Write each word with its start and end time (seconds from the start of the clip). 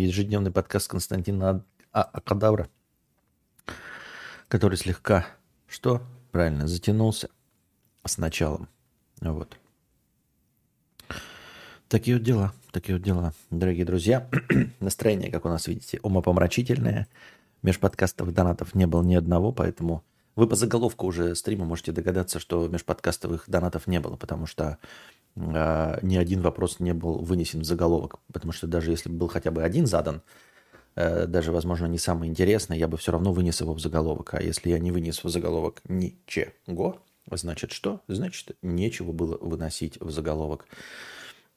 ежедневный 0.00 0.50
подкаст 0.50 0.88
Константина 0.88 1.64
а 1.92 2.02
Акадавра, 2.02 2.68
который 4.48 4.76
слегка, 4.78 5.26
что? 5.66 6.02
Правильно, 6.30 6.66
затянулся 6.66 7.28
с 8.04 8.18
началом. 8.18 8.68
Вот. 9.20 9.56
Такие 11.88 12.16
вот 12.16 12.24
дела, 12.24 12.52
такие 12.70 12.96
вот 12.96 13.04
дела, 13.04 13.34
дорогие 13.50 13.84
друзья. 13.84 14.28
Настроение, 14.80 15.30
как 15.30 15.44
у 15.44 15.48
нас 15.48 15.66
видите, 15.66 16.00
умопомрачительное. 16.02 17.08
Межподкастовых 17.60 18.34
донатов 18.34 18.74
не 18.74 18.86
было 18.86 19.02
ни 19.02 19.14
одного, 19.14 19.52
поэтому 19.52 20.02
вы 20.34 20.46
по 20.46 20.54
заголовку 20.56 21.06
уже 21.06 21.34
стрима 21.34 21.64
можете 21.64 21.92
догадаться, 21.92 22.38
что 22.38 22.66
межподкастовых 22.68 23.44
донатов 23.48 23.86
не 23.86 24.00
было, 24.00 24.16
потому 24.16 24.46
что 24.46 24.78
э, 25.36 25.98
ни 26.02 26.16
один 26.16 26.40
вопрос 26.40 26.80
не 26.80 26.94
был 26.94 27.18
вынесен 27.18 27.60
в 27.60 27.64
заголовок. 27.64 28.18
Потому 28.32 28.52
что 28.52 28.66
даже 28.66 28.90
если 28.90 29.10
бы 29.10 29.16
был 29.16 29.28
хотя 29.28 29.50
бы 29.50 29.62
один 29.62 29.86
задан, 29.86 30.22
э, 30.94 31.26
даже, 31.26 31.52
возможно, 31.52 31.86
не 31.86 31.98
самый 31.98 32.28
интересный, 32.28 32.78
я 32.78 32.88
бы 32.88 32.96
все 32.96 33.12
равно 33.12 33.32
вынес 33.32 33.60
его 33.60 33.74
в 33.74 33.80
заголовок. 33.80 34.34
А 34.34 34.42
если 34.42 34.70
я 34.70 34.78
не 34.78 34.90
вынес 34.90 35.22
в 35.22 35.28
заголовок 35.28 35.82
ничего, 35.86 37.02
значит 37.30 37.72
что? 37.72 38.00
Значит, 38.08 38.56
нечего 38.62 39.12
было 39.12 39.36
выносить 39.38 40.00
в 40.00 40.10
заголовок. 40.10 40.66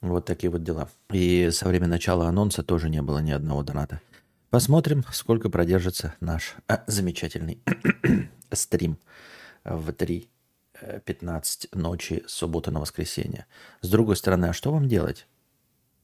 Вот 0.02 0.26
такие 0.26 0.50
вот 0.50 0.64
дела. 0.64 0.90
И 1.12 1.50
со 1.52 1.68
времени 1.68 1.90
начала 1.90 2.28
анонса 2.28 2.62
тоже 2.62 2.90
не 2.90 3.02
было 3.02 3.20
ни 3.20 3.32
одного 3.32 3.64
доната. 3.64 4.02
Посмотрим, 4.50 5.04
сколько 5.12 5.50
продержится 5.50 6.14
наш 6.20 6.56
а, 6.68 6.84
замечательный 6.88 7.62
стрим 8.52 8.98
в 9.64 9.90
3.15 9.90 11.78
ночи 11.78 12.24
с 12.28 12.34
субботы 12.34 12.72
на 12.72 12.80
воскресенье. 12.80 13.46
С 13.82 13.90
другой 13.90 14.16
стороны, 14.16 14.46
а 14.46 14.54
что 14.54 14.72
вам 14.72 14.88
делать? 14.88 15.28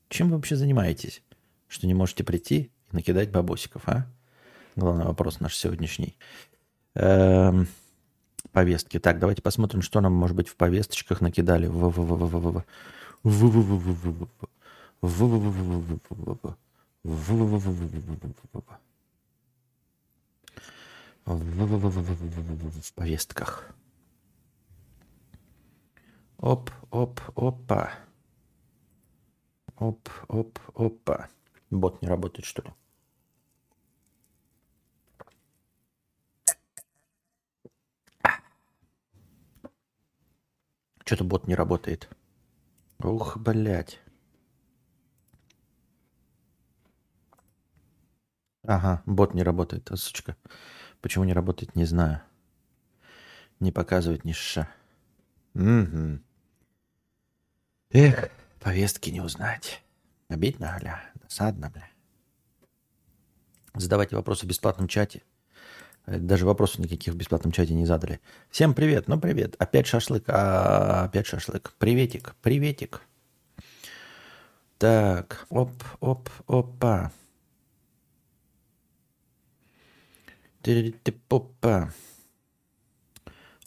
Чем 0.10 0.30
вы 0.30 0.36
вообще 0.36 0.56
занимаетесь? 0.56 1.24
Что 1.68 1.88
не 1.88 1.94
можете 1.94 2.24
прийти 2.24 2.72
и 2.92 2.96
накидать 2.96 3.32
бабосиков, 3.32 3.88
а? 3.88 4.08
Главный 4.76 5.06
вопрос 5.06 5.40
наш 5.40 5.56
сегодняшний. 5.56 6.18
Эм, 6.96 7.68
повестки. 8.52 9.00
Так, 9.00 9.20
давайте 9.20 9.42
посмотрим, 9.42 9.82
что 9.82 10.02
нам, 10.02 10.14
может 10.14 10.36
быть, 10.36 10.50
в 10.50 10.56
повесточках 10.56 11.22
накидали. 11.22 11.68
В 11.68 11.92
-в 21.26 22.94
повестках. 22.94 23.72
Оп, 26.38 26.72
оп, 26.90 27.20
опа. 27.36 27.94
Оп, 29.78 30.10
оп, 30.28 30.60
опа. 30.76 31.30
Бот 31.70 32.02
не 32.02 32.08
работает, 32.08 32.46
что 32.46 32.64
ли? 32.64 32.70
Что-то 41.06 41.24
бот 41.24 41.48
не 41.48 41.56
работает. 41.56 42.10
Ух, 43.04 43.38
блядь. 43.38 44.00
Ага, 48.64 49.04
бот 49.06 49.34
не 49.34 49.44
работает, 49.44 49.92
а, 49.92 49.98
сучка. 49.98 50.38
Почему 51.02 51.24
не 51.26 51.34
работает, 51.34 51.76
не 51.76 51.86
знаю. 51.86 52.22
Не 53.60 53.72
показывает 53.72 54.24
ни 54.24 54.34
ша. 54.34 54.70
Угу. 55.56 56.20
Эх, 57.92 58.30
повестки 58.60 59.10
не 59.10 59.22
узнать. 59.22 59.84
Обидно, 60.30 60.78
бля. 60.80 61.04
Досадно, 61.22 61.70
бля. 61.70 61.90
Задавайте 63.74 64.16
вопросы 64.16 64.46
в 64.46 64.50
бесплатном 64.50 64.88
чате. 64.88 65.24
Э, 66.06 66.18
даже 66.18 66.46
вопросов 66.46 66.80
никаких 66.80 67.14
в 67.14 67.18
бесплатном 67.18 67.52
чате 67.52 67.74
не 67.74 67.86
задали. 67.86 68.20
Всем 68.50 68.74
привет, 68.74 69.08
ну 69.08 69.20
привет. 69.20 69.56
Опять 69.60 69.88
шашлык, 69.88 70.26
а 70.28 71.06
опять 71.06 71.28
шашлык. 71.28 71.74
Приветик, 71.80 72.36
приветик. 72.42 73.02
Так, 74.78 75.46
оп, 75.50 75.72
оп, 76.00 76.30
опа. 76.48 77.06
Опа. 77.06 77.12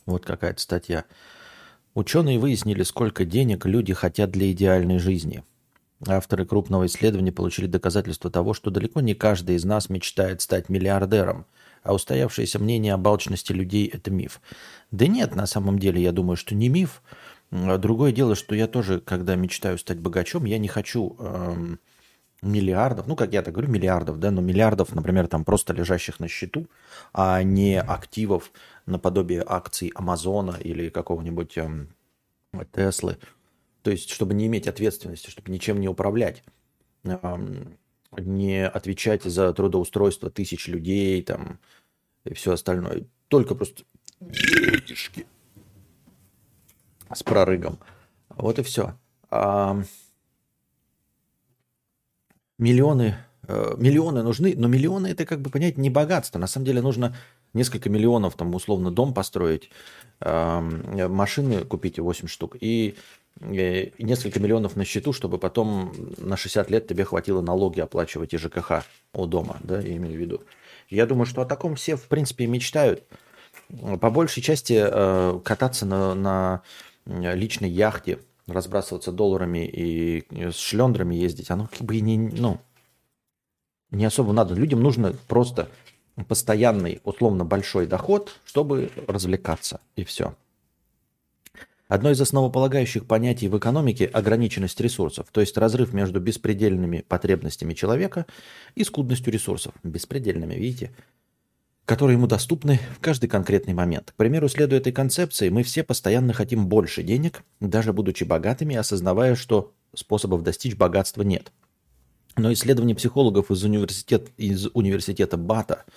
Вот 0.06 0.25
какая-то 0.25 0.60
статья. 0.60 1.05
Ученые 1.94 2.38
выяснили, 2.38 2.82
сколько 2.82 3.25
денег 3.25 3.66
люди 3.66 3.94
хотят 3.94 4.31
для 4.31 4.50
идеальной 4.53 4.99
жизни. 4.99 5.44
Авторы 6.06 6.44
крупного 6.44 6.87
исследования 6.87 7.32
получили 7.32 7.66
доказательство 7.66 8.31
того, 8.31 8.53
что 8.53 8.71
далеко 8.71 9.00
не 9.00 9.15
каждый 9.15 9.56
из 9.56 9.65
нас 9.65 9.88
мечтает 9.88 10.41
стать 10.41 10.69
миллиардером– 10.69 11.47
а 11.84 11.94
устоявшееся 11.94 12.59
мнение 12.59 12.94
о 12.94 12.99
балчности 12.99 13.53
людей– 13.53 13.87
это 13.93 14.11
миф. 14.11 14.41
Да 14.91 15.06
нет, 15.06 15.37
на 15.37 15.47
самом 15.47 15.78
деле, 15.78 16.03
я 16.03 16.12
думаю, 16.12 16.37
что 16.37 16.55
не 16.55 16.69
миф. 16.69 17.03
Другое 17.50 18.11
дело, 18.11 18.34
что 18.34 18.55
я 18.55 18.66
тоже, 18.66 19.00
когда 19.00 19.37
мечтаю 19.37 19.78
стать 19.78 20.00
богачом, 20.00 20.47
я 20.47 20.59
не 20.59 20.66
хочу 20.66 21.15
эм, 21.21 21.78
миллиардов, 22.44 23.06
ну, 23.06 23.16
как 23.16 23.32
я 23.32 23.43
так 23.43 23.55
говорю, 23.55 23.71
миллиардов, 23.71 24.19
да, 24.21 24.31
но 24.31 24.41
миллиардов, 24.41 24.94
например, 24.94 25.27
там 25.27 25.44
просто 25.44 25.72
лежащих 25.72 26.21
на 26.21 26.28
счету, 26.28 26.66
а 27.12 27.43
не 27.43 27.81
активов 27.81 28.53
наподобие 28.87 29.44
акций 29.47 29.91
Амазона 29.94 30.56
или 30.60 30.91
какого-нибудь 30.91 31.59
эм, 31.59 31.88
Теслы. 32.72 33.19
То 33.82 33.91
есть, 33.91 34.10
чтобы 34.10 34.34
не 34.34 34.47
иметь 34.47 34.69
ответственности, 34.69 35.31
чтобы 35.31 35.50
ничем 35.50 35.81
не 35.81 35.88
управлять. 35.88 36.43
Эм, 37.05 37.77
не 38.16 38.66
отвечать 38.66 39.25
за 39.25 39.53
трудоустройство 39.53 40.31
тысяч 40.31 40.69
людей 40.69 41.22
там 41.22 41.59
и 42.25 42.34
все 42.34 42.53
остальное. 42.53 43.06
Только 43.28 43.55
просто 43.55 43.84
денежки 44.21 45.26
с 47.12 47.22
прорыгом. 47.22 47.78
Вот 48.28 48.59
и 48.59 48.62
все. 48.62 48.94
А 49.31 49.82
миллионы, 52.59 53.16
э, 53.47 53.75
миллионы 53.78 54.22
нужны, 54.22 54.54
но 54.56 54.69
миллионы 54.69 55.09
это 55.09 55.26
как 55.26 55.41
бы 55.41 55.50
понять 55.50 55.78
не 55.78 55.91
богатство. 55.91 56.38
На 56.38 56.47
самом 56.47 56.66
деле 56.66 56.82
нужно 56.82 57.16
несколько 57.53 57.88
миллионов, 57.91 58.37
там 58.37 58.54
условно 58.54 58.91
дом 58.91 59.15
построить, 59.15 59.70
машины 60.20 61.64
купить 61.64 61.98
8 61.98 62.26
штук 62.26 62.56
и 62.60 62.97
Э, 63.41 63.91
несколько 63.98 64.38
миллионов 64.41 64.76
на 64.76 64.84
счету, 64.84 65.12
чтобы 65.12 65.38
потом 65.38 65.93
на 66.19 66.37
60 66.37 66.70
лет 66.70 66.87
тебе 66.87 67.04
хватило 67.04 67.41
налоги 67.41 67.81
оплачивать 67.81 68.32
и 68.32 68.38
ЖКХ 68.38 68.84
у 69.12 69.26
дома, 69.26 69.59
да, 69.62 69.81
я 69.81 69.97
имею 69.97 70.16
в 70.16 70.20
виду. 70.20 70.43
Я 70.88 71.06
думаю, 71.06 71.26
что 71.26 71.43
о 71.43 71.47
таком 71.47 71.75
все, 71.75 71.97
в 71.97 72.04
принципе, 72.04 72.47
мечтают. 72.47 73.03
По 74.00 74.10
большей 74.10 74.43
части 74.43 74.81
э, 74.87 75.41
кататься 75.43 75.87
на, 75.87 76.14
на 76.14 76.62
личной 77.06 77.70
яхте, 77.70 78.19
разбрасываться 78.47 79.12
долларами 79.12 79.66
и 79.66 80.25
с 80.50 80.56
шлендрами 80.56 81.15
ездить, 81.15 81.50
оно 81.50 81.69
как 81.71 81.82
бы 81.82 81.97
и 81.97 82.00
не, 82.00 82.19
ну, 82.19 82.60
не 83.91 84.05
особо 84.05 84.32
надо. 84.32 84.55
Людям 84.55 84.82
нужно 84.82 85.15
просто 85.28 85.69
постоянный, 86.28 87.00
условно 87.05 87.44
большой 87.44 87.87
доход, 87.87 88.34
чтобы 88.44 88.91
развлекаться, 89.06 89.81
и 89.97 90.05
все. 90.05 90.34
Одно 91.87 92.10
из 92.10 92.21
основополагающих 92.21 93.06
понятий 93.06 93.49
в 93.49 93.59
экономике– 93.59 94.06
ограниченность 94.12 94.81
ресурсов, 94.81 95.26
то 95.31 95.41
есть 95.41 95.56
разрыв 95.59 95.93
между 95.93 96.19
беспредельными 96.19 97.05
потребностями 97.06 97.75
человека 97.75 98.26
и 98.75 98.84
скудностью 98.84 99.32
ресурсов. 99.32 99.75
Беспредельными, 99.82 100.55
видите? 100.55 100.94
Которые 101.84 102.16
ему 102.16 102.26
доступны 102.26 102.80
в 102.96 103.00
каждый 103.00 103.28
конкретный 103.28 103.74
момент. 103.74 104.12
К 104.12 104.14
примеру, 104.14 104.48
следуя 104.48 104.80
этой 104.80 104.92
концепции, 104.92 105.48
мы 105.48 105.62
все 105.62 105.82
постоянно 105.82 106.32
хотим 106.32 106.66
больше 106.66 107.02
денег, 107.02 107.42
даже 107.60 107.92
будучи 107.92 108.24
богатыми, 108.24 108.76
осознавая, 108.76 109.34
что 109.34 109.72
способов 109.94 110.42
достичь 110.42 110.76
богатства 110.76 111.22
нет. 111.22 111.52
Но 112.36 112.52
исследование 112.52 112.96
психологов 112.96 113.50
из, 113.50 113.62
университет, 113.62 114.30
из 114.36 114.69
университета 114.72 115.36
Бата– 115.36 115.84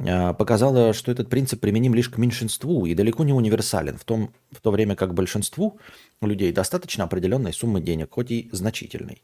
а, 0.00 0.32
показала, 0.32 0.92
что 0.92 1.10
этот 1.10 1.28
принцип 1.28 1.60
применим 1.60 1.94
лишь 1.94 2.08
к 2.08 2.18
меньшинству 2.18 2.86
и 2.86 2.94
далеко 2.94 3.24
не 3.24 3.32
универсален, 3.32 3.96
в, 3.96 4.04
том, 4.04 4.32
в 4.52 4.60
то 4.60 4.70
время 4.70 4.94
как 4.94 5.14
большинству 5.14 5.78
людей 6.20 6.52
достаточно 6.52 7.04
определенной 7.04 7.52
суммы 7.52 7.80
денег, 7.80 8.12
хоть 8.12 8.30
и 8.30 8.48
значительной. 8.52 9.22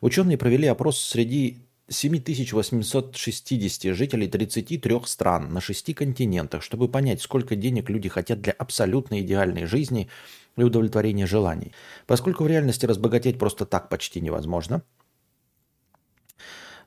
Ученые 0.00 0.38
провели 0.38 0.66
опрос 0.68 1.00
среди 1.00 1.58
7860 1.92 3.94
жителей 3.94 4.28
33 4.28 5.00
стран 5.04 5.52
на 5.52 5.60
6 5.60 5.94
континентах, 5.94 6.62
чтобы 6.62 6.88
понять, 6.88 7.22
сколько 7.22 7.54
денег 7.54 7.90
люди 7.90 8.08
хотят 8.08 8.40
для 8.40 8.52
абсолютно 8.52 9.20
идеальной 9.20 9.66
жизни 9.66 10.08
и 10.56 10.62
удовлетворения 10.62 11.26
желаний. 11.26 11.72
Поскольку 12.06 12.44
в 12.44 12.48
реальности 12.48 12.86
разбогатеть 12.86 13.38
просто 13.38 13.66
так 13.66 13.88
почти 13.88 14.20
невозможно– 14.20 14.82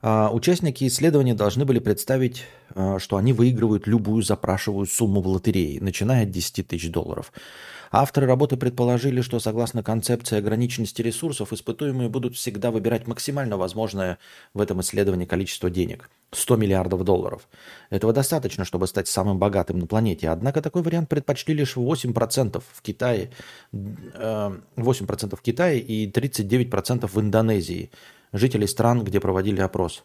А, 0.08 0.30
участники 0.32 0.86
исследования 0.86 1.34
должны 1.34 1.66
были 1.66 1.80
представить, 1.80 2.46
а, 2.76 3.00
что 3.00 3.18
они 3.18 3.34
выигрывают 3.34 3.88
любую 3.88 4.22
запрашиваемую 4.22 4.86
сумму 4.86 5.20
в 5.20 5.28
лотерее, 5.28 5.82
начиная 5.82 6.26
от 6.26 6.30
10 6.30 6.68
тысяч 6.68 6.92
долларов. 6.92 7.34
Авторы 7.98 8.28
работы 8.28 8.58
предположили, 8.58 9.22
что 9.22 9.40
согласно 9.40 9.82
концепции 9.82 10.38
ограниченности 10.38 11.02
ресурсов, 11.02 11.54
испытуемые 11.54 12.10
будут 12.10 12.36
всегда 12.36 12.70
выбирать 12.70 13.08
максимально 13.08 13.56
возможное 13.56 14.18
в 14.54 14.60
этом 14.60 14.82
исследовании 14.82 15.24
количество 15.24 15.70
денег– 15.70 16.10
100 16.34 16.58
миллиардов 16.58 17.06
долларов. 17.06 17.48
Этого 17.90 18.12
достаточно, 18.12 18.66
чтобы 18.66 18.88
стать 18.88 19.08
самым 19.08 19.40
богатым 19.40 19.80
на 19.80 19.88
планете. 19.88 20.28
Однако 20.28 20.62
такой 20.62 20.82
вариант 20.82 21.08
предпочли 21.08 21.54
лишь 21.54 21.78
8% 21.78 22.62
в 22.70 22.82
Китае, 22.82 23.32
8% 23.72 24.60
э, 24.76 25.36
в 25.38 25.42
Китае 25.42 25.80
и 25.80 26.12
39% 26.12 27.08
в 27.08 27.22
Индонезии– 27.22 27.92
жителей 28.34 28.68
стран, 28.68 29.06
где 29.06 29.22
проводили 29.22 29.62
опрос. 29.62 30.04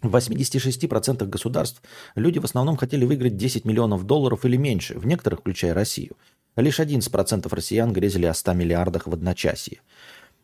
В 0.00 0.14
86% 0.14 1.26
государств 1.26 1.82
люди 2.14 2.38
в 2.38 2.44
основном 2.44 2.76
хотели 2.76 3.04
выиграть 3.04 3.36
10 3.36 3.64
миллионов 3.64 4.04
долларов 4.04 4.44
или 4.44 4.56
меньше, 4.56 4.96
в 4.96 5.06
некоторых, 5.06 5.40
включая 5.40 5.74
Россию. 5.74 6.16
Лишь 6.56 6.80
11% 6.80 7.48
россиян 7.54 7.92
грезили 7.92 8.26
о 8.26 8.34
100 8.34 8.52
миллиардах 8.52 9.06
в 9.06 9.12
одночасье. 9.12 9.80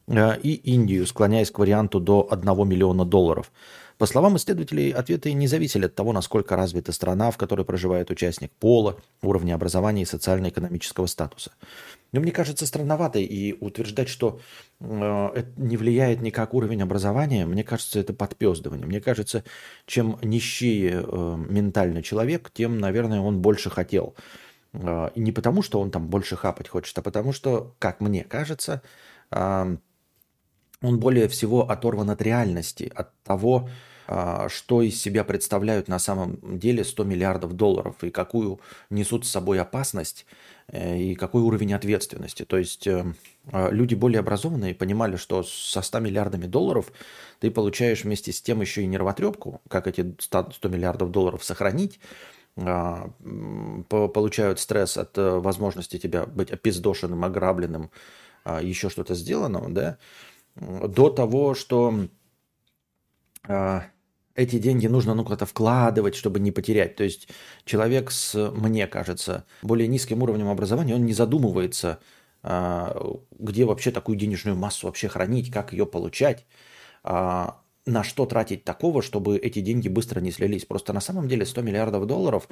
Э, 0.06 0.38
и 0.42 0.54
Индию, 0.54 1.06
склоняясь 1.06 1.50
к 1.50 1.58
варианту 1.58 2.00
до 2.00 2.26
1 2.30 2.68
миллиона 2.68 3.04
долларов. 3.04 3.50
По 3.98 4.06
словам 4.06 4.36
исследователей, 4.36 4.92
ответы 4.92 5.32
не 5.32 5.48
зависели 5.48 5.86
от 5.86 5.94
того, 5.96 6.12
насколько 6.12 6.54
развита 6.54 6.92
страна, 6.92 7.32
в 7.32 7.36
которой 7.36 7.64
проживает 7.64 8.10
участник, 8.10 8.52
пола, 8.52 8.96
уровня 9.22 9.54
образования 9.54 10.02
и 10.02 10.06
социально-экономического 10.06 11.06
статуса. 11.06 11.50
Но 12.12 12.20
мне 12.20 12.30
кажется 12.30 12.64
странновато 12.64 13.18
и 13.18 13.52
утверждать, 13.60 14.08
что 14.08 14.40
э, 14.80 15.30
это 15.34 15.48
не 15.56 15.76
влияет 15.76 16.22
никак 16.22 16.54
уровень 16.54 16.80
образования, 16.80 17.44
мне 17.44 17.64
кажется, 17.64 17.98
это 17.98 18.14
подпездывание. 18.14 18.86
Мне 18.86 19.00
кажется, 19.00 19.42
чем 19.84 20.16
нищее 20.22 21.04
э, 21.04 21.36
ментально 21.48 22.02
человек, 22.02 22.50
тем, 22.54 22.78
наверное, 22.78 23.20
он 23.20 23.40
больше 23.40 23.68
хотел. 23.68 24.14
Э, 24.72 25.10
и 25.14 25.20
не 25.20 25.32
потому, 25.32 25.62
что 25.62 25.80
он 25.80 25.90
там 25.90 26.08
больше 26.08 26.36
хапать 26.36 26.68
хочет, 26.68 26.96
а 26.98 27.02
потому 27.02 27.32
что, 27.32 27.74
как 27.78 28.00
мне 28.00 28.24
кажется, 28.24 28.82
он 29.30 29.80
более 30.80 31.28
всего 31.28 31.68
оторван 31.68 32.10
от 32.10 32.22
реальности, 32.22 32.90
от 32.94 33.12
того, 33.24 33.68
а, 34.10 34.48
что 34.48 34.80
из 34.80 34.98
себя 34.98 35.22
представляют 35.22 35.86
на 35.86 35.98
самом 35.98 36.58
деле 36.58 36.82
100 36.82 37.04
миллиардов 37.04 37.52
долларов 37.52 38.02
и 38.02 38.08
какую 38.08 38.58
несут 38.88 39.26
с 39.26 39.30
собой 39.30 39.60
опасность 39.60 40.24
э, 40.68 40.98
и 40.98 41.14
какой 41.14 41.42
уровень 41.42 41.74
ответственности. 41.74 42.46
То 42.46 42.56
есть 42.56 42.86
э, 42.86 43.04
а, 43.52 43.68
люди 43.68 43.94
более 43.94 44.20
образованные 44.20 44.74
понимали, 44.74 45.16
что 45.16 45.42
со 45.42 45.82
100 45.82 45.98
миллиардами 45.98 46.46
долларов 46.46 46.90
ты 47.40 47.50
получаешь 47.50 48.04
вместе 48.04 48.32
с 48.32 48.40
тем 48.40 48.62
еще 48.62 48.82
и 48.82 48.86
нервотрепку, 48.86 49.60
как 49.68 49.86
эти 49.86 50.14
100 50.18 50.54
миллиардов 50.70 51.10
долларов 51.10 51.44
сохранить, 51.44 52.00
а, 52.00 52.37
получают 53.88 54.58
стресс 54.60 54.96
от 54.96 55.16
э, 55.18 55.38
возможности 55.38 55.98
тебя 55.98 56.26
быть 56.26 56.50
опиздошенным, 56.50 57.24
ограбленным, 57.24 57.90
еще 58.62 58.88
что-то 58.88 59.14
сделанного, 59.14 59.68
да, 59.68 59.98
до 60.56 61.10
того, 61.10 61.54
что 61.54 62.08
эти 64.38 64.58
деньги 64.58 64.86
нужно 64.86 65.14
ну 65.14 65.24
куда-то 65.24 65.46
вкладывать, 65.46 66.14
чтобы 66.14 66.38
не 66.38 66.52
потерять. 66.52 66.94
То 66.94 67.02
есть 67.02 67.28
человек 67.64 68.12
с, 68.12 68.50
мне 68.52 68.86
кажется, 68.86 69.44
более 69.62 69.88
низким 69.88 70.22
уровнем 70.22 70.48
образования, 70.48 70.94
он 70.94 71.04
не 71.04 71.12
задумывается, 71.12 71.98
а, 72.44 72.96
где 73.36 73.64
вообще 73.64 73.90
такую 73.90 74.16
денежную 74.16 74.56
массу 74.56 74.86
вообще 74.86 75.08
хранить, 75.08 75.50
как 75.50 75.72
ее 75.72 75.86
получать, 75.86 76.46
а, 77.02 77.60
на 77.88 78.04
что 78.04 78.26
тратить 78.26 78.64
такого, 78.64 79.02
чтобы 79.02 79.38
эти 79.38 79.60
деньги 79.60 79.88
быстро 79.88 80.20
не 80.20 80.30
слились. 80.30 80.64
Просто 80.64 80.92
на 80.92 81.00
самом 81.00 81.28
деле 81.28 81.46
100 81.46 81.62
миллиардов 81.62 82.06
долларов, 82.06 82.48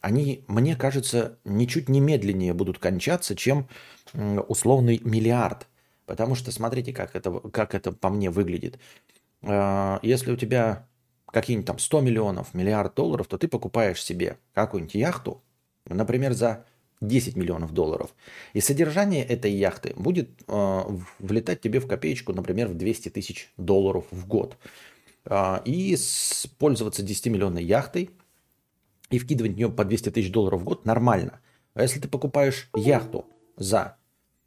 они, 0.00 0.44
мне 0.46 0.76
кажется, 0.76 1.38
ничуть 1.44 1.88
не 1.88 2.00
медленнее 2.00 2.52
будут 2.52 2.78
кончаться, 2.78 3.34
чем 3.34 3.68
условный 4.14 5.00
миллиард. 5.02 5.66
Потому 6.06 6.34
что 6.34 6.52
смотрите, 6.52 6.92
как 6.92 7.16
это, 7.16 7.30
как 7.50 7.74
это 7.74 7.92
по 7.92 8.08
мне 8.08 8.30
выглядит. 8.30 8.78
А, 9.42 9.98
если 10.02 10.32
у 10.32 10.36
тебя 10.36 10.86
какие-нибудь 11.26 11.66
там 11.66 11.78
100 11.78 12.00
миллионов, 12.00 12.54
миллиард 12.54 12.94
долларов, 12.94 13.26
то 13.26 13.36
ты 13.36 13.48
покупаешь 13.48 14.02
себе 14.02 14.38
какую-нибудь 14.54 14.94
яхту, 14.94 15.42
например, 15.86 16.32
за 16.32 16.64
10 17.00 17.36
миллионов 17.36 17.72
долларов. 17.72 18.14
И 18.52 18.60
содержание 18.60 19.24
этой 19.24 19.52
яхты 19.52 19.94
будет 19.96 20.30
э, 20.46 20.82
влетать 21.18 21.60
тебе 21.60 21.80
в 21.80 21.86
копеечку, 21.86 22.32
например, 22.32 22.68
в 22.68 22.74
200 22.74 23.10
тысяч 23.10 23.52
долларов 23.56 24.04
в 24.10 24.26
год. 24.26 24.56
Э, 25.24 25.60
и 25.64 25.96
пользоваться 26.58 27.02
10-миллионной 27.02 27.62
яхтой 27.62 28.10
и 29.10 29.18
вкидывать 29.18 29.52
в 29.52 29.56
нее 29.56 29.70
по 29.70 29.84
200 29.84 30.10
тысяч 30.10 30.32
долларов 30.32 30.62
в 30.62 30.64
год 30.64 30.84
нормально. 30.84 31.40
А 31.74 31.82
если 31.82 32.00
ты 32.00 32.08
покупаешь 32.08 32.68
яхту 32.74 33.26
за, 33.56 33.96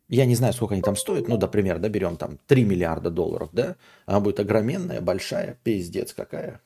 я 0.10 0.26
не 0.26 0.36
знаю, 0.36 0.54
сколько 0.54 0.74
они 0.74 0.82
там 0.82 0.98
стоят, 0.98 1.30
ну, 1.30 1.38
например, 1.38 1.80
да, 1.80 1.88
берем 1.88 2.18
там 2.18 2.38
3 2.48 2.66
миллиарда 2.66 3.10
долларов, 3.10 3.50
да, 3.54 3.78
она 4.06 4.20
будет 4.20 4.40
огроменная, 4.40 5.00
большая, 5.00 5.58
пиздец 5.64 6.14
какая, 6.14 6.62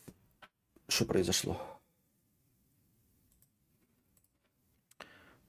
что 0.87 1.05
произошло? 1.05 1.61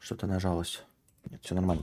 Что-то 0.06 0.28
нажалось. 0.28 0.84
Нет, 1.28 1.40
все 1.42 1.56
нормально. 1.56 1.82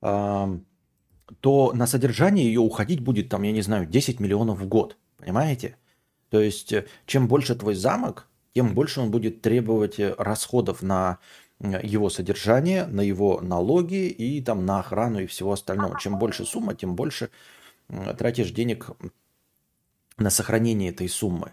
То 0.00 1.72
на 1.72 1.86
содержание 1.86 2.44
ее 2.44 2.60
уходить 2.60 3.00
будет, 3.00 3.30
там, 3.30 3.42
я 3.42 3.52
не 3.52 3.62
знаю, 3.62 3.86
10 3.86 4.20
миллионов 4.20 4.60
в 4.60 4.68
год. 4.68 4.98
Понимаете? 5.16 5.78
То 6.28 6.42
есть, 6.42 6.74
э, 6.74 6.84
чем 7.06 7.26
больше 7.26 7.54
твой 7.54 7.74
замок, 7.74 8.28
тем 8.52 8.74
больше 8.74 9.00
он 9.00 9.10
будет 9.10 9.40
требовать 9.40 9.98
э, 9.98 10.14
расходов 10.18 10.82
на 10.82 11.20
его 11.58 12.10
содержание, 12.10 12.84
на 12.84 13.00
его 13.00 13.40
налоги 13.40 14.08
и 14.08 14.42
там 14.42 14.66
на 14.66 14.80
охрану 14.80 15.20
и 15.20 15.26
всего 15.26 15.52
остального. 15.52 15.98
Чем 15.98 16.18
больше 16.18 16.44
сумма, 16.44 16.74
тем 16.74 16.96
больше 16.96 17.30
тратишь 18.18 18.50
денег 18.50 18.90
на 20.18 20.28
сохранение 20.28 20.90
этой 20.90 21.08
суммы 21.08 21.52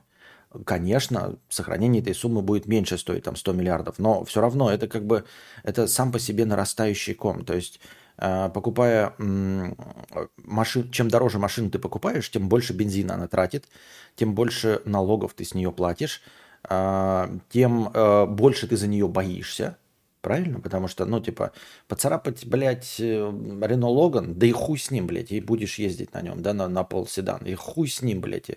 конечно, 0.65 1.37
сохранение 1.49 2.01
этой 2.01 2.15
суммы 2.15 2.41
будет 2.41 2.67
меньше 2.67 2.97
стоить, 2.97 3.23
там 3.23 3.35
100 3.35 3.53
миллиардов, 3.53 3.99
но 3.99 4.23
все 4.23 4.41
равно 4.41 4.71
это 4.71 4.87
как 4.87 5.05
бы, 5.05 5.25
это 5.63 5.87
сам 5.87 6.11
по 6.11 6.19
себе 6.19 6.45
нарастающий 6.45 7.13
ком. 7.13 7.45
То 7.45 7.53
есть, 7.53 7.79
э, 8.17 8.49
покупая 8.53 9.13
машин, 9.17 10.91
чем 10.91 11.09
дороже 11.09 11.39
машину 11.39 11.69
ты 11.69 11.79
покупаешь, 11.79 12.29
тем 12.29 12.49
больше 12.49 12.73
бензина 12.73 13.15
она 13.15 13.27
тратит, 13.27 13.67
тем 14.15 14.35
больше 14.35 14.81
налогов 14.85 15.33
ты 15.33 15.43
с 15.43 15.53
нее 15.53 15.71
платишь, 15.71 16.21
э, 16.69 17.39
тем 17.49 17.89
э, 17.93 18.25
больше 18.25 18.67
ты 18.67 18.77
за 18.77 18.87
нее 18.87 19.07
боишься, 19.07 19.77
Правильно? 20.25 20.59
Потому 20.59 20.87
что, 20.87 21.05
ну, 21.05 21.19
типа, 21.19 21.51
поцарапать, 21.87 22.47
блядь, 22.47 22.99
Рено 22.99 23.87
Логан, 23.87 24.33
да 24.33 24.47
и 24.47 24.51
хуй 24.51 24.79
с 24.79 24.89
ним, 24.89 25.05
блядь, 25.05 25.31
и 25.31 25.39
будешь 25.39 25.77
ездить 25.77 26.15
на 26.15 26.23
нем, 26.23 26.41
да, 26.41 26.51
на, 26.55 26.67
на 26.67 26.83
пол 26.83 27.05
седан, 27.05 27.45
и 27.45 27.53
хуй 27.53 27.87
с 27.87 28.01
ним, 28.01 28.21
блядь, 28.21 28.49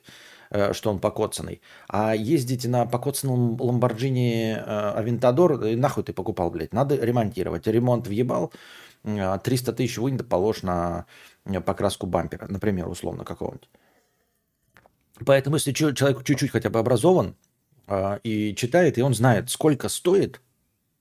что 0.73 0.91
он 0.91 0.99
покоцанный. 0.99 1.61
А 1.89 2.15
ездить 2.15 2.67
на 2.67 2.87
покоцанном 2.87 3.61
Ламборджини 3.61 4.55
Авентадор, 4.55 5.63
э, 5.63 5.77
нахуй 5.77 6.05
ты 6.05 6.13
покупал, 6.13 6.51
блядь, 6.51 6.73
надо 6.73 6.97
ремонтировать. 6.97 7.67
Ремонт 7.67 8.07
въебал, 8.07 8.53
300 9.05 9.73
тысяч 9.73 9.99
вынь, 9.99 10.19
положь 10.19 10.63
на 10.63 11.07
э, 11.45 11.61
покраску 11.61 12.07
бампера, 12.07 12.47
например, 12.49 12.89
условно 12.89 13.25
какого-нибудь. 13.25 13.69
Поэтому, 15.25 15.57
если 15.57 15.73
человек 15.73 16.25
чуть-чуть 16.25 16.51
хотя 16.51 16.71
бы 16.71 16.79
образован 16.79 17.35
и 18.23 18.55
читает, 18.55 18.99
и 18.99 19.03
он 19.03 19.15
знает, 19.15 19.51
сколько 19.51 19.89
стоит 19.89 20.41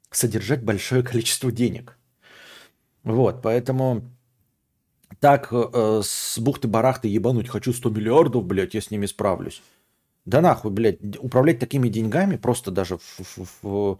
содержать 0.10 0.64
большое 0.64 1.04
количество 1.12 1.52
денег. 1.52 1.98
Вот, 3.04 3.42
поэтому 3.42 4.04
так 5.20 5.50
э, 5.52 6.02
с 6.04 6.38
бухты-барахты 6.38 7.08
ебануть, 7.08 7.50
хочу 7.50 7.74
100 7.74 7.90
миллиардов, 7.90 8.46
блядь, 8.46 8.74
я 8.74 8.82
с 8.82 8.92
ними 8.92 9.06
справлюсь. 9.06 9.62
Да 10.26 10.42
нахуй, 10.42 10.72
блядь, 10.72 11.00
управлять 11.20 11.60
такими 11.60 11.88
деньгами, 11.90 12.36
просто 12.36 12.70
даже 12.70 12.98
в, 12.98 13.20
в, 13.38 13.48
в, 13.62 13.98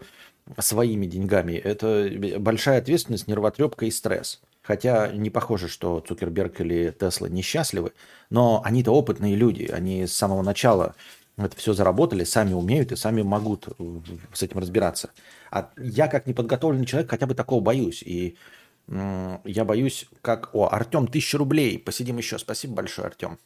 своими 0.58 1.06
деньгами, 1.06 1.52
это 1.52 2.10
большая 2.38 2.78
ответственность, 2.78 3.28
нервотрепка 3.28 3.86
и 3.86 3.90
стресс. 3.90 4.40
Хотя 4.62 5.08
не 5.08 5.30
похоже, 5.30 5.68
что 5.68 6.00
Цукерберг 6.00 6.60
или 6.60 6.94
Тесла 6.98 7.28
несчастливы, 7.28 7.92
но 8.28 8.60
они-то 8.64 8.92
опытные 8.92 9.34
люди, 9.34 9.64
они 9.64 10.06
с 10.06 10.12
самого 10.12 10.42
начала 10.42 10.94
это 11.38 11.56
все 11.56 11.72
заработали, 11.72 12.24
сами 12.24 12.52
умеют 12.52 12.92
и 12.92 12.96
сами 12.96 13.22
могут 13.22 13.68
с 14.32 14.42
этим 14.42 14.58
разбираться. 14.58 15.10
А 15.50 15.70
я 15.78 16.08
как 16.08 16.26
неподготовленный 16.26 16.84
человек 16.84 17.10
хотя 17.10 17.26
бы 17.26 17.34
такого 17.34 17.60
боюсь. 17.60 18.02
И 18.02 18.36
я 18.88 19.64
боюсь, 19.64 20.08
как... 20.22 20.54
О, 20.54 20.68
Артем, 20.68 21.06
тысяча 21.06 21.38
рублей. 21.38 21.78
Посидим 21.78 22.18
еще. 22.18 22.38
Спасибо 22.38 22.74
большое, 22.74 23.08
Артем. 23.08 23.38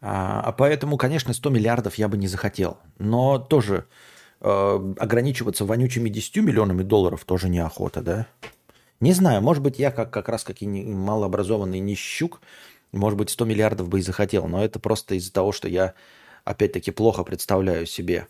А, 0.00 0.40
а 0.40 0.52
поэтому, 0.52 0.96
конечно, 0.96 1.32
100 1.32 1.50
миллиардов 1.50 1.96
я 1.96 2.08
бы 2.08 2.16
не 2.16 2.26
захотел. 2.26 2.78
Но 2.98 3.38
тоже 3.38 3.86
э, 4.40 4.94
ограничиваться 4.98 5.64
вонючими 5.64 6.08
10 6.08 6.36
миллионами 6.38 6.82
долларов 6.82 7.24
тоже 7.24 7.48
неохота, 7.48 8.00
да? 8.00 8.26
Не 9.00 9.12
знаю, 9.12 9.42
может 9.42 9.62
быть, 9.62 9.78
я 9.78 9.90
как, 9.90 10.10
как 10.10 10.28
раз 10.28 10.44
как 10.44 10.62
и 10.62 10.66
малообразованный 10.66 11.80
нищук 11.80 12.40
Может 12.92 13.18
быть, 13.18 13.30
100 13.30 13.44
миллиардов 13.44 13.88
бы 13.88 13.98
и 13.98 14.02
захотел, 14.02 14.46
но 14.46 14.64
это 14.64 14.78
просто 14.78 15.16
из-за 15.16 15.32
того, 15.32 15.52
что 15.52 15.68
я, 15.68 15.94
опять-таки, 16.44 16.90
плохо 16.90 17.24
представляю 17.24 17.86
себе, 17.86 18.28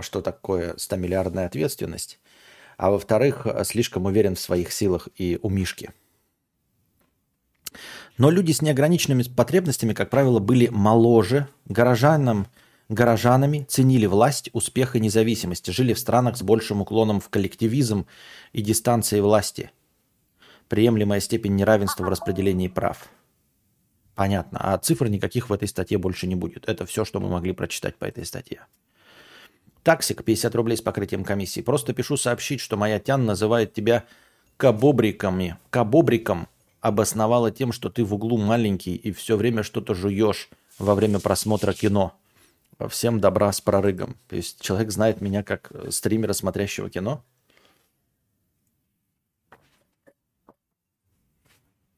что 0.00 0.22
такое 0.22 0.74
100-миллиардная 0.74 1.46
ответственность. 1.46 2.20
А 2.76 2.90
во-вторых, 2.90 3.46
слишком 3.64 4.06
уверен 4.06 4.34
в 4.34 4.40
своих 4.40 4.72
силах 4.72 5.08
и 5.16 5.38
у 5.42 5.48
Мишки. 5.48 5.90
Но 8.18 8.30
люди 8.30 8.52
с 8.52 8.62
неограниченными 8.62 9.24
потребностями, 9.24 9.92
как 9.92 10.10
правило, 10.10 10.38
были 10.38 10.68
моложе, 10.68 11.48
горожанам, 11.66 12.46
горожанами, 12.88 13.66
ценили 13.68 14.06
власть, 14.06 14.50
успех 14.52 14.96
и 14.96 15.00
независимость, 15.00 15.66
жили 15.72 15.92
в 15.92 15.98
странах 15.98 16.36
с 16.36 16.42
большим 16.42 16.80
уклоном 16.80 17.20
в 17.20 17.28
коллективизм 17.28 18.06
и 18.52 18.62
дистанции 18.62 19.20
власти. 19.20 19.70
Приемлемая 20.68 21.20
степень 21.20 21.56
неравенства 21.56 22.04
в 22.04 22.08
распределении 22.08 22.68
прав– 22.68 23.08
Понятно. 24.16 24.58
А 24.62 24.78
цифр 24.78 25.08
никаких 25.08 25.50
в 25.50 25.52
этой 25.52 25.68
статье 25.68 25.98
больше 25.98 26.26
не 26.26 26.34
будет. 26.34 26.66
Это 26.68 26.86
все, 26.86 27.04
что 27.04 27.20
мы 27.20 27.28
могли 27.28 27.52
прочитать 27.52 27.96
по 27.96 28.06
этой 28.06 28.24
статье. 28.24 28.66
Таксик, 29.86 30.24
50 30.24 30.52
рублей 30.56 30.76
с 30.76 30.82
покрытием 30.82 31.22
комиссии. 31.22 31.60
Просто 31.60 31.94
пишу 31.94 32.16
сообщить, 32.16 32.58
что 32.58 32.76
моя 32.76 32.98
тян 32.98 33.24
называет 33.24 33.72
тебя 33.72 34.04
кабобриками. 34.56 35.58
Кабобриком 35.70 36.48
обосновала 36.80 37.52
тем, 37.52 37.70
что 37.70 37.88
ты 37.88 38.02
в 38.02 38.12
углу 38.12 38.36
маленький 38.36 38.96
и 38.96 39.12
все 39.12 39.36
время 39.36 39.62
что-то 39.62 39.94
жуешь 39.94 40.48
во 40.80 40.96
время 40.96 41.20
просмотра 41.20 41.72
кино. 41.72 42.18
Всем 42.88 43.20
добра 43.20 43.52
с 43.52 43.60
прорыгом. 43.60 44.16
То 44.26 44.34
есть 44.34 44.60
человек 44.60 44.90
знает 44.90 45.20
меня 45.20 45.44
как 45.44 45.70
стримера, 45.90 46.32
смотрящего 46.32 46.90
кино. 46.90 47.22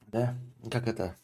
Да? 0.09 0.35
Как 0.71 0.89
это? 0.89 1.17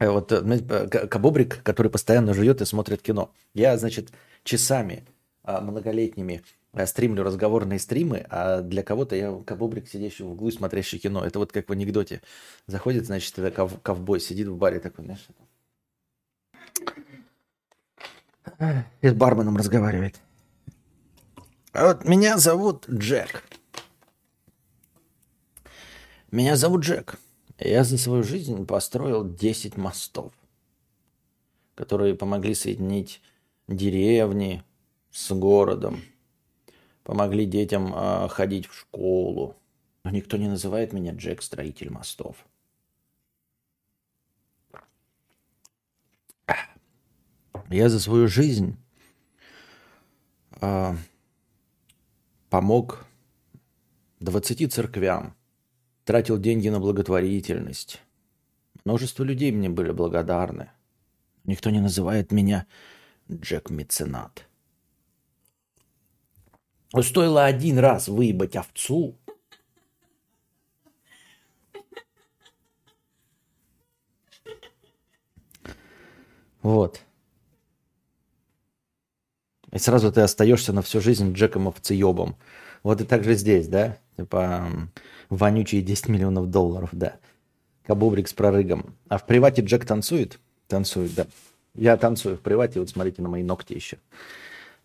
Э, 0.00 0.08
вот 0.08 0.32
э, 0.32 0.42
э, 0.42 1.06
кабобрик, 1.06 1.62
который 1.62 1.90
постоянно 1.90 2.34
жует 2.34 2.60
и 2.62 2.64
смотрит 2.64 3.02
кино. 3.02 3.30
Я, 3.54 3.76
значит, 3.76 4.10
часами 4.42 5.04
а, 5.44 5.60
многолетними 5.60 6.42
стримлю 6.86 7.22
разговорные 7.22 7.78
стримы, 7.78 8.26
а 8.30 8.62
для 8.62 8.82
кого-то 8.82 9.14
я 9.14 9.42
кабобрик, 9.44 9.88
сидящий 9.88 10.24
в 10.24 10.30
углу 10.30 10.50
смотрящий 10.50 10.98
кино. 10.98 11.24
Это 11.24 11.38
вот 11.38 11.52
как 11.52 11.68
в 11.68 11.72
анекдоте. 11.72 12.22
Заходит, 12.66 13.06
значит, 13.06 13.38
это 13.38 13.50
ков- 13.50 13.80
ковбой, 13.82 14.20
сидит 14.20 14.48
в 14.48 14.56
баре 14.56 14.80
такой, 14.80 15.04
знаешь, 15.04 15.28
и 19.02 19.08
с 19.08 19.12
барменом 19.12 19.56
разговаривает. 19.56 20.18
А 21.72 21.88
вот 21.88 22.04
меня 22.04 22.38
зовут 22.38 22.88
Джек. 22.88 23.44
Меня 26.30 26.56
зовут 26.56 26.84
Джек. 26.84 27.18
Я 27.60 27.84
за 27.84 27.98
свою 27.98 28.22
жизнь 28.22 28.64
построил 28.64 29.22
10 29.28 29.76
мостов, 29.76 30.32
которые 31.74 32.14
помогли 32.14 32.54
соединить 32.54 33.20
деревни 33.68 34.64
с 35.10 35.30
городом, 35.34 36.00
помогли 37.04 37.44
детям 37.44 37.92
э, 37.94 38.28
ходить 38.28 38.66
в 38.66 38.74
школу. 38.74 39.56
Но 40.04 40.10
никто 40.10 40.38
не 40.38 40.48
называет 40.48 40.94
меня 40.94 41.12
Джек 41.12 41.42
Строитель 41.42 41.90
мостов. 41.90 42.46
Я 47.68 47.90
за 47.90 48.00
свою 48.00 48.26
жизнь 48.26 48.76
э, 50.62 50.94
помог 52.48 53.04
20 54.20 54.72
церквям, 54.72 55.36
Тратил 56.10 56.38
деньги 56.38 56.68
на 56.68 56.80
благотворительность. 56.80 58.02
Множество 58.84 59.22
людей 59.22 59.52
мне 59.52 59.68
были 59.68 59.92
благодарны. 59.92 60.72
Никто 61.44 61.70
не 61.70 61.78
называет 61.78 62.32
меня 62.32 62.66
Джек-меценат. 63.30 64.48
Стоило 67.00 67.44
один 67.44 67.78
раз 67.78 68.08
выебать 68.08 68.56
овцу, 68.56 69.16
Вот. 76.62 77.02
И 79.70 79.78
сразу 79.78 80.10
ты 80.10 80.22
остаешься 80.22 80.72
на 80.72 80.82
всю 80.82 81.00
жизнь 81.00 81.34
Джеком 81.34 81.68
овцеебом. 81.68 82.36
Вот 82.82 83.00
и 83.00 83.04
так 83.04 83.22
же 83.22 83.34
здесь, 83.34 83.68
да? 83.68 83.98
Типа 84.20 84.68
вонючие 85.30 85.80
10 85.80 86.08
миллионов 86.08 86.50
долларов, 86.50 86.90
да. 86.92 87.16
Кабубрик 87.86 88.28
с 88.28 88.34
прорыгом. 88.34 88.94
А 89.08 89.16
в 89.16 89.24
привате 89.24 89.62
Джек 89.62 89.86
танцует? 89.86 90.38
Танцует, 90.66 91.14
да. 91.14 91.26
Я 91.74 91.96
танцую 91.96 92.36
в 92.36 92.40
привате, 92.40 92.80
вот 92.80 92.90
смотрите 92.90 93.22
на 93.22 93.30
мои 93.30 93.42
ногти 93.42 93.72
еще. 93.72 93.96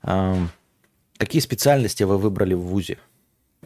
А, 0.01 0.37
какие 1.17 1.41
специальности 1.41 2.03
вы 2.03 2.17
выбрали 2.17 2.53
в 2.53 2.61
ВУЗе? 2.61 2.97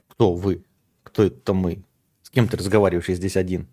Кто 0.08 0.34
вы? 0.34 0.64
Кто 1.04 1.22
это 1.22 1.54
мы? 1.54 1.84
С 2.24 2.32
кем 2.32 2.48
ты 2.48 2.58
разговариваешь, 2.58 3.10
я 3.10 3.16
здесь 3.16 3.38
один? 3.38 3.68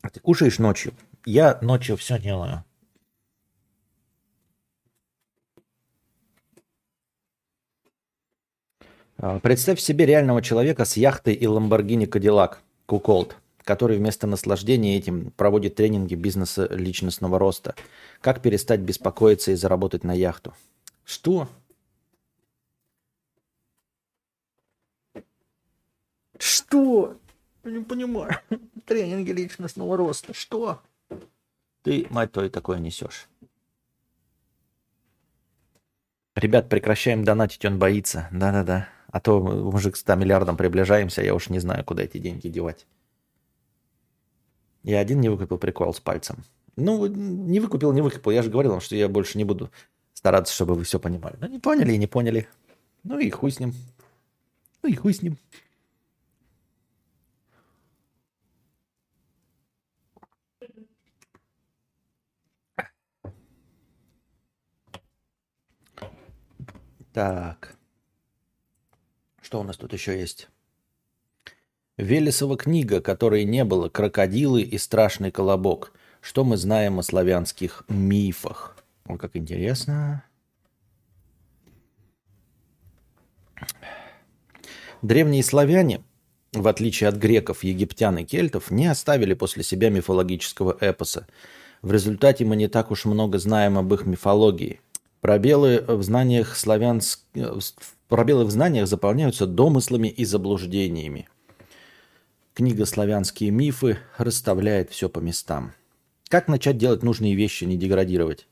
А 0.00 0.08
ты 0.08 0.18
кушаешь 0.20 0.58
ночью? 0.58 0.94
Я 1.26 1.58
ночью 1.60 1.98
все 1.98 2.18
делаю. 2.18 2.54
А, 2.54 2.64
представь 9.42 9.80
себе 9.80 10.06
реального 10.06 10.42
человека 10.42 10.84
с 10.84 10.96
яхтой 10.96 11.34
и 11.34 11.44
Lamborghini 11.44 12.06
Cadillac 12.06 12.56
Куколд, 12.86 13.36
который 13.64 13.98
вместо 13.98 14.26
наслаждения 14.26 14.96
этим 14.96 15.30
проводит 15.32 15.74
тренинги 15.74 16.14
бизнеса 16.14 16.68
личностного 16.70 17.38
роста. 17.38 17.74
Как 18.20 18.42
перестать 18.42 18.80
беспокоиться 18.80 19.52
и 19.52 19.54
заработать 19.54 20.04
на 20.04 20.12
яхту? 20.12 20.54
Что? 21.04 21.48
Что? 26.38 27.16
Я 27.64 27.70
не 27.70 27.84
понимаю. 27.84 28.32
Тренинги 28.86 29.30
личностного 29.32 29.96
роста. 29.96 30.34
Что? 30.34 30.80
Ты, 31.82 32.06
мать 32.10 32.32
твою, 32.32 32.50
такое 32.50 32.78
несешь. 32.78 33.28
Ребят, 36.34 36.68
прекращаем 36.68 37.24
донатить, 37.24 37.64
он 37.64 37.78
боится. 37.78 38.28
Да-да-да. 38.30 38.88
А 39.16 39.20
то 39.20 39.40
уже 39.40 39.92
к 39.92 39.96
100 39.96 40.14
миллиардам 40.16 40.58
приближаемся, 40.58 41.22
я 41.22 41.34
уж 41.34 41.48
не 41.48 41.58
знаю, 41.58 41.82
куда 41.86 42.02
эти 42.02 42.18
деньги 42.18 42.48
девать. 42.48 42.86
Я 44.82 45.00
один 45.00 45.22
не 45.22 45.30
выкупил 45.30 45.56
прикол 45.56 45.94
с 45.94 46.00
пальцем. 46.00 46.44
Ну, 46.76 47.06
не 47.06 47.58
выкупил, 47.60 47.94
не 47.94 48.02
выкупил. 48.02 48.30
Я 48.30 48.42
же 48.42 48.50
говорил 48.50 48.72
вам, 48.72 48.82
что 48.82 48.94
я 48.94 49.08
больше 49.08 49.38
не 49.38 49.44
буду 49.44 49.70
стараться, 50.12 50.52
чтобы 50.52 50.74
вы 50.74 50.84
все 50.84 51.00
понимали. 51.00 51.38
Ну, 51.40 51.48
не 51.48 51.58
поняли 51.58 51.94
и 51.94 51.96
не 51.96 52.06
поняли. 52.06 52.46
Ну 53.04 53.18
и 53.18 53.30
хуй 53.30 53.50
с 53.50 53.58
ним. 53.58 53.72
Ну 54.82 54.90
и 54.90 54.94
хуй 54.94 55.14
с 55.14 55.22
ним. 55.22 55.38
Так. 67.14 67.75
Что 69.46 69.60
у 69.60 69.62
нас 69.62 69.76
тут 69.76 69.92
еще 69.92 70.18
есть? 70.18 70.48
Велесова 71.96 72.56
книга, 72.56 73.00
которой 73.00 73.44
не 73.44 73.62
было, 73.62 73.88
крокодилы 73.88 74.62
и 74.62 74.76
страшный 74.76 75.30
колобок. 75.30 75.92
Что 76.20 76.42
мы 76.42 76.56
знаем 76.56 76.98
о 76.98 77.04
славянских 77.04 77.84
мифах? 77.86 78.76
О, 79.04 79.16
как 79.16 79.36
интересно. 79.36 80.24
Древние 85.02 85.44
славяне, 85.44 86.02
в 86.52 86.66
отличие 86.66 87.06
от 87.06 87.14
греков, 87.14 87.62
египтян 87.62 88.18
и 88.18 88.24
кельтов, 88.24 88.72
не 88.72 88.88
оставили 88.88 89.34
после 89.34 89.62
себя 89.62 89.90
мифологического 89.90 90.76
эпоса. 90.80 91.28
В 91.82 91.92
результате 91.92 92.44
мы 92.44 92.56
не 92.56 92.66
так 92.66 92.90
уж 92.90 93.04
много 93.04 93.38
знаем 93.38 93.78
об 93.78 93.94
их 93.94 94.06
мифологии. 94.06 94.80
Пробелы 95.20 95.84
в 95.86 96.02
знаниях 96.02 96.56
славянск... 96.56 97.20
Пробелы 98.08 98.44
в 98.44 98.50
знаниях 98.50 98.86
заполняются 98.86 99.46
домыслами 99.46 100.08
и 100.08 100.24
заблуждениями. 100.24 101.28
Книга 102.54 102.86
«Славянские 102.86 103.50
мифы» 103.50 103.98
расставляет 104.16 104.90
все 104.90 105.08
по 105.08 105.18
местам. 105.18 105.74
Как 106.28 106.46
начать 106.48 106.78
делать 106.78 107.02
нужные 107.02 107.34
вещи, 107.34 107.64
не 107.64 107.76
деградировать? 107.76 108.46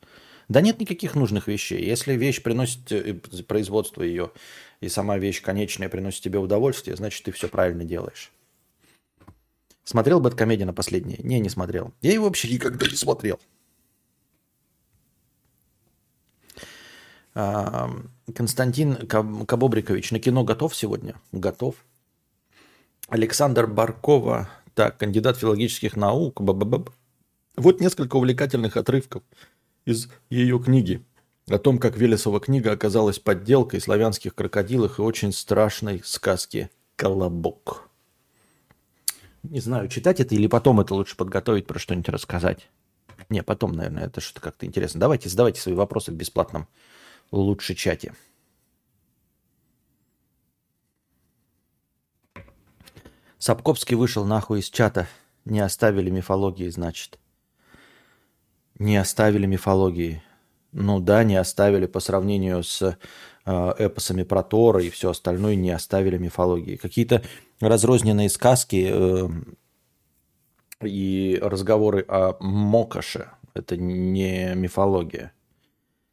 Да 0.48 0.60
нет 0.60 0.80
никаких 0.80 1.14
нужных 1.14 1.48
вещей. 1.48 1.84
Если 1.84 2.14
вещь 2.14 2.42
приносит 2.42 2.90
э, 2.92 3.14
производство 3.46 4.02
ее, 4.02 4.32
и 4.80 4.88
сама 4.88 5.18
вещь 5.18 5.40
конечная 5.40 5.88
приносит 5.88 6.22
тебе 6.22 6.38
удовольствие, 6.38 6.96
значит, 6.96 7.24
ты 7.24 7.32
все 7.32 7.48
правильно 7.48 7.84
делаешь. 7.84 8.30
Смотрел 9.84 10.20
Бэткомедия 10.20 10.66
на 10.66 10.74
последнее? 10.74 11.18
Не, 11.22 11.40
не 11.40 11.48
смотрел. 11.48 11.92
Я 12.02 12.12
его 12.12 12.26
вообще 12.26 12.48
никогда 12.48 12.86
не 12.86 12.96
смотрел. 12.96 13.38
Константин 17.34 19.06
Кабобрикович 19.06 20.12
на 20.12 20.20
кино 20.20 20.44
готов 20.44 20.74
сегодня? 20.74 21.16
Готов. 21.32 21.74
Александр 23.08 23.66
Баркова 23.66 24.48
Так, 24.74 24.98
кандидат 24.98 25.36
филологических 25.38 25.96
наук. 25.96 26.40
Б-б-б. 26.40 26.92
Вот 27.56 27.80
несколько 27.80 28.16
увлекательных 28.16 28.76
отрывков 28.76 29.22
из 29.84 30.08
ее 30.30 30.58
книги 30.58 31.04
о 31.48 31.58
том, 31.58 31.78
как 31.78 31.96
Велесова 31.96 32.40
книга 32.40 32.72
оказалась 32.72 33.18
подделкой 33.18 33.80
славянских 33.80 34.34
крокодилах 34.34 34.98
и 34.98 35.02
очень 35.02 35.32
страшной 35.32 36.02
сказки 36.04 36.70
«Колобок». 36.96 37.88
Не 39.42 39.60
знаю, 39.60 39.88
читать 39.88 40.20
это 40.20 40.34
или 40.34 40.46
потом 40.46 40.80
это 40.80 40.94
лучше 40.94 41.16
подготовить, 41.16 41.66
про 41.66 41.78
что-нибудь 41.78 42.08
рассказать. 42.08 42.70
Не, 43.28 43.42
потом, 43.42 43.72
наверное, 43.72 44.06
это 44.06 44.20
что-то 44.20 44.40
как-то 44.40 44.64
интересно. 44.66 45.00
Давайте 45.00 45.28
задавайте 45.28 45.60
свои 45.60 45.74
вопросы 45.74 46.10
в 46.12 46.14
бесплатном 46.14 46.66
лучше 47.40 47.74
чате. 47.74 48.14
Сапковский 53.38 53.96
вышел 53.96 54.24
нахуй 54.24 54.60
из 54.60 54.70
чата. 54.70 55.06
Не 55.44 55.60
оставили 55.60 56.08
мифологии, 56.08 56.68
значит. 56.70 57.18
Не 58.78 58.96
оставили 58.96 59.46
мифологии. 59.46 60.22
Ну 60.72 60.98
да, 60.98 61.22
не 61.24 61.36
оставили 61.36 61.86
по 61.86 62.00
сравнению 62.00 62.62
с 62.62 62.82
э, 63.44 63.74
эпосами 63.78 64.22
про 64.22 64.42
Тора 64.42 64.82
и 64.82 64.90
все 64.90 65.10
остальное, 65.10 65.56
не 65.56 65.70
оставили 65.70 66.16
мифологии. 66.16 66.76
Какие-то 66.76 67.22
разрозненные 67.60 68.30
сказки 68.30 68.88
э, 68.90 69.28
и 70.82 71.38
разговоры 71.42 72.04
о 72.08 72.36
Мокаше. 72.40 73.30
Это 73.52 73.76
не 73.76 74.54
мифология. 74.54 75.32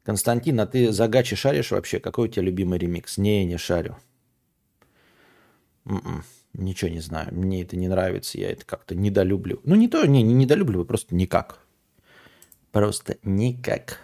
Константин, 0.03 0.59
а 0.59 0.65
ты 0.65 0.91
за 0.91 1.07
гачи 1.07 1.35
шаришь 1.35 1.71
вообще? 1.71 1.99
Какой 1.99 2.27
у 2.27 2.31
тебя 2.31 2.43
любимый 2.43 2.79
ремикс? 2.79 3.17
Не, 3.17 3.45
не 3.45 3.57
шарю. 3.57 3.97
М-м, 5.85 6.23
ничего 6.53 6.89
не 6.89 6.99
знаю. 6.99 7.33
Мне 7.33 7.61
это 7.61 7.77
не 7.77 7.87
нравится. 7.87 8.39
Я 8.39 8.51
это 8.51 8.65
как-то 8.65 8.95
недолюблю. 8.95 9.61
Ну, 9.63 9.75
не 9.75 9.87
то, 9.87 10.05
не, 10.05 10.23
не 10.23 10.33
недолюбливаю, 10.33 10.85
просто 10.85 11.13
никак. 11.15 11.59
Просто 12.71 13.17
никак. 13.23 13.99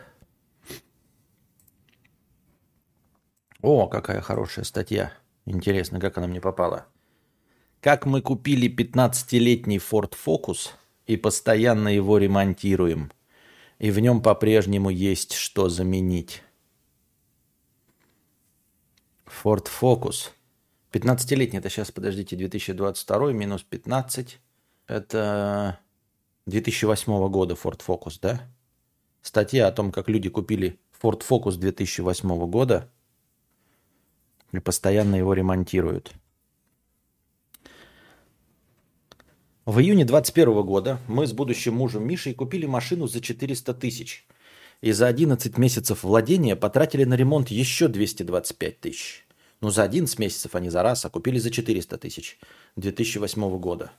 О, 3.62 3.88
какая 3.88 4.22
хорошая 4.22 4.66
статья. 4.66 5.13
Интересно, 5.46 6.00
как 6.00 6.18
она 6.18 6.27
мне 6.27 6.42
попала. 6.42 6.86
Как 7.82 8.06
мы 8.06 8.22
купили 8.22 8.70
15-летний 8.70 9.77
Ford 9.77 10.13
Focus 10.13 10.72
и 11.08 11.18
постоянно 11.18 11.89
его 11.89 12.18
ремонтируем. 12.18 13.12
И 13.80 13.92
в 13.92 14.00
нем 14.00 14.22
по-прежнему 14.22 14.90
есть 14.90 15.34
что 15.34 15.70
заменить. 15.70 16.44
Ford 19.26 19.68
Focus. 19.68 20.32
15-летний, 20.92 21.60
это 21.60 21.70
сейчас, 21.70 21.92
подождите, 21.92 22.36
2022 22.36 23.34
минус 23.34 23.64
15. 23.64 24.40
Это 24.88 25.80
2008 26.48 27.30
года 27.30 27.54
Ford 27.54 27.82
Focus, 27.86 28.18
да? 28.22 28.42
Статья 29.22 29.68
о 29.68 29.72
том, 29.72 29.92
как 29.92 30.10
люди 30.10 30.30
купили 30.30 30.80
Ford 31.02 31.22
Focus 31.28 31.58
2008 31.58 32.50
года 32.50 32.90
и 34.54 34.60
постоянно 34.60 35.16
его 35.16 35.34
ремонтируют. 35.34 36.14
В 39.68 39.80
июне 39.80 40.06
2021 40.06 40.62
года 40.66 40.98
мы 41.10 41.28
с 41.28 41.34
будущим 41.34 41.74
мужем 41.74 42.08
Мишей 42.08 42.34
купили 42.34 42.66
машину 42.66 43.06
за 43.06 43.20
400 43.20 43.74
тысяч. 43.74 44.26
И 44.80 44.94
за 44.94 45.08
11 45.08 45.58
месяцев 45.58 46.04
владения 46.04 46.56
потратили 46.56 47.04
на 47.04 47.16
ремонт 47.16 47.50
еще 47.50 47.90
225 47.90 48.80
тысяч. 48.80 49.28
Ну, 49.60 49.70
за 49.70 49.84
11 49.84 50.20
месяцев, 50.20 50.56
а 50.56 50.62
не 50.62 50.70
за 50.70 50.84
раз, 50.84 51.04
а 51.04 51.10
купили 51.10 51.38
за 51.38 51.52
400 51.52 51.98
тысяч 51.98 52.40
2008 52.78 53.60
года. 53.60 53.92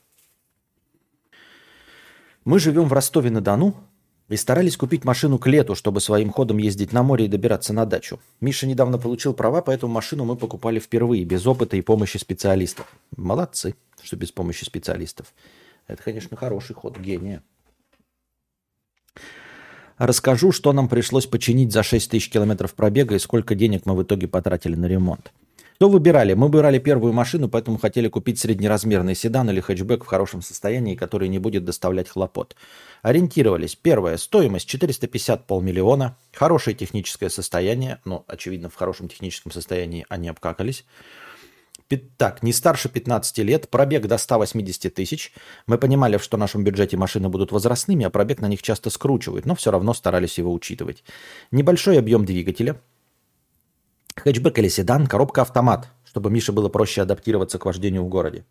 Мы 2.45 2.57
живем 2.57 2.85
в 2.85 2.93
Ростове-на-Дону 2.93 3.75
и 4.27 4.37
старались 4.37 4.75
купить 4.75 5.05
машину 5.05 5.37
к 5.37 5.45
лету, 5.45 5.75
чтобы 5.75 6.01
своим 6.01 6.31
ходом 6.31 6.57
ездить 6.57 6.93
на 6.93 7.03
море 7.03 7.25
и 7.25 7.27
добираться 7.27 7.73
на 7.73 7.85
дачу. 7.85 8.19
Миша 8.41 8.65
недавно 8.65 8.97
получил 8.97 9.35
права, 9.35 9.61
поэтому 9.61 9.93
машину 9.93 10.25
мы 10.25 10.35
покупали 10.35 10.79
впервые, 10.79 11.25
без 11.25 11.45
опыта 11.45 11.77
и 11.77 11.81
помощи 11.81 12.17
специалистов. 12.17 12.91
Молодцы, 13.15 13.75
что 14.01 14.15
без 14.15 14.31
помощи 14.31 14.63
специалистов. 14.63 15.31
Это, 15.89 16.03
конечно, 16.03 16.37
хороший 16.37 16.75
ход 16.75 16.97
гения. 16.97 17.43
Расскажу, 19.97 20.53
что 20.53 20.71
нам 20.71 20.87
пришлось 20.87 21.25
починить 21.25 21.73
за 21.73 21.83
6 21.83 22.11
тысяч 22.11 22.29
километров 22.29 22.73
пробега 22.73 23.15
и 23.15 23.19
сколько 23.19 23.55
денег 23.55 23.85
мы 23.85 23.95
в 23.95 24.03
итоге 24.03 24.27
потратили 24.27 24.75
на 24.75 24.85
ремонт. 24.85 25.33
Что 25.75 25.89
выбирали? 25.89 26.33
Мы 26.33 26.47
выбирали 26.47 26.77
первую 26.77 27.11
машину, 27.11 27.49
поэтому 27.49 27.77
хотели 27.77 28.07
купить 28.07 28.37
среднеразмерный 28.37 29.15
седан 29.15 29.49
или 29.49 29.61
хэтчбэк 29.61 30.03
в 30.03 30.07
хорошем 30.07 30.41
состоянии, 30.41 30.95
который 30.95 31.27
не 31.27 31.39
будет 31.39 31.65
доставлять 31.65 32.09
хлопот. 32.09 32.55
Ориентировались. 33.01 33.75
Первое. 33.75 34.17
Стоимость 34.17 34.67
450 34.67 35.47
полмиллиона. 35.47 36.17
Хорошее 36.33 36.75
техническое 36.75 37.29
состояние. 37.29 37.99
Ну, 38.05 38.25
очевидно, 38.27 38.69
в 38.69 38.75
хорошем 38.75 39.07
техническом 39.07 39.53
состоянии 39.53 40.05
они 40.09 40.27
обкакались. 40.27 40.85
Так, 42.17 42.43
не 42.43 42.53
старше 42.53 42.87
15 42.87 43.39
лет, 43.39 43.69
пробег 43.69 44.05
до 44.05 44.17
180 44.17 44.93
тысяч. 44.93 45.33
Мы 45.65 45.79
понимали, 45.79 46.17
что 46.19 46.37
в 46.37 46.39
нашем 46.39 46.63
бюджете 46.63 46.97
машины 46.97 47.29
будут 47.29 47.51
возрастными, 47.51 48.05
а 48.05 48.11
пробег 48.11 48.41
на 48.41 48.47
них 48.47 48.61
часто 48.61 48.91
скручивают, 48.91 49.47
но 49.47 49.55
все 49.55 49.71
равно 49.71 49.93
старались 49.95 50.37
его 50.37 50.53
учитывать. 50.53 51.03
Небольшой 51.51 51.97
объем 51.97 52.25
двигателя. 52.25 52.79
Хэтчбэк 54.15 54.59
или 54.59 54.67
седан, 54.67 55.07
коробка 55.07 55.41
автомат, 55.41 55.87
чтобы 56.05 56.29
Мише 56.29 56.51
было 56.51 56.69
проще 56.69 57.01
адаптироваться 57.01 57.57
к 57.57 57.65
вождению 57.65 58.03
в 58.03 58.09
городе. 58.09 58.45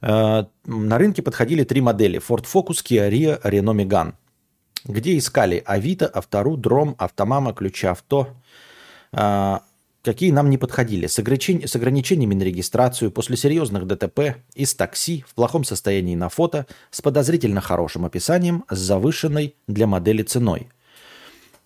Э, 0.00 0.44
на 0.64 0.98
рынке 0.98 1.22
подходили 1.22 1.64
три 1.64 1.80
модели. 1.80 2.20
Ford 2.20 2.44
Focus, 2.44 2.82
Kia 2.84 3.10
Rio, 3.10 3.42
Renault 3.42 3.86
Megane. 3.86 4.14
Где 4.84 5.18
искали 5.18 5.62
Авито, 5.66 6.06
Автору, 6.06 6.56
Дром, 6.56 6.94
Автомама, 6.98 7.52
Ключи 7.52 7.86
Авто. 7.86 8.28
Какие 10.08 10.30
нам 10.30 10.48
не 10.48 10.56
подходили, 10.56 11.06
с, 11.06 11.18
ограничень, 11.18 11.68
с 11.68 11.76
ограничениями 11.76 12.34
на 12.34 12.42
регистрацию, 12.42 13.10
после 13.10 13.36
серьезных 13.36 13.86
ДТП, 13.86 14.36
из 14.54 14.74
такси, 14.74 15.22
в 15.28 15.34
плохом 15.34 15.64
состоянии 15.64 16.14
на 16.14 16.30
фото, 16.30 16.66
с 16.90 17.02
подозрительно 17.02 17.60
хорошим 17.60 18.06
описанием, 18.06 18.64
с 18.70 18.78
завышенной 18.78 19.54
для 19.66 19.86
модели 19.86 20.22
ценой. 20.22 20.68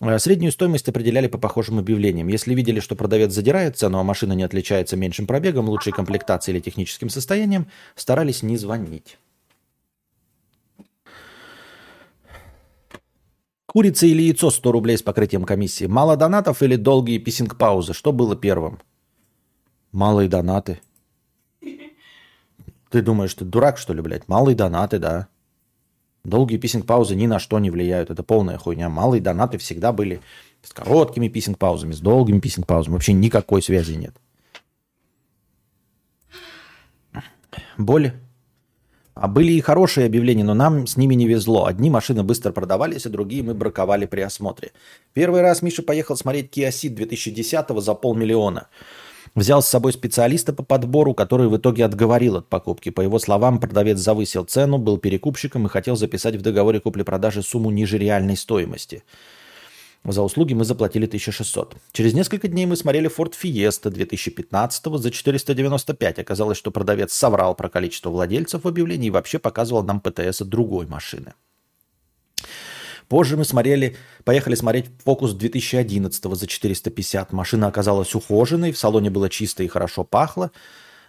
Э, 0.00 0.18
среднюю 0.18 0.50
стоимость 0.50 0.88
определяли 0.88 1.28
по 1.28 1.38
похожим 1.38 1.78
объявлениям. 1.78 2.26
Если 2.26 2.52
видели, 2.52 2.80
что 2.80 2.96
продавец 2.96 3.30
задирает 3.30 3.76
цену, 3.76 4.00
а 4.00 4.02
машина 4.02 4.32
не 4.32 4.42
отличается 4.42 4.96
меньшим 4.96 5.28
пробегом, 5.28 5.68
лучшей 5.68 5.92
комплектацией 5.92 6.56
или 6.56 6.64
техническим 6.64 7.10
состоянием, 7.10 7.68
старались 7.94 8.42
не 8.42 8.56
звонить. 8.56 9.18
Курица 13.72 14.04
или 14.04 14.20
яйцо 14.20 14.50
100 14.50 14.70
рублей 14.70 14.98
с 14.98 15.02
покрытием 15.02 15.44
комиссии. 15.44 15.86
Мало 15.86 16.14
донатов 16.14 16.62
или 16.62 16.76
долгие 16.76 17.16
писинг-паузы? 17.16 17.94
Что 17.94 18.12
было 18.12 18.36
первым? 18.36 18.82
Малые 19.92 20.28
донаты. 20.28 20.82
Ты 22.90 23.00
думаешь, 23.00 23.32
ты 23.32 23.46
дурак, 23.46 23.78
что 23.78 23.94
ли, 23.94 24.02
блядь? 24.02 24.28
Малые 24.28 24.54
донаты, 24.54 24.98
да. 24.98 25.28
Долгие 26.22 26.58
писинг-паузы 26.58 27.14
ни 27.14 27.26
на 27.26 27.38
что 27.38 27.58
не 27.60 27.70
влияют. 27.70 28.10
Это 28.10 28.22
полная 28.22 28.58
хуйня. 28.58 28.90
Малые 28.90 29.22
донаты 29.22 29.56
всегда 29.56 29.90
были 29.90 30.20
с 30.60 30.70
короткими 30.74 31.28
писинг-паузами, 31.28 31.92
с 31.92 32.00
долгими 32.00 32.40
писинг-паузами. 32.40 32.92
Вообще 32.92 33.14
никакой 33.14 33.62
связи 33.62 33.94
нет. 33.94 34.14
Боль 37.78 38.12
а 39.14 39.28
были 39.28 39.52
и 39.52 39.60
хорошие 39.60 40.06
объявления, 40.06 40.44
но 40.44 40.54
нам 40.54 40.86
с 40.86 40.96
ними 40.96 41.14
не 41.14 41.26
везло. 41.26 41.66
Одни 41.66 41.90
машины 41.90 42.22
быстро 42.22 42.50
продавались, 42.50 43.06
а 43.06 43.10
другие 43.10 43.42
мы 43.42 43.54
браковали 43.54 44.06
при 44.06 44.22
осмотре. 44.22 44.72
Первый 45.12 45.42
раз 45.42 45.60
Миша 45.60 45.82
поехал 45.82 46.16
смотреть 46.16 46.56
Kia 46.56 46.70
Ceed 46.70 46.94
2010 46.94 47.66
за 47.82 47.94
полмиллиона. 47.94 48.68
Взял 49.34 49.62
с 49.62 49.68
собой 49.68 49.92
специалиста 49.92 50.52
по 50.52 50.62
подбору, 50.62 51.14
который 51.14 51.48
в 51.48 51.56
итоге 51.56 51.84
отговорил 51.84 52.36
от 52.36 52.48
покупки. 52.48 52.90
По 52.90 53.00
его 53.00 53.18
словам, 53.18 53.60
продавец 53.60 53.98
завысил 53.98 54.44
цену, 54.44 54.78
был 54.78 54.98
перекупщиком 54.98 55.66
и 55.66 55.70
хотел 55.70 55.96
записать 55.96 56.36
в 56.36 56.42
договоре 56.42 56.80
купли-продажи 56.80 57.42
сумму 57.42 57.70
ниже 57.70 57.98
реальной 57.98 58.36
стоимости. 58.36 59.04
За 60.04 60.20
услуги 60.20 60.52
мы 60.52 60.64
заплатили 60.64 61.06
1600. 61.06 61.76
Через 61.92 62.12
несколько 62.12 62.48
дней 62.48 62.66
мы 62.66 62.74
смотрели 62.74 63.08
Ford 63.08 63.34
Fiesta 63.40 63.88
2015 63.88 64.84
за 64.98 65.10
495. 65.12 66.18
Оказалось, 66.18 66.58
что 66.58 66.72
продавец 66.72 67.12
соврал 67.12 67.54
про 67.54 67.68
количество 67.68 68.10
владельцев 68.10 68.64
в 68.64 68.68
объявлении 68.68 69.06
и 69.06 69.10
вообще 69.10 69.38
показывал 69.38 69.84
нам 69.84 70.00
ПТС 70.00 70.40
другой 70.40 70.86
машины. 70.86 71.34
Позже 73.06 73.36
мы 73.36 73.44
смотрели, 73.44 73.96
поехали 74.24 74.56
смотреть 74.56 74.86
Focus 75.04 75.34
2011 75.34 76.24
за 76.24 76.46
450. 76.46 77.32
Машина 77.32 77.68
оказалась 77.68 78.14
ухоженной, 78.14 78.72
в 78.72 78.78
салоне 78.78 79.10
было 79.10 79.28
чисто 79.28 79.62
и 79.62 79.68
хорошо 79.68 80.02
пахло. 80.02 80.50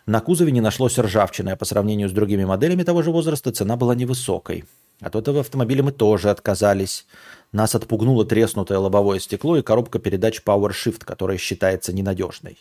На 0.06 0.20
кузове 0.20 0.52
не 0.52 0.62
нашлось 0.62 1.00
ржавчины, 1.00 1.52
а 1.52 1.56
по 1.56 1.66
сравнению 1.66 2.10
с 2.10 2.12
другими 2.12 2.44
моделями 2.44 2.84
того 2.84 3.02
же 3.02 3.12
возраста 3.12 3.52
цена 3.52 3.76
была 3.78 3.96
невысокой. 3.96 4.66
От 5.00 5.16
этого 5.16 5.40
автомобиля 5.40 5.84
мы 5.84 5.92
тоже 5.92 6.30
отказались. 6.30 7.06
Нас 7.54 7.76
отпугнуло 7.76 8.26
треснутое 8.26 8.80
лобовое 8.80 9.20
стекло 9.20 9.56
и 9.58 9.62
коробка 9.62 10.00
передач 10.00 10.42
PowerShift, 10.44 11.06
которая 11.06 11.38
считается 11.38 11.94
ненадежной. 11.94 12.58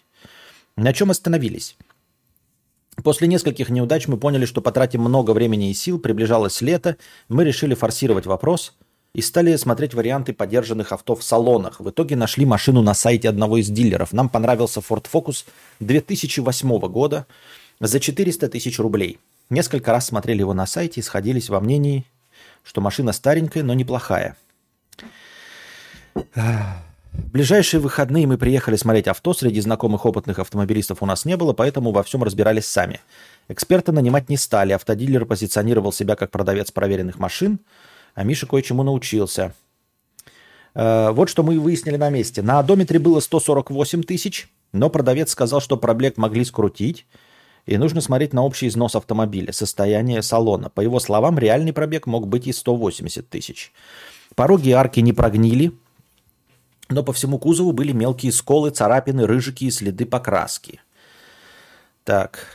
На 0.77 0.93
чем 0.93 1.11
остановились? 1.11 1.77
После 3.03 3.27
нескольких 3.27 3.71
неудач 3.71 4.07
мы 4.07 4.19
поняли, 4.19 4.45
что 4.45 4.61
потратим 4.61 5.01
много 5.01 5.31
времени 5.33 5.71
и 5.71 5.75
сил, 5.75 5.99
приближалось 5.99 6.61
лето, 6.61 6.99
мы 7.31 7.45
решили 7.45 7.75
форсировать 7.75 8.27
вопрос 8.27 8.75
и 9.15 9.23
стали 9.23 9.57
смотреть 9.57 9.95
варианты 9.95 10.35
подержанных 10.35 10.93
авто 10.93 11.15
в 11.15 11.23
салонах. 11.23 11.81
В 11.81 11.89
итоге 11.89 12.15
нашли 12.15 12.45
машину 12.45 12.83
на 12.83 12.93
сайте 12.93 13.31
одного 13.31 13.59
из 13.59 13.71
дилеров. 13.71 14.13
Нам 14.13 14.29
понравился 14.29 14.81
Ford 14.81 15.07
Focus 15.11 15.47
2008 15.81 16.79
года 16.89 17.27
за 17.81 17.99
400 17.99 18.51
тысяч 18.51 18.79
рублей. 18.79 19.19
Несколько 19.49 19.91
раз 19.91 20.07
смотрели 20.07 20.41
его 20.41 20.53
на 20.53 20.67
сайте 20.67 21.01
и 21.01 21.03
сходились 21.03 21.49
во 21.49 21.61
мнении, 21.61 22.05
что 22.63 22.83
машина 22.83 23.13
старенькая, 23.13 23.63
но 23.63 23.73
неплохая. 23.73 24.37
В 26.15 27.31
ближайшие 27.31 27.81
выходные 27.81 28.27
мы 28.27 28.39
приехали 28.39 28.77
смотреть 28.77 29.09
авто. 29.09 29.35
Среди 29.35 29.61
знакомых 29.61 30.07
опытных 30.07 30.39
автомобилистов 30.39 31.03
у 31.03 31.07
нас 31.07 31.25
не 31.25 31.37
было, 31.37 31.53
поэтому 31.53 31.93
во 31.93 32.03
всем 32.03 32.23
разбирались 32.23 32.67
сами. 32.67 33.01
Эксперта 33.49 33.93
нанимать 33.93 34.29
не 34.29 34.37
стали. 34.37 34.73
Автодилер 34.73 35.27
позиционировал 35.27 35.93
себя 35.93 36.17
как 36.17 36.31
продавец 36.31 36.71
проверенных 36.71 37.19
машин, 37.19 37.61
а 38.15 38.25
Миша 38.25 38.47
кое-чему 38.47 38.83
научился. 38.83 39.55
Э, 40.75 41.11
вот 41.11 41.29
что 41.29 41.43
мы 41.43 41.59
выяснили 41.61 41.97
на 41.97 42.09
месте. 42.11 42.43
На 42.43 42.59
одометре 42.59 42.99
было 42.99 43.21
148 43.21 44.03
тысяч, 44.03 44.49
но 44.73 44.89
продавец 44.89 45.31
сказал, 45.31 45.61
что 45.61 45.77
проблек 45.77 46.17
могли 46.17 46.45
скрутить, 46.45 47.07
и 47.67 47.77
нужно 47.77 48.01
смотреть 48.01 48.33
на 48.33 48.43
общий 48.43 48.69
износ 48.69 48.97
автомобиля, 48.97 49.53
состояние 49.53 50.23
салона. 50.23 50.71
По 50.71 50.81
его 50.81 50.99
словам, 50.99 51.39
реальный 51.39 51.73
пробег 51.73 52.07
мог 52.07 52.27
быть 52.27 52.47
и 52.47 52.53
180 52.53 53.29
тысяч. 53.29 53.73
Пороги 54.35 54.71
и 54.71 54.73
арки 54.73 55.01
не 55.01 55.13
прогнили, 55.13 55.73
но 56.93 57.03
по 57.03 57.13
всему 57.13 57.39
кузову 57.39 57.73
были 57.73 57.93
мелкие 57.93 58.33
сколы, 58.33 58.71
царапины, 58.71 59.27
рыжики 59.27 59.65
и 59.65 59.71
следы 59.71 60.07
покраски. 60.07 60.81
Так. 62.05 62.47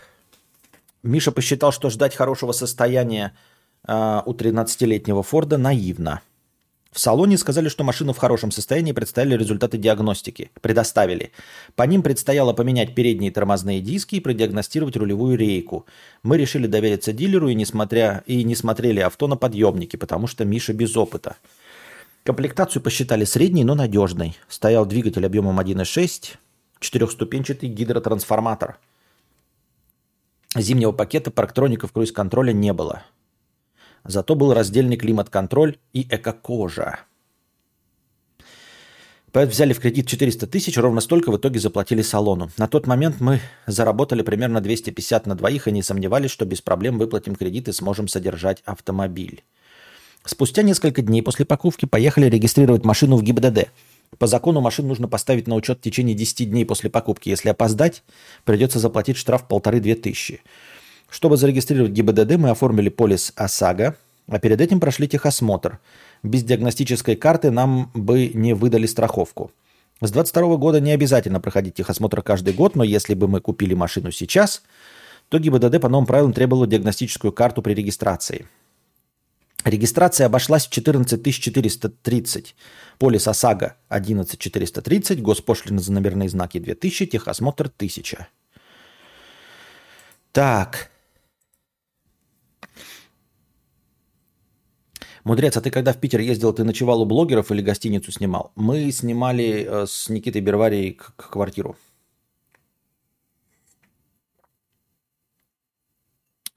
Миша 1.03 1.31
посчитал, 1.31 1.71
что 1.71 1.89
ждать 1.89 2.15
хорошего 2.15 2.51
состояния 2.51 3.35
э, 3.87 4.21
у 4.25 4.33
13-летнего 4.33 5.23
Форда 5.23 5.57
наивно. 5.57 6.21
В 6.91 6.99
салоне 6.99 7.37
сказали, 7.37 7.69
что 7.69 7.83
машину 7.83 8.13
в 8.13 8.17
хорошем 8.17 8.49
состоянии 8.49 8.91
представили 8.91 9.37
результаты 9.37 9.77
диагностики. 9.77 10.49
Предоставили. 10.61 11.31
По 11.75 11.83
ним 11.83 12.01
предстояло 12.01 12.53
поменять 12.53 12.95
передние 12.95 13.31
тормозные 13.31 13.81
диски 13.81 14.15
и 14.15 14.19
продиагностировать 14.19 14.97
рулевую 14.97 15.37
рейку. 15.37 15.85
Мы 16.23 16.37
решили 16.37 16.65
довериться 16.65 17.13
дилеру 17.13 17.49
и, 17.49 17.55
несмотря, 17.55 18.23
и 18.25 18.43
не 18.43 18.55
смотрели 18.55 18.99
авто 18.99 19.27
на 19.27 19.35
подъемники, 19.35 19.95
потому 19.95 20.27
что 20.27 20.43
Миша 20.43 20.73
без 20.73 20.97
опыта. 20.97 21.35
Комплектацию 22.27 22.81
посчитали 22.81 23.23
средней, 23.23 23.63
но 23.63 23.73
надежной. 23.73 24.35
Стоял 24.49 24.85
двигатель 24.85 25.25
объемом 25.25 25.61
1.6, 25.61 26.35
четырехступенчатый 26.81 27.69
гидротрансформатор. 27.69 28.79
Зимнего 30.53 30.91
пакета 30.91 31.31
парктроников 31.31 31.93
круиз-контроля 31.93 32.51
не 32.51 32.73
было. 32.73 33.03
Зато 34.03 34.35
был 34.35 34.53
раздельный 34.53 34.97
климат-контроль 34.97 35.77
и 35.93 36.01
эко-кожа. 36.01 36.99
Поэтому 39.31 39.53
взяли 39.53 39.71
в 39.71 39.79
кредит 39.79 40.09
400 40.09 40.47
тысяч, 40.47 40.77
ровно 40.77 40.99
столько 40.99 41.31
в 41.31 41.37
итоге 41.37 41.61
заплатили 41.61 42.01
салону. 42.01 42.51
На 42.57 42.67
тот 42.67 42.87
момент 42.87 43.21
мы 43.21 43.39
заработали 43.67 44.21
примерно 44.21 44.59
250 44.59 45.27
на 45.27 45.35
двоих 45.35 45.69
и 45.69 45.71
не 45.71 45.81
сомневались, 45.81 46.31
что 46.31 46.43
без 46.43 46.59
проблем 46.59 46.97
выплатим 46.97 47.37
кредит 47.37 47.69
и 47.69 47.71
сможем 47.71 48.09
содержать 48.09 48.63
автомобиль. 48.65 49.45
Спустя 50.27 50.61
несколько 50.61 51.01
дней 51.01 51.21
после 51.21 51.45
покупки 51.45 51.85
поехали 51.85 52.25
регистрировать 52.25 52.83
машину 52.83 53.15
в 53.15 53.23
ГИБДД. 53.23 53.69
По 54.19 54.27
закону 54.27 54.59
машину 54.59 54.89
нужно 54.89 55.07
поставить 55.07 55.47
на 55.47 55.55
учет 55.55 55.79
в 55.79 55.81
течение 55.81 56.15
10 56.15 56.49
дней 56.49 56.65
после 56.65 56.89
покупки. 56.89 57.29
Если 57.29 57.47
опоздать, 57.47 58.03
придется 58.43 58.77
заплатить 58.79 59.15
штраф 59.15 59.47
полторы-две 59.47 59.95
тысячи. 59.95 60.41
Чтобы 61.09 61.37
зарегистрировать 61.37 61.93
ГИБДД, 61.93 62.35
мы 62.35 62.49
оформили 62.49 62.89
полис 62.89 63.31
ОСАГО, 63.37 63.95
а 64.27 64.39
перед 64.39 64.59
этим 64.59 64.81
прошли 64.81 65.07
техосмотр. 65.07 65.79
Без 66.23 66.43
диагностической 66.43 67.15
карты 67.15 67.49
нам 67.49 67.89
бы 67.93 68.27
не 68.33 68.53
выдали 68.53 68.85
страховку. 68.85 69.51
С 70.01 70.11
22 70.11 70.57
года 70.57 70.81
не 70.81 70.91
обязательно 70.91 71.39
проходить 71.39 71.75
техосмотр 71.75 72.21
каждый 72.21 72.53
год, 72.53 72.75
но 72.75 72.83
если 72.83 73.13
бы 73.13 73.29
мы 73.29 73.39
купили 73.39 73.75
машину 73.75 74.11
сейчас, 74.11 74.61
то 75.29 75.39
ГИБДД 75.39 75.79
по 75.79 75.87
новым 75.87 76.05
правилам 76.05 76.33
требовало 76.33 76.67
диагностическую 76.67 77.31
карту 77.31 77.61
при 77.61 77.73
регистрации. 77.73 78.45
Регистрация 79.63 80.27
обошлась 80.27 80.67
в 80.67 80.71
14 80.71 81.35
430. 81.35 82.55
Полис 82.99 83.27
ОСАГО 83.27 83.75
11 83.89 84.39
430, 84.39 85.21
госпошлина 85.21 85.79
за 85.79 85.91
номерные 85.91 86.29
знаки 86.29 86.59
2000, 86.59 87.07
техосмотр 87.07 87.65
1000. 87.65 88.27
Так, 90.31 90.91
Мудрец, 95.27 95.57
а 95.57 95.61
ты 95.61 95.71
когда 95.71 95.91
в 95.91 95.97
Питер 95.99 96.21
ездил, 96.21 96.53
ты 96.53 96.63
ночевал 96.63 97.01
у 97.01 97.05
блогеров 97.05 97.51
или 97.51 97.61
гостиницу 97.61 98.13
снимал? 98.13 98.53
Мы 98.55 98.89
снимали 98.93 99.67
э, 99.67 99.85
с 99.85 100.07
Никитой 100.07 100.39
Берварией 100.39 100.93
квартиру. 100.93 101.75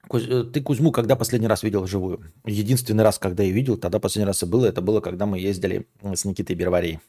ты 0.19 0.61
Кузьму 0.61 0.91
когда 0.91 1.15
последний 1.15 1.47
раз 1.47 1.63
видел 1.63 1.83
вживую? 1.83 2.31
Единственный 2.45 3.03
раз, 3.03 3.17
когда 3.17 3.43
я 3.43 3.51
видел, 3.51 3.77
тогда 3.77 3.99
последний 3.99 4.27
раз 4.27 4.43
и 4.43 4.45
было, 4.45 4.65
это 4.65 4.81
было, 4.81 4.99
когда 4.99 5.25
мы 5.25 5.39
ездили 5.39 5.87
с 6.01 6.25
Никитой 6.25 6.55
Берварией. 6.55 6.99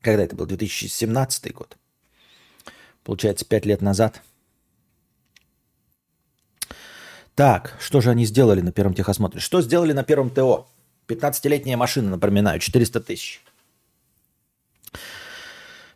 Когда 0.00 0.22
это 0.22 0.36
был? 0.36 0.46
2017 0.46 1.52
год. 1.52 1.76
Получается, 3.02 3.44
пять 3.44 3.66
лет 3.66 3.82
назад. 3.82 4.22
Так, 7.34 7.76
что 7.80 8.00
же 8.00 8.10
они 8.10 8.24
сделали 8.24 8.60
на 8.60 8.72
первом 8.72 8.94
техосмотре? 8.94 9.40
Что 9.40 9.60
сделали 9.60 9.92
на 9.92 10.04
первом 10.04 10.30
ТО? 10.30 10.66
15-летняя 11.08 11.76
машина, 11.76 12.10
напоминаю, 12.10 12.60
400 12.60 13.00
тысяч. 13.00 13.42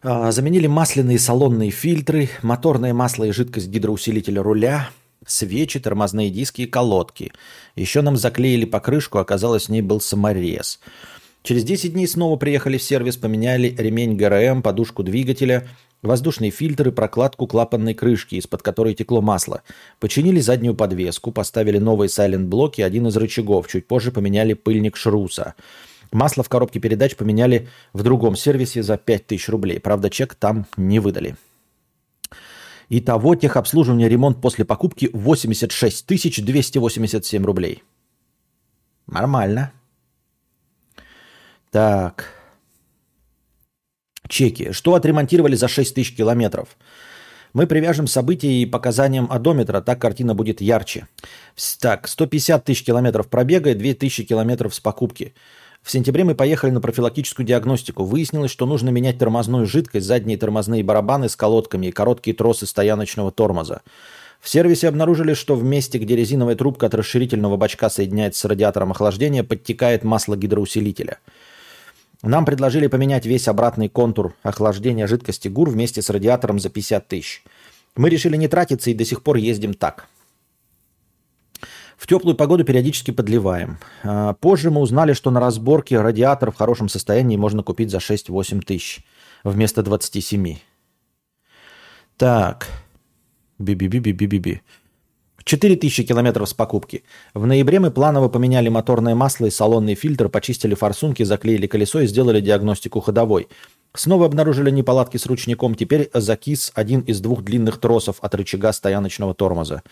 А, 0.03 0.31
заменили 0.33 0.67
масляные 0.67 1.19
салонные 1.19 1.71
фильтры, 1.71 2.29
моторное 2.43 2.93
масло 2.93 3.25
и 3.25 3.33
жидкость 3.33 3.69
гидроусилителя 3.69 4.43
руля, 4.43 4.91
свечи, 5.27 5.81
тормозные 5.81 6.31
диски 6.31 6.63
и 6.63 6.67
колодки. 6.67 7.33
Еще 7.77 8.03
нам 8.03 8.17
заклеили 8.17 8.65
покрышку, 8.65 9.19
оказалось, 9.19 9.67
в 9.67 9.69
ней 9.71 9.83
был 9.83 10.01
саморез. 10.01 10.81
Через 11.43 11.65
10 11.65 11.93
дней 11.95 12.07
снова 12.07 12.37
приехали 12.37 12.79
в 12.79 12.83
сервис, 12.83 13.17
поменяли 13.17 13.75
ремень 13.79 14.17
ГРМ, 14.17 14.63
подушку 14.63 15.03
двигателя, 15.03 15.67
воздушные 16.03 16.51
фильтры, 16.51 16.93
прокладку 16.93 17.47
клапанной 17.47 17.95
крышки, 17.95 18.35
из-под 18.37 18.63
которой 18.63 18.95
текло 18.95 19.21
масло. 19.21 19.63
Починили 20.01 20.41
заднюю 20.41 20.75
подвеску, 20.75 21.33
поставили 21.33 21.79
новые 21.79 22.09
сайлент-блоки, 22.09 22.83
один 22.83 23.07
из 23.07 23.17
рычагов. 23.17 23.69
Чуть 23.69 23.87
позже 23.87 24.13
поменяли 24.13 24.55
пыльник 24.55 24.97
шруса. 24.97 25.55
Масло 26.11 26.43
в 26.43 26.49
коробке 26.49 26.81
передач 26.81 27.17
поменяли 27.17 27.69
в 27.93 28.03
другом 28.03 28.35
сервисе 28.37 28.83
за 28.83 28.97
5000 28.97 29.49
рублей. 29.49 29.81
Правда, 29.81 30.11
чек 30.11 30.35
там 30.35 30.67
не 30.77 31.01
выдали. 31.01 31.37
Итого 32.91 33.35
техобслуживание, 33.35 34.09
ремонт 34.09 34.41
после 34.41 34.65
покупки 34.65 35.11
86 35.13 36.07
287 36.45 37.45
рублей. 37.45 37.83
Нормально. 39.07 39.73
Так. 41.71 42.33
Чеки. 44.29 44.73
Что 44.73 44.95
отремонтировали 44.95 45.55
за 45.55 45.69
6 45.69 45.95
тысяч 45.95 46.17
километров? 46.17 46.77
Мы 47.55 47.67
привяжем 47.67 48.07
события 48.07 48.53
и 48.53 48.67
показаниям 48.67 49.27
одометра, 49.31 49.81
так 49.81 50.01
картина 50.01 50.35
будет 50.35 50.61
ярче. 50.61 51.09
Так, 51.81 52.07
150 52.07 52.65
тысяч 52.65 52.85
километров 52.85 53.29
пробега 53.29 53.71
и 53.71 53.75
2000 53.75 54.25
километров 54.25 54.75
с 54.75 54.81
покупки. 54.81 55.35
В 55.89 55.91
сентябре 55.91 56.23
мы 56.23 56.35
поехали 56.35 56.71
на 56.71 56.83
профилактическую 56.83 57.47
диагностику. 57.47 58.05
Выяснилось, 58.05 58.51
что 58.51 58.67
нужно 58.67 58.91
менять 58.91 59.17
тормозную 59.17 59.65
жидкость, 59.65 60.07
задние 60.07 60.37
тормозные 60.37 60.85
барабаны 60.85 61.31
с 61.31 61.35
колодками 61.35 61.87
и 61.87 61.93
короткие 61.93 62.37
тросы 62.37 62.67
стояночного 62.67 63.33
тормоза. 63.33 63.81
В 64.39 64.51
сервисе 64.51 64.89
обнаружили, 64.89 65.33
что 65.33 65.55
в 65.55 65.65
месте, 65.65 65.97
где 65.97 66.15
резиновая 66.15 66.57
трубка 66.57 66.85
от 66.85 66.95
расширительного 66.95 67.57
бачка 67.57 67.89
соединяется 67.89 68.39
с 68.39 68.45
радиатором 68.45 68.91
охлаждения, 68.91 69.43
подтекает 69.43 70.05
масло 70.05 70.37
гидроусилителя– 70.37 71.21
нам 72.23 72.45
предложили 72.45 72.89
поменять 72.89 73.27
весь 73.27 73.47
обратный 73.47 73.89
контур 73.89 74.35
охлаждения 74.43 75.07
жидкости 75.07 75.47
ГУР 75.47 75.71
вместе 75.71 76.03
с 76.03 76.11
радиатором 76.11 76.59
за 76.59 76.69
50 76.69 77.07
тысяч. 77.07 77.45
Мы 77.95 78.11
решили 78.11 78.37
не 78.37 78.49
тратиться 78.49 78.91
и 78.91 78.95
до 78.95 79.05
сих 79.05 79.23
пор 79.23 79.37
ездим 79.37 79.73
так. 79.73 80.09
В 81.99 82.07
теплую 82.07 82.37
погоду 82.37 82.65
периодически 82.65 83.11
подливаем. 83.11 83.79
А, 84.05 84.35
позже 84.35 84.71
мы 84.71 84.81
узнали, 84.81 85.15
что 85.15 85.33
на 85.33 85.41
разборке 85.41 86.01
радиатор 86.01 86.53
в 86.53 86.57
хорошем 86.57 86.89
состоянии 86.89 87.37
можно 87.37 87.65
купить 87.65 87.91
за 87.91 87.99
6-8 87.99 88.63
тысяч 88.63 89.01
вместо 89.43 89.83
27. 89.83 90.57
Так. 92.17 92.69
Би-би-би-би-би-би. 93.59 94.63
4000 95.45 96.05
километров 96.05 96.49
с 96.49 96.55
покупки. 96.55 97.03
В 97.35 97.47
ноябре 97.47 97.81
мы 97.81 97.91
планово 97.91 98.29
поменяли 98.29 98.69
моторное 98.69 99.15
масло 99.15 99.47
и 99.47 99.51
салонный 99.51 99.95
фильтр, 99.95 100.29
почистили 100.29 100.75
форсунки, 100.75 101.23
заклеили 101.25 101.67
колесо 101.67 102.01
и 102.01 102.07
сделали 102.07 102.41
диагностику 102.41 103.01
ходовой. 103.01 103.49
Снова 103.95 104.27
обнаружили 104.27 104.71
неполадки 104.71 105.17
с 105.17 105.27
ручником. 105.27 105.75
Теперь 105.75 106.11
закис 106.13 106.71
один 106.75 107.01
из 107.01 107.21
двух 107.21 107.43
длинных 107.43 107.81
тросов 107.81 108.19
от 108.21 108.35
рычага 108.35 108.73
стояночного 108.73 109.35
тормоза. 109.35 109.83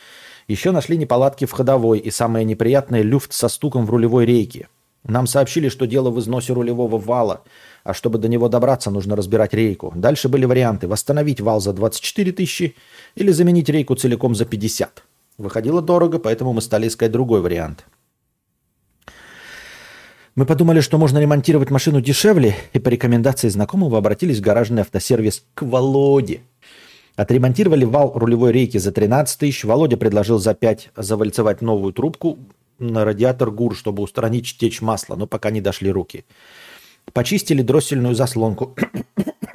Еще 0.49 0.71
нашли 0.71 0.97
неполадки 0.97 1.45
в 1.45 1.51
ходовой 1.51 1.99
и 1.99 2.11
самое 2.13 2.45
неприятное– 2.45 3.03
люфт 3.03 3.33
со 3.33 3.49
стуком 3.49 3.85
в 3.85 3.91
рулевой 3.91 4.27
рейке. 4.27 4.69
Нам 5.03 5.27
сообщили, 5.27 5.69
что 5.69 5.87
дело 5.87 6.11
в 6.11 6.21
износе 6.21 6.53
рулевого 6.53 6.99
вала, 6.99 7.43
а 7.83 7.95
чтобы 7.95 8.19
до 8.19 8.29
него 8.29 8.49
добраться, 8.49 8.91
нужно 8.93 9.17
разбирать 9.17 9.55
рейку. 9.55 9.93
Дальше 9.97 10.29
были 10.29 10.45
варианты– 10.45 10.87
восстановить 10.89 11.41
вал 11.41 11.61
за 11.61 11.73
24 11.73 12.31
тысячи 12.33 12.77
или 13.17 13.33
заменить 13.33 13.69
рейку 13.69 13.97
целиком 13.97 14.37
за 14.37 14.45
50. 14.45 15.03
Выходило 15.39 15.83
дорого, 15.83 16.21
поэтому 16.21 16.53
мы 16.53 16.61
стали 16.61 16.87
искать 16.87 17.11
другой 17.11 17.41
вариант. 17.41 17.85
Мы 20.37 20.45
подумали, 20.47 20.81
что 20.81 20.99
можно 20.99 21.19
ремонтировать 21.19 21.71
машину 21.71 22.01
дешевле, 22.01 22.55
и 22.73 22.79
по 22.79 22.89
рекомендации 22.89 23.49
знакомого 23.49 23.99
обратились 23.99 24.39
в 24.39 24.43
гаражный 24.43 24.83
автосервис 24.83 25.43
к 25.55 25.63
Володе– 25.63 26.43
Отремонтировали 27.17 27.87
вал 27.87 28.13
рулевой 28.15 28.53
рейки 28.53 28.77
за 28.77 28.93
13 28.93 29.39
тысяч. 29.39 29.65
Володя 29.65 29.97
предложил 29.97 30.39
за 30.39 30.55
5 30.55 30.91
завальцевать 30.97 31.63
новую 31.63 31.95
трубку 31.95 32.39
на 32.79 33.07
радиатор 33.07 33.51
ГУР, 33.51 33.75
чтобы 33.75 34.03
устранить 34.03 34.59
течь 34.59 34.83
масла, 34.83 35.17
но 35.17 35.27
пока 35.27 35.51
не 35.51 35.63
дошли 35.63 35.91
руки. 35.91 36.27
Почистили 37.15 37.63
дроссельную 37.63 38.15
заслонку 38.15 38.77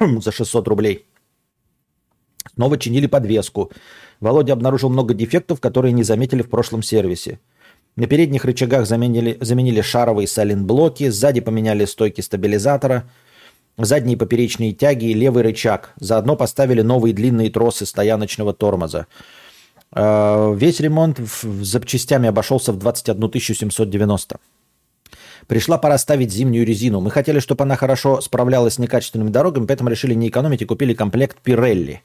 за 0.00 0.32
600 0.32 0.66
рублей. 0.66 1.06
Снова 2.54 2.76
чинили 2.78 3.06
подвеску. 3.06 3.70
Володя 4.18 4.54
обнаружил 4.54 4.90
много 4.90 5.14
дефектов, 5.14 5.60
которые 5.60 5.92
не 5.92 6.02
заметили 6.02 6.42
в 6.42 6.50
прошлом 6.50 6.82
сервисе. 6.82 7.38
На 7.94 8.08
передних 8.08 8.44
рычагах 8.44 8.86
заменили, 8.86 9.38
заменили 9.40 9.82
шаровые 9.82 10.26
сайлент-блоки, 10.26 11.10
сзади 11.10 11.40
поменяли 11.40 11.84
стойки 11.84 12.22
стабилизатора– 12.22 13.08
задние 13.76 14.16
поперечные 14.16 14.72
тяги 14.72 15.06
и 15.06 15.14
левый 15.14 15.42
рычаг. 15.42 15.92
Заодно 15.96 16.36
поставили 16.36 16.82
новые 16.82 17.14
длинные 17.14 17.50
тросы 17.50 17.86
стояночного 17.86 18.52
тормоза. 18.52 19.06
А, 19.92 20.52
весь 20.52 20.80
ремонт 20.80 21.18
в 21.18 21.64
запчастями 21.64 22.28
обошелся 22.28 22.72
в 22.72 22.78
21 22.78 23.30
790. 23.40 24.40
Пришла 25.46 25.76
пора 25.78 25.98
ставить 25.98 26.32
зимнюю 26.32 26.64
резину. 26.64 27.00
Мы 27.00 27.10
хотели, 27.10 27.40
чтобы 27.40 27.64
она 27.64 27.76
хорошо 27.76 28.20
справлялась 28.20 28.74
с 28.74 28.78
некачественными 28.78 29.30
дорогами, 29.30 29.66
поэтому 29.66 29.90
решили 29.90 30.14
не 30.14 30.28
экономить 30.28 30.62
и 30.62 30.66
купили 30.66 30.94
комплект 30.94 31.38
Пирелли. 31.42 32.02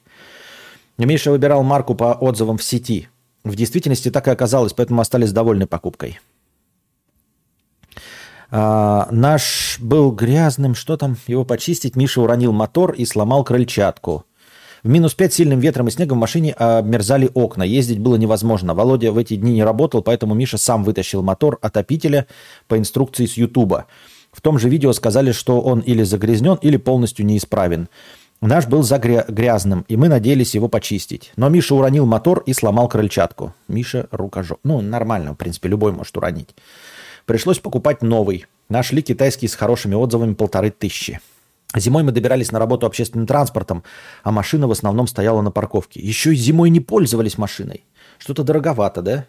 Миша 0.98 1.30
выбирал 1.30 1.62
марку 1.62 1.94
по 1.94 2.12
отзывам 2.14 2.58
в 2.58 2.64
сети. 2.64 3.08
В 3.44 3.54
действительности 3.54 4.10
так 4.10 4.26
и 4.26 4.32
оказалось, 4.32 4.72
поэтому 4.72 5.00
остались 5.00 5.32
довольны 5.32 5.66
покупкой. 5.66 6.18
А, 8.50 9.08
наш 9.10 9.78
был 9.80 10.10
грязным, 10.10 10.74
что 10.74 10.96
там, 10.96 11.16
его 11.26 11.44
почистить. 11.44 11.96
Миша 11.96 12.20
уронил 12.20 12.52
мотор 12.52 12.92
и 12.92 13.04
сломал 13.04 13.44
крыльчатку. 13.44 14.24
В 14.82 14.88
минус 14.88 15.14
5 15.14 15.32
сильным 15.34 15.60
ветром 15.60 15.88
и 15.88 15.90
снегом 15.90 16.18
в 16.18 16.20
машине 16.20 16.52
обмерзали 16.52 17.30
окна. 17.34 17.64
Ездить 17.64 17.98
было 17.98 18.16
невозможно. 18.16 18.74
Володя 18.74 19.12
в 19.12 19.18
эти 19.18 19.36
дни 19.36 19.52
не 19.52 19.64
работал, 19.64 20.02
поэтому 20.02 20.34
Миша 20.34 20.56
сам 20.56 20.84
вытащил 20.84 21.22
мотор 21.22 21.58
отопителя 21.62 22.26
по 22.68 22.78
инструкции 22.78 23.26
с 23.26 23.36
Ютуба. 23.36 23.86
В 24.32 24.40
том 24.40 24.58
же 24.58 24.68
видео 24.68 24.92
сказали, 24.92 25.32
что 25.32 25.60
он 25.60 25.80
или 25.80 26.04
загрязнен, 26.04 26.58
или 26.62 26.76
полностью 26.76 27.26
неисправен. 27.26 27.88
Наш 28.40 28.68
был 28.68 28.84
загрязным, 28.84 29.84
и 29.88 29.96
мы 29.96 30.08
надеялись 30.08 30.54
его 30.54 30.68
почистить. 30.68 31.32
Но 31.34 31.48
Миша 31.48 31.74
уронил 31.74 32.06
мотор 32.06 32.44
и 32.46 32.52
сломал 32.52 32.86
крыльчатку. 32.86 33.52
Миша 33.66 34.06
рукожоп. 34.12 34.60
Ну, 34.62 34.80
нормально, 34.80 35.32
в 35.32 35.36
принципе, 35.36 35.68
любой 35.68 35.90
может 35.90 36.16
уронить. 36.16 36.54
Пришлось 37.28 37.58
покупать 37.58 38.00
новый. 38.00 38.46
Нашли 38.70 39.02
китайский 39.02 39.48
с 39.48 39.54
хорошими 39.54 39.94
отзывами 39.94 40.32
полторы 40.32 40.70
тысячи. 40.70 41.20
Зимой 41.76 42.02
мы 42.02 42.10
добирались 42.10 42.52
на 42.52 42.58
работу 42.58 42.86
общественным 42.86 43.26
транспортом, 43.26 43.84
а 44.22 44.32
машина 44.32 44.66
в 44.66 44.70
основном 44.70 45.06
стояла 45.06 45.42
на 45.42 45.50
парковке. 45.50 46.00
Еще 46.00 46.32
и 46.32 46.36
зимой 46.36 46.70
не 46.70 46.80
пользовались 46.80 47.36
машиной. 47.36 47.84
Что-то 48.16 48.44
дороговато, 48.44 49.02
да? 49.02 49.26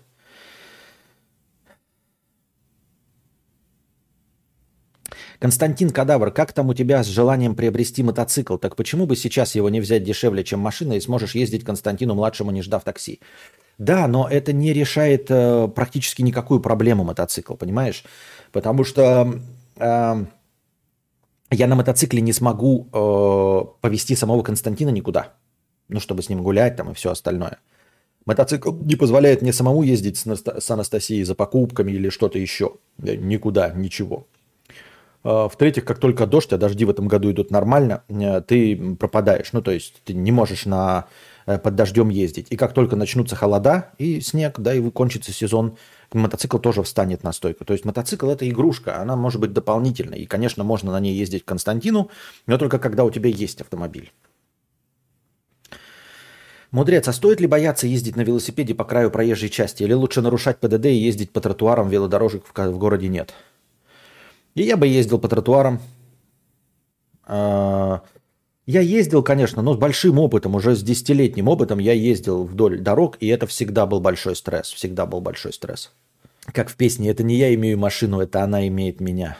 Константин 5.40 5.90
Кадавр, 5.90 6.32
как 6.32 6.54
там 6.54 6.70
у 6.70 6.74
тебя 6.74 7.04
с 7.04 7.08
желанием 7.08 7.54
приобрести 7.54 8.02
мотоцикл? 8.02 8.56
Так 8.56 8.78
почему 8.78 9.08
бы 9.08 9.18
сейчас 9.18 9.56
его 9.56 9.70
не 9.70 9.82
взять 9.82 10.06
дешевле, 10.06 10.46
чем 10.46 10.62
машина, 10.62 10.94
и 10.94 11.02
сможешь 11.02 11.36
ездить 11.36 11.66
Константину-младшему, 11.66 12.52
не 12.52 12.62
ждав 12.62 12.86
такси? 12.86 13.20
Да, 13.80 14.08
но 14.08 14.28
это 14.28 14.52
не 14.52 14.74
решает 14.74 15.28
э, 15.30 15.70
практически 15.74 16.22
никакую 16.22 16.60
проблему 16.60 17.06
мотоцикл, 17.06 17.56
понимаешь? 17.56 18.04
Потому 18.52 18.84
что 18.84 19.34
э, 19.78 20.26
я 21.52 21.68
на 21.68 21.76
мотоцикле 21.76 22.22
не 22.22 22.34
смогу 22.34 22.90
э, 22.92 23.82
повести 23.82 24.16
самого 24.16 24.44
Константина 24.44 24.90
никуда. 24.90 25.34
Ну, 25.88 26.02
чтобы 26.02 26.22
с 26.22 26.30
ним 26.30 26.44
гулять 26.44 26.76
там 26.76 26.92
и 26.92 26.94
все 26.94 27.10
остальное. 27.10 27.60
Мотоцикл 28.26 28.74
не 28.74 28.98
позволяет 28.98 29.42
мне 29.42 29.54
самому 29.54 29.82
ездить 29.82 30.18
с 30.18 30.72
Анастасией 30.72 31.24
за 31.24 31.34
покупками 31.34 31.94
или 31.94 32.10
что-то 32.10 32.38
еще. 32.38 32.74
Никуда, 32.98 33.70
ничего. 33.70 34.28
Э, 35.24 35.48
в-третьих, 35.50 35.86
как 35.86 36.00
только 36.00 36.28
дождь, 36.28 36.54
а 36.54 36.58
дожди 36.58 36.86
в 36.86 36.90
этом 36.90 37.08
году 37.08 37.32
идут 37.32 37.50
нормально, 37.50 38.04
э, 38.10 38.42
ты 38.42 38.96
пропадаешь. 39.00 39.54
Ну, 39.54 39.62
то 39.62 39.72
есть 39.72 40.02
ты 40.04 40.14
не 40.14 40.32
можешь 40.32 40.66
на 40.66 41.08
под 41.46 41.76
дождем 41.76 42.10
ездить. 42.10 42.48
И 42.50 42.56
как 42.56 42.74
только 42.74 42.96
начнутся 42.96 43.36
холода 43.36 43.92
и 43.98 44.22
снег, 44.22 44.60
да, 44.60 44.74
и 44.74 44.90
кончится 44.92 45.32
сезон, 45.32 45.78
мотоцикл 46.14 46.58
тоже 46.58 46.84
встанет 46.84 47.24
на 47.24 47.32
стойку. 47.32 47.66
То 47.66 47.74
есть 47.74 47.86
мотоцикл 47.86 48.30
это 48.30 48.50
игрушка, 48.50 49.02
она 49.02 49.16
может 49.16 49.42
быть 49.42 49.54
дополнительной. 49.54 50.20
И, 50.20 50.26
конечно, 50.26 50.64
можно 50.64 50.92
на 50.92 51.00
ней 51.00 51.16
ездить 51.16 51.44
к 51.44 51.48
Константину, 51.48 52.10
но 52.46 52.58
только 52.58 52.80
когда 52.80 53.04
у 53.04 53.12
тебя 53.12 53.30
есть 53.30 53.62
автомобиль. 53.62 54.12
Мудрец, 56.72 57.08
а 57.08 57.14
стоит 57.14 57.42
ли 57.42 57.48
бояться 57.48 57.88
ездить 57.88 58.16
на 58.16 58.22
велосипеде 58.22 58.76
по 58.76 58.84
краю 58.84 59.10
проезжей 59.10 59.50
части? 59.50 59.82
Или 59.82 59.94
лучше 59.94 60.22
нарушать 60.22 60.60
ПДД 60.60 60.86
и 60.86 60.94
ездить 60.94 61.32
по 61.32 61.42
тротуарам, 61.42 61.90
велодорожек 61.90 62.44
в, 62.46 62.78
городе 62.78 63.08
нет? 63.08 63.34
И 64.54 64.62
я 64.62 64.78
бы 64.78 64.88
ездил 64.88 65.18
по 65.18 65.28
тротуарам. 65.28 65.80
Я 68.70 68.82
ездил, 68.82 69.24
конечно, 69.24 69.64
но 69.64 69.74
с 69.74 69.78
большим 69.78 70.20
опытом, 70.20 70.54
уже 70.54 70.76
с 70.76 70.84
десятилетним 70.84 71.48
опытом 71.48 71.80
я 71.80 71.94
ездил 71.94 72.44
вдоль 72.44 72.78
дорог, 72.78 73.18
и 73.20 73.26
это 73.26 73.48
всегда 73.48 73.88
был 73.88 74.00
большой 74.00 74.36
стресс, 74.36 74.72
всегда 74.72 75.08
был 75.08 75.22
большой 75.22 75.54
стресс. 75.54 75.92
Как 76.54 76.70
в 76.70 76.76
песне, 76.76 77.10
это 77.10 77.24
не 77.24 77.36
я 77.36 77.52
имею 77.56 77.80
машину, 77.80 78.20
это 78.20 78.44
она 78.44 78.68
имеет 78.68 79.02
меня. 79.02 79.38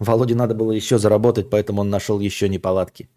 Володе 0.00 0.34
надо 0.34 0.56
было 0.56 0.72
еще 0.72 0.98
заработать, 0.98 1.48
поэтому 1.48 1.82
он 1.82 1.90
нашел 1.90 2.18
еще 2.18 2.48
неполадки. 2.48 3.08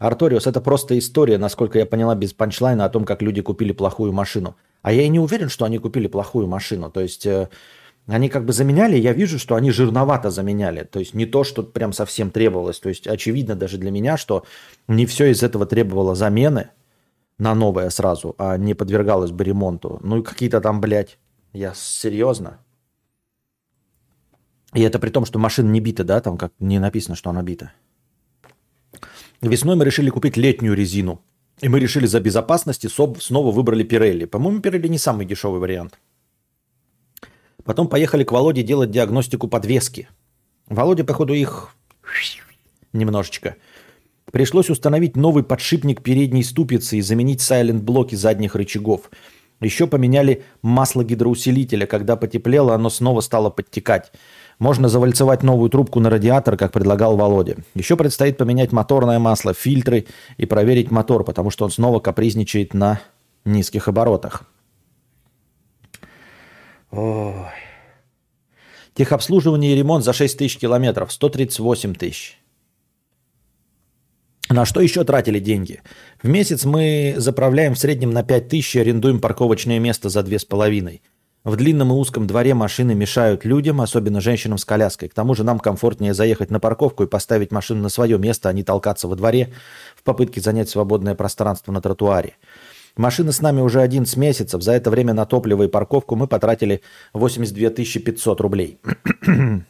Арториус, 0.00 0.48
это 0.48 0.60
просто 0.60 0.98
история, 0.98 1.38
насколько 1.38 1.78
я 1.78 1.86
поняла, 1.86 2.16
без 2.16 2.32
панчлайна 2.32 2.84
о 2.84 2.88
том, 2.88 3.04
как 3.04 3.22
люди 3.22 3.42
купили 3.42 3.70
плохую 3.70 4.12
машину. 4.12 4.56
А 4.82 4.92
я 4.92 5.02
и 5.02 5.08
не 5.08 5.20
уверен, 5.20 5.50
что 5.50 5.66
они 5.66 5.78
купили 5.78 6.08
плохую 6.08 6.48
машину. 6.48 6.90
То 6.90 7.00
есть 7.00 7.26
э, 7.26 7.48
они 8.08 8.30
как 8.30 8.46
бы 8.46 8.52
заменяли, 8.54 8.96
я 8.96 9.12
вижу, 9.12 9.38
что 9.38 9.54
они 9.54 9.70
жирновато 9.70 10.30
заменяли. 10.30 10.84
То 10.84 10.98
есть 10.98 11.12
не 11.12 11.26
то, 11.26 11.44
что 11.44 11.62
прям 11.62 11.92
совсем 11.92 12.30
требовалось. 12.30 12.80
То 12.80 12.88
есть 12.88 13.06
очевидно 13.06 13.54
даже 13.54 13.76
для 13.76 13.90
меня, 13.90 14.16
что 14.16 14.44
не 14.88 15.04
все 15.04 15.26
из 15.26 15.42
этого 15.42 15.66
требовало 15.66 16.14
замены 16.14 16.70
на 17.36 17.54
новое 17.54 17.90
сразу, 17.90 18.34
а 18.38 18.56
не 18.56 18.72
подвергалось 18.72 19.30
бы 19.30 19.44
ремонту. 19.44 20.00
Ну 20.02 20.20
и 20.20 20.22
какие-то 20.22 20.60
там, 20.62 20.80
блядь, 20.80 21.18
я 21.52 21.74
серьезно? 21.74 22.58
И 24.72 24.80
это 24.80 24.98
при 24.98 25.10
том, 25.10 25.26
что 25.26 25.38
машина 25.38 25.70
не 25.70 25.80
бита, 25.80 26.02
да, 26.02 26.20
там 26.20 26.38
как 26.38 26.52
не 26.58 26.78
написано, 26.78 27.14
что 27.14 27.28
она 27.28 27.42
бита. 27.42 27.72
Весной 29.42 29.76
мы 29.76 29.84
решили 29.84 30.08
купить 30.08 30.36
летнюю 30.38 30.74
резину. 30.74 31.22
И 31.60 31.68
мы 31.68 31.78
решили 31.78 32.06
за 32.06 32.20
безопасности 32.20 32.86
снова 32.86 33.52
выбрали 33.52 33.82
Пирелли. 33.82 34.24
По-моему, 34.24 34.60
Пирелли 34.60 34.88
не 34.88 34.98
самый 34.98 35.26
дешевый 35.26 35.60
вариант. 35.60 35.98
Потом 37.68 37.86
поехали 37.86 38.24
к 38.24 38.32
Володе 38.32 38.62
делать 38.62 38.90
диагностику 38.90 39.46
подвески. 39.46 40.08
Володя, 40.70 41.04
походу, 41.04 41.34
их 41.34 41.68
немножечко. 42.94 43.56
Пришлось 44.32 44.70
установить 44.70 45.16
новый 45.16 45.44
подшипник 45.44 46.02
передней 46.02 46.42
ступицы 46.42 46.96
и 46.96 47.02
заменить 47.02 47.42
сайлент-блоки 47.42 48.14
задних 48.14 48.54
рычагов. 48.54 49.10
Еще 49.60 49.86
поменяли 49.86 50.44
масло 50.62 51.04
гидроусилителя. 51.04 51.84
Когда 51.84 52.16
потеплело, 52.16 52.74
оно 52.74 52.88
снова 52.88 53.20
стало 53.20 53.50
подтекать. 53.50 54.12
Можно 54.58 54.88
завальцевать 54.88 55.42
новую 55.42 55.68
трубку 55.68 56.00
на 56.00 56.08
радиатор, 56.08 56.56
как 56.56 56.72
предлагал 56.72 57.18
Володя. 57.18 57.56
Еще 57.74 57.98
предстоит 57.98 58.38
поменять 58.38 58.72
моторное 58.72 59.18
масло, 59.18 59.52
фильтры 59.52 60.06
и 60.38 60.46
проверить 60.46 60.90
мотор, 60.90 61.22
потому 61.22 61.50
что 61.50 61.66
он 61.66 61.70
снова 61.70 62.00
капризничает 62.00 62.72
на 62.72 63.02
низких 63.44 63.88
оборотах. 63.88 64.44
Ой. 66.90 67.34
Техобслуживание 68.94 69.72
и 69.72 69.76
ремонт 69.76 70.04
за 70.04 70.12
6 70.12 70.38
тысяч 70.38 70.58
километров, 70.58 71.12
138 71.12 71.94
тысяч. 71.94 72.38
На 74.50 74.64
что 74.64 74.80
еще 74.80 75.04
тратили 75.04 75.40
деньги? 75.40 75.82
В 76.22 76.28
месяц 76.28 76.64
мы 76.64 77.14
заправляем 77.18 77.74
в 77.74 77.78
среднем 77.78 78.12
на 78.12 78.22
5 78.22 78.48
тысяч 78.48 78.76
и 78.76 78.80
арендуем 78.80 79.20
парковочное 79.20 79.78
место 79.78 80.08
за 80.08 80.20
2,5. 80.20 81.00
В 81.44 81.56
длинном 81.56 81.92
и 81.92 81.94
узком 81.94 82.26
дворе 82.26 82.54
машины 82.54 82.94
мешают 82.94 83.44
людям, 83.44 83.80
особенно 83.80 84.20
женщинам 84.20 84.58
с 84.58 84.64
коляской. 84.64 85.08
К 85.08 85.14
тому 85.14 85.34
же 85.34 85.44
нам 85.44 85.58
комфортнее 85.58 86.14
заехать 86.14 86.50
на 86.50 86.60
парковку 86.60 87.04
и 87.04 87.06
поставить 87.06 87.52
машину 87.52 87.82
на 87.82 87.88
свое 87.90 88.18
место, 88.18 88.48
а 88.48 88.52
не 88.52 88.64
толкаться 88.64 89.06
во 89.06 89.16
дворе 89.16 89.52
в 89.94 90.02
попытке 90.02 90.40
занять 90.40 90.68
свободное 90.68 91.14
пространство 91.14 91.70
на 91.70 91.80
тротуаре. 91.80 92.36
Машина 92.98 93.30
с 93.30 93.40
нами 93.40 93.60
уже 93.60 93.80
11 93.80 94.16
месяцев. 94.16 94.60
За 94.60 94.72
это 94.72 94.90
время 94.90 95.14
на 95.14 95.24
топливо 95.24 95.62
и 95.62 95.68
парковку 95.68 96.16
мы 96.16 96.26
потратили 96.26 96.82
82 97.12 97.70
500 97.70 98.40
рублей. 98.40 98.80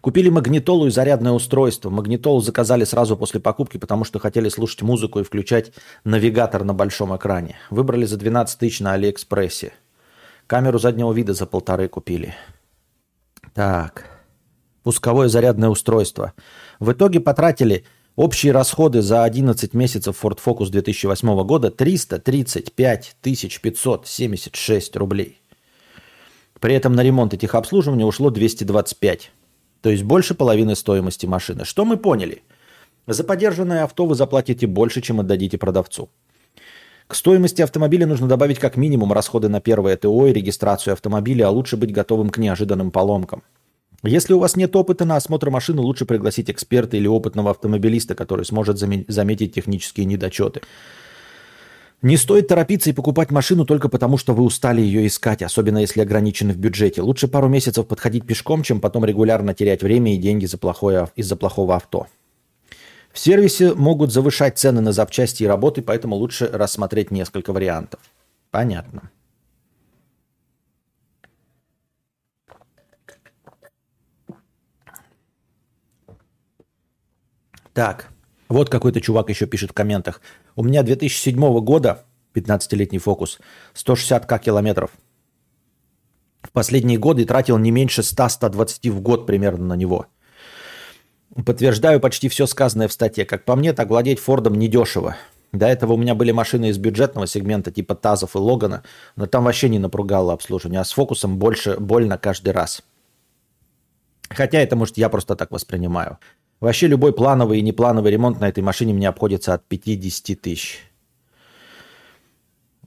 Купили 0.00 0.30
магнитолу 0.30 0.86
и 0.86 0.90
зарядное 0.90 1.32
устройство. 1.32 1.90
Магнитолу 1.90 2.40
заказали 2.40 2.84
сразу 2.84 3.14
после 3.18 3.40
покупки, 3.40 3.76
потому 3.76 4.04
что 4.04 4.18
хотели 4.18 4.48
слушать 4.48 4.80
музыку 4.80 5.20
и 5.20 5.22
включать 5.22 5.72
навигатор 6.04 6.64
на 6.64 6.72
большом 6.72 7.14
экране. 7.14 7.56
Выбрали 7.68 8.06
за 8.06 8.16
12 8.16 8.58
тысяч 8.58 8.80
на 8.80 8.94
Алиэкспрессе. 8.94 9.74
Камеру 10.46 10.78
заднего 10.78 11.12
вида 11.12 11.34
за 11.34 11.44
полторы 11.44 11.88
купили. 11.88 12.34
Так. 13.52 14.06
Пусковое 14.82 15.28
зарядное 15.28 15.68
устройство. 15.68 16.32
В 16.80 16.92
итоге 16.92 17.20
потратили 17.20 17.84
общие 18.16 18.52
расходы 18.52 19.02
за 19.02 19.24
11 19.24 19.74
месяцев 19.74 20.18
Ford 20.22 20.38
Focus 20.44 20.70
2008 20.70 21.44
года 21.44 21.70
335 21.70 23.16
576 23.20 24.96
рублей. 24.96 25.40
При 26.60 26.74
этом 26.74 26.94
на 26.94 27.02
ремонт 27.02 27.34
и 27.34 27.38
техобслуживание 27.38 28.06
ушло 28.06 28.30
225. 28.30 29.30
То 29.82 29.90
есть 29.90 30.02
больше 30.02 30.34
половины 30.34 30.74
стоимости 30.74 31.26
машины. 31.26 31.64
Что 31.64 31.84
мы 31.84 31.96
поняли? 31.96 32.42
За 33.06 33.22
подержанное 33.22 33.84
авто 33.84 34.06
вы 34.06 34.14
заплатите 34.14 34.66
больше, 34.66 35.00
чем 35.00 35.20
отдадите 35.20 35.58
продавцу. 35.58 36.08
К 37.06 37.14
стоимости 37.14 37.62
автомобиля 37.62 38.06
нужно 38.06 38.26
добавить 38.26 38.58
как 38.58 38.76
минимум 38.76 39.12
расходы 39.12 39.48
на 39.48 39.60
первое 39.60 39.96
ТО 39.96 40.26
и 40.26 40.32
регистрацию 40.32 40.92
автомобиля, 40.92 41.46
а 41.46 41.50
лучше 41.50 41.76
быть 41.76 41.92
готовым 41.92 42.30
к 42.30 42.38
неожиданным 42.38 42.90
поломкам. 42.90 43.44
Если 44.06 44.32
у 44.32 44.38
вас 44.38 44.56
нет 44.56 44.74
опыта 44.76 45.04
на 45.04 45.16
осмотр 45.16 45.50
машины, 45.50 45.80
лучше 45.80 46.06
пригласить 46.06 46.50
эксперта 46.50 46.96
или 46.96 47.06
опытного 47.06 47.50
автомобилиста, 47.50 48.14
который 48.14 48.44
сможет 48.44 48.78
заметить 48.78 49.54
технические 49.54 50.06
недочеты. 50.06 50.60
Не 52.02 52.16
стоит 52.16 52.48
торопиться 52.48 52.90
и 52.90 52.92
покупать 52.92 53.30
машину 53.30 53.64
только 53.64 53.88
потому, 53.88 54.18
что 54.18 54.34
вы 54.34 54.44
устали 54.44 54.80
ее 54.82 55.06
искать, 55.06 55.42
особенно 55.42 55.78
если 55.78 56.02
ограничены 56.02 56.52
в 56.52 56.58
бюджете. 56.58 57.02
Лучше 57.02 57.26
пару 57.26 57.48
месяцев 57.48 57.86
подходить 57.86 58.26
пешком, 58.26 58.62
чем 58.62 58.80
потом 58.80 59.04
регулярно 59.04 59.54
терять 59.54 59.82
время 59.82 60.14
и 60.14 60.18
деньги 60.18 60.44
за 60.44 60.58
плохое, 60.58 61.08
из-за 61.16 61.36
плохого 61.36 61.74
авто. 61.74 62.06
В 63.12 63.18
сервисе 63.18 63.72
могут 63.72 64.12
завышать 64.12 64.58
цены 64.58 64.82
на 64.82 64.92
запчасти 64.92 65.44
и 65.44 65.46
работы, 65.46 65.80
поэтому 65.80 66.16
лучше 66.16 66.50
рассмотреть 66.52 67.10
несколько 67.10 67.54
вариантов. 67.54 68.00
Понятно. 68.50 69.10
Так, 77.76 78.08
вот 78.48 78.70
какой-то 78.70 79.02
чувак 79.02 79.28
еще 79.28 79.44
пишет 79.44 79.72
в 79.72 79.74
комментах. 79.74 80.22
У 80.54 80.64
меня 80.64 80.82
2007 80.82 81.60
года, 81.60 82.06
15-летний 82.32 82.96
фокус, 82.96 83.38
160к 83.74 84.38
километров. 84.40 84.92
В 86.40 86.52
последние 86.52 86.96
годы 86.98 87.26
тратил 87.26 87.58
не 87.58 87.70
меньше 87.70 88.00
100-120 88.00 88.90
в 88.90 89.02
год 89.02 89.26
примерно 89.26 89.66
на 89.66 89.74
него. 89.74 90.06
Подтверждаю 91.44 92.00
почти 92.00 92.30
все 92.30 92.46
сказанное 92.46 92.88
в 92.88 92.94
статье. 92.94 93.26
Как 93.26 93.44
по 93.44 93.54
мне, 93.56 93.74
так 93.74 93.90
владеть 93.90 94.20
Фордом 94.20 94.54
недешево. 94.54 95.18
До 95.52 95.66
этого 95.66 95.92
у 95.92 95.98
меня 95.98 96.14
были 96.14 96.32
машины 96.32 96.70
из 96.70 96.78
бюджетного 96.78 97.26
сегмента 97.26 97.70
типа 97.70 97.94
Тазов 97.94 98.36
и 98.36 98.38
Логана, 98.38 98.84
но 99.16 99.26
там 99.26 99.44
вообще 99.44 99.68
не 99.68 99.78
напругало 99.78 100.32
обслуживание, 100.32 100.80
а 100.80 100.84
с 100.84 100.92
фокусом 100.92 101.36
больше 101.36 101.76
больно 101.78 102.16
каждый 102.16 102.54
раз. 102.54 102.82
Хотя 104.30 104.60
это, 104.60 104.76
может, 104.76 104.96
я 104.96 105.10
просто 105.10 105.36
так 105.36 105.50
воспринимаю. 105.50 106.18
Вообще 106.60 106.86
любой 106.86 107.12
плановый 107.12 107.58
и 107.58 107.62
неплановый 107.62 108.10
ремонт 108.10 108.40
на 108.40 108.48
этой 108.48 108.62
машине 108.62 108.94
мне 108.94 109.08
обходится 109.08 109.54
от 109.54 109.66
50 109.66 110.40
тысяч. 110.40 110.80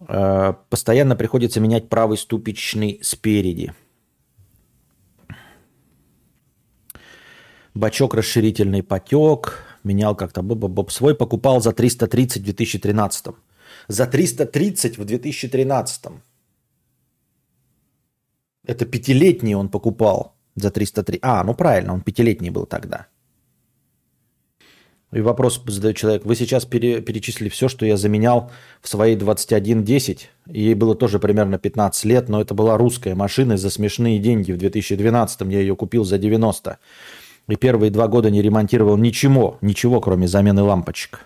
Э, 0.07 0.53
постоянно 0.69 1.15
приходится 1.15 1.59
менять 1.59 1.87
правый 1.89 2.17
ступичный 2.17 2.99
спереди. 3.03 3.73
Бачок 7.75 8.15
расширительный 8.15 8.81
потек. 8.81 9.65
Менял 9.83 10.15
как-то 10.15 10.41
боб 10.41 10.91
свой. 10.91 11.15
Покупал 11.15 11.61
за 11.61 11.71
330 11.71 12.41
в 12.41 12.45
2013. 12.45 13.27
За 13.87 14.07
330 14.07 14.97
в 14.97 15.05
2013. 15.05 16.05
Это 18.65 18.85
пятилетний 18.85 19.53
он 19.53 19.69
покупал 19.69 20.35
за 20.55 20.71
303. 20.71 21.19
А, 21.21 21.43
ну 21.43 21.53
правильно, 21.53 21.93
он 21.93 22.01
пятилетний 22.01 22.49
был 22.49 22.65
тогда. 22.65 23.07
И 25.11 25.21
вопрос 25.21 25.61
задает 25.65 25.97
человек. 25.97 26.23
Вы 26.23 26.35
сейчас 26.35 26.65
пере, 26.65 27.01
перечислили 27.01 27.49
все, 27.49 27.67
что 27.67 27.85
я 27.85 27.97
заменял 27.97 28.51
в 28.81 28.87
своей 28.87 29.15
2110. 29.15 30.29
Ей 30.47 30.75
было 30.75 30.95
тоже 30.95 31.17
примерно 31.17 31.57
15 31.57 32.05
лет, 32.05 32.29
но 32.29 32.39
это 32.39 32.53
была 32.53 32.77
русская 32.77 33.15
машина 33.15 33.57
за 33.57 33.71
смешные 33.71 34.19
деньги. 34.19 34.51
В 34.51 34.57
2012 34.57 35.41
я 35.41 35.59
ее 35.59 35.75
купил 35.75 36.05
за 36.05 36.19
90. 36.19 36.77
И 37.47 37.55
первые 37.55 37.89
два 37.89 38.07
года 38.07 38.29
не 38.29 38.43
ремонтировал 38.43 38.97
ничего, 38.97 39.57
ничего, 39.61 39.99
кроме 39.99 40.27
замены 40.27 40.61
лампочек. 40.61 41.25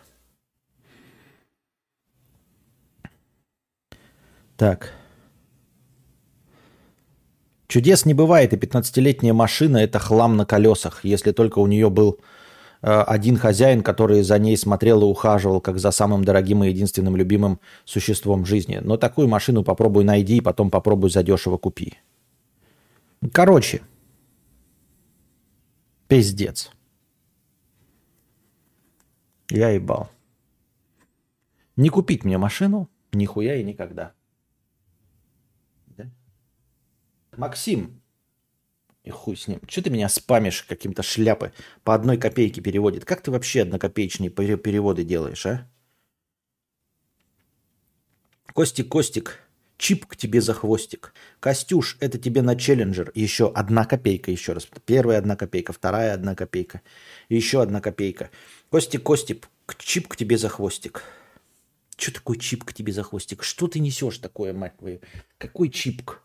Так. 4.55 4.93
Чудес 7.67 8.05
не 8.05 8.13
бывает, 8.13 8.53
и 8.53 8.55
15-летняя 8.55 9.33
машина– 9.33 9.77
это 9.79 9.99
хлам 9.99 10.37
на 10.37 10.45
колесах, 10.45 11.03
если 11.03 11.33
только 11.33 11.59
у 11.59 11.67
нее 11.67 11.89
был 11.89 12.19
один 12.83 13.37
хозяин, 13.37 13.81
который 13.81 14.23
за 14.23 14.37
ней 14.37 14.57
смотрел 14.57 15.01
и 15.01 15.05
ухаживал, 15.05 15.61
как 15.61 15.79
за 15.79 15.91
самым 15.91 16.25
дорогим 16.25 16.63
и 16.63 16.67
единственным 16.67 17.15
любимым 17.15 17.59
существом 17.85 18.45
жизни. 18.45 18.79
Но 18.83 18.97
такую 18.97 19.29
машину 19.29 19.63
попробуй 19.63 20.03
найди, 20.03 20.37
и 20.37 20.41
потом 20.41 20.69
попробуй 20.69 21.09
задешево 21.09 21.57
купи. 21.57 21.93
Короче, 23.31 23.81
пиздец. 26.09 26.71
Я 29.49 29.69
ебал. 29.69 30.09
Не 31.77 31.89
купить 31.89 32.25
мне 32.25 32.37
машину, 32.37 32.89
нихуя 33.13 33.55
и 33.55 33.63
никогда. 33.63 34.11
Да? 35.87 36.11
Максим, 37.37 38.02
и 39.03 39.09
хуй 39.09 39.35
с 39.35 39.47
ним. 39.47 39.59
Че 39.67 39.81
ты 39.81 39.89
меня 39.89 40.09
спамишь 40.09 40.63
каким-то 40.63 41.03
шляпы? 41.03 41.53
По 41.83 41.93
одной 41.93 42.17
копейке 42.17 42.61
переводит. 42.61 43.05
Как 43.05 43.21
ты 43.21 43.31
вообще 43.31 43.63
однокопеечные 43.63 44.29
переводы 44.29 45.03
делаешь, 45.03 45.45
а? 45.45 45.69
Костик, 48.53 48.87
Костик, 48.87 49.41
чип 49.77 50.05
к 50.05 50.15
тебе 50.15 50.39
за 50.39 50.53
хвостик. 50.53 51.13
Костюш, 51.39 51.97
это 51.99 52.17
тебе 52.17 52.41
на 52.41 52.55
челленджер. 52.55 53.11
Еще 53.15 53.51
одна 53.51 53.83
копейка, 53.85 54.31
еще 54.31 54.53
раз. 54.53 54.67
Первая 54.85 55.17
одна 55.17 55.35
копейка, 55.35 55.73
вторая 55.73 56.13
одна 56.13 56.35
копейка. 56.35 56.81
еще 57.29 57.61
одна 57.61 57.81
копейка. 57.81 58.29
Костик, 58.69 59.03
Костик, 59.03 59.49
чип 59.79 60.07
к 60.07 60.15
тебе 60.15 60.37
за 60.37 60.49
хвостик. 60.49 61.03
Что 61.97 62.13
такое 62.13 62.37
чип 62.37 62.63
к 62.63 62.73
тебе 62.73 62.93
за 62.93 63.03
хвостик? 63.03 63.43
Что 63.43 63.67
ты 63.67 63.79
несешь 63.79 64.19
такое, 64.19 64.53
мать 64.53 64.77
твою? 64.77 65.01
Какой 65.37 65.69
чипк? 65.69 66.21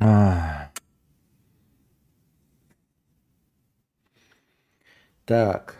А. 0.00 0.70
Так. 5.24 5.74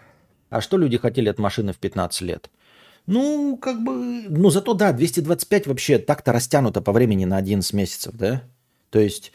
А 0.50 0.60
что 0.60 0.76
люди 0.78 0.98
хотели 0.98 1.28
от 1.28 1.38
машины 1.38 1.72
в 1.72 1.78
15 1.78 2.22
лет? 2.22 2.50
Ну, 3.06 3.56
как 3.56 3.82
бы, 3.84 4.24
ну 4.28 4.50
зато 4.50 4.74
да, 4.74 4.92
225 4.92 5.66
вообще 5.66 5.98
так-то 5.98 6.32
растянуто 6.32 6.80
по 6.80 6.92
времени 6.92 7.24
на 7.24 7.36
11 7.36 7.72
месяцев, 7.72 8.14
да? 8.16 8.42
То 8.90 8.98
есть 8.98 9.32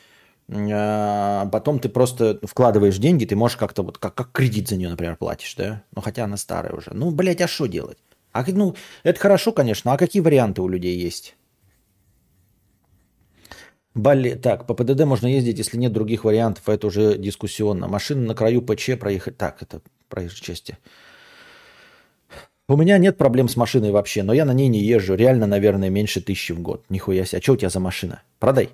э, 0.50 1.46
потом 1.52 1.80
ты 1.80 1.88
просто 1.88 2.40
вкладываешь 2.44 2.98
деньги, 2.98 3.26
ты 3.26 3.36
можешь 3.36 3.58
как-то 3.58 3.84
вот, 3.84 3.98
как, 3.98 4.16
как 4.16 4.32
кредит 4.34 4.68
за 4.68 4.76
нее, 4.76 4.90
например, 4.90 5.16
платишь, 5.16 5.56
да? 5.56 5.84
Ну, 5.96 6.02
хотя 6.02 6.26
она 6.26 6.36
старая 6.36 6.74
уже. 6.74 6.92
Ну, 6.94 7.12
блядь, 7.12 7.42
а 7.42 7.48
что 7.48 7.68
делать? 7.68 7.98
А, 8.34 8.44
ну, 8.48 8.76
это 9.04 9.20
хорошо, 9.20 9.54
конечно, 9.54 9.94
а 9.94 9.98
какие 9.98 10.22
варианты 10.22 10.62
у 10.62 10.68
людей 10.68 10.98
есть? 10.98 11.36
Балли... 13.94 14.36
Так, 14.36 14.68
по 14.68 14.74
ПДД 14.74 15.06
можно 15.06 15.28
ездить, 15.28 15.58
если 15.58 15.78
нет 15.78 15.92
других 15.92 16.24
вариантов, 16.24 16.68
а 16.68 16.74
это 16.74 16.88
уже 16.88 17.18
дискуссионно. 17.18 17.88
Машина 17.88 18.22
на 18.28 18.36
краю 18.36 18.62
ПЧ 18.62 18.92
проехать. 19.00 19.38
Так, 19.38 19.62
это 19.62 19.82
проезжей 20.08 20.42
части. 20.42 20.78
У 22.68 22.78
меня 22.78 22.98
нет 22.98 23.18
проблем 23.18 23.50
с 23.50 23.58
машиной 23.58 23.92
вообще, 23.92 24.24
но 24.24 24.32
я 24.32 24.46
на 24.46 24.54
ней 24.54 24.70
не 24.70 24.80
езжу. 24.80 25.16
Реально, 25.16 25.46
наверное, 25.46 25.90
меньше 25.90 26.22
тысячи 26.22 26.54
в 26.54 26.62
год. 26.62 26.86
Нихуя 26.90 27.26
себе. 27.26 27.40
А 27.40 27.42
что 27.42 27.54
у 27.54 27.58
тебя 27.58 27.70
за 27.70 27.82
машина? 27.82 28.22
Продай. 28.40 28.70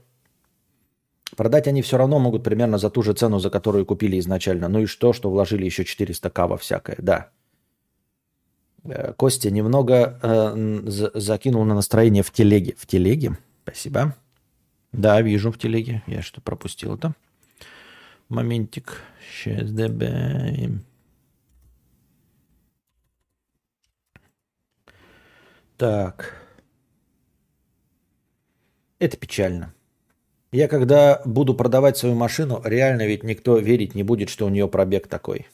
Продать 1.36 1.68
они 1.68 1.82
все 1.82 1.98
равно 1.98 2.20
могут 2.20 2.44
примерно 2.44 2.78
за 2.78 2.92
ту 2.92 3.02
же 3.02 3.14
цену, 3.14 3.40
за 3.40 3.50
которую 3.50 3.88
купили 3.88 4.20
изначально. 4.20 4.70
Ну 4.70 4.82
и 4.82 4.86
что, 4.86 5.14
что 5.14 5.32
вложили 5.32 5.66
еще 5.66 5.84
400 5.84 6.30
к 6.30 6.48
во 6.48 6.58
всякое, 6.58 6.98
да. 7.00 7.30
Э, 8.84 9.14
Костя 9.14 9.50
немного 9.50 10.20
э, 10.22 10.82
закинул 11.16 11.66
на 11.66 11.74
настроение 11.74 12.22
в 12.22 12.32
телеге. 12.32 12.76
В 12.78 12.86
телеге? 12.86 13.38
Спасибо. 13.64 14.16
Да, 14.92 15.22
вижу 15.22 15.52
в 15.52 15.58
телеге. 15.58 16.04
Я 16.08 16.22
что 16.22 16.42
пропустил 16.42 16.96
это? 16.96 17.14
Моментик. 18.30 19.02
Сейчас 19.32 19.72
добавим. 19.72 20.84
Так. 25.78 26.36
Это 29.00 29.16
печально. 29.18 29.74
Я 30.52 30.68
когда 30.68 31.22
буду 31.26 31.54
продавать 31.54 31.98
свою 31.98 32.16
машину, 32.16 32.62
реально 32.64 33.06
ведь 33.06 33.24
никто 33.24 33.58
верить 33.58 33.96
не 33.96 34.04
будет, 34.04 34.30
что 34.30 34.46
у 34.46 34.50
нее 34.50 34.68
пробег 34.68 35.08
такой. 35.08 35.48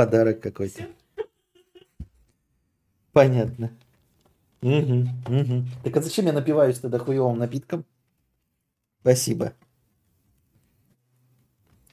Подарок 0.00 0.40
какой-то. 0.40 0.86
Понятно. 3.12 3.70
Угу, 4.62 5.06
угу. 5.28 5.64
Так 5.84 5.94
а 5.94 6.00
зачем 6.00 6.24
я 6.24 6.32
напиваюсь 6.32 6.78
тогда 6.78 6.98
хуевым 6.98 7.36
напитком? 7.36 7.84
Спасибо. 9.02 9.52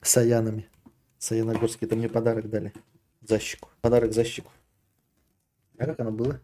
Саянами. 0.01 0.69
Саяногорские, 1.17 1.87
это 1.87 1.97
мне 1.97 2.07
подарок 2.07 2.49
дали. 2.49 2.71
Защику. 3.27 3.67
Подарок 3.81 4.13
защику. 4.13 4.53
А 5.77 5.85
как 5.85 5.99
оно 5.99 6.13
было? 6.13 6.39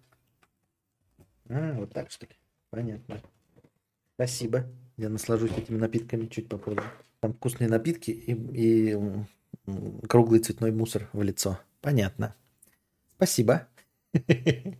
А, 1.48 1.76
вот 1.76 1.94
так 1.94 2.12
что 2.12 2.26
ли. 2.26 2.34
Понятно. 2.72 3.22
Спасибо. 4.16 4.66
Я 4.98 5.08
наслажусь 5.08 5.58
этими 5.58 5.78
напитками 5.78 6.26
чуть 6.26 6.50
попозже. 6.50 6.84
Там 7.22 7.34
вкусные 7.34 7.70
напитки 7.70 8.12
и, 8.12 8.34
и 8.34 9.26
круглый 10.08 10.40
цветной 10.40 10.72
мусор 10.72 11.10
в 11.14 11.22
лицо. 11.22 11.60
Понятно. 11.82 12.36
Спасибо. 13.18 13.68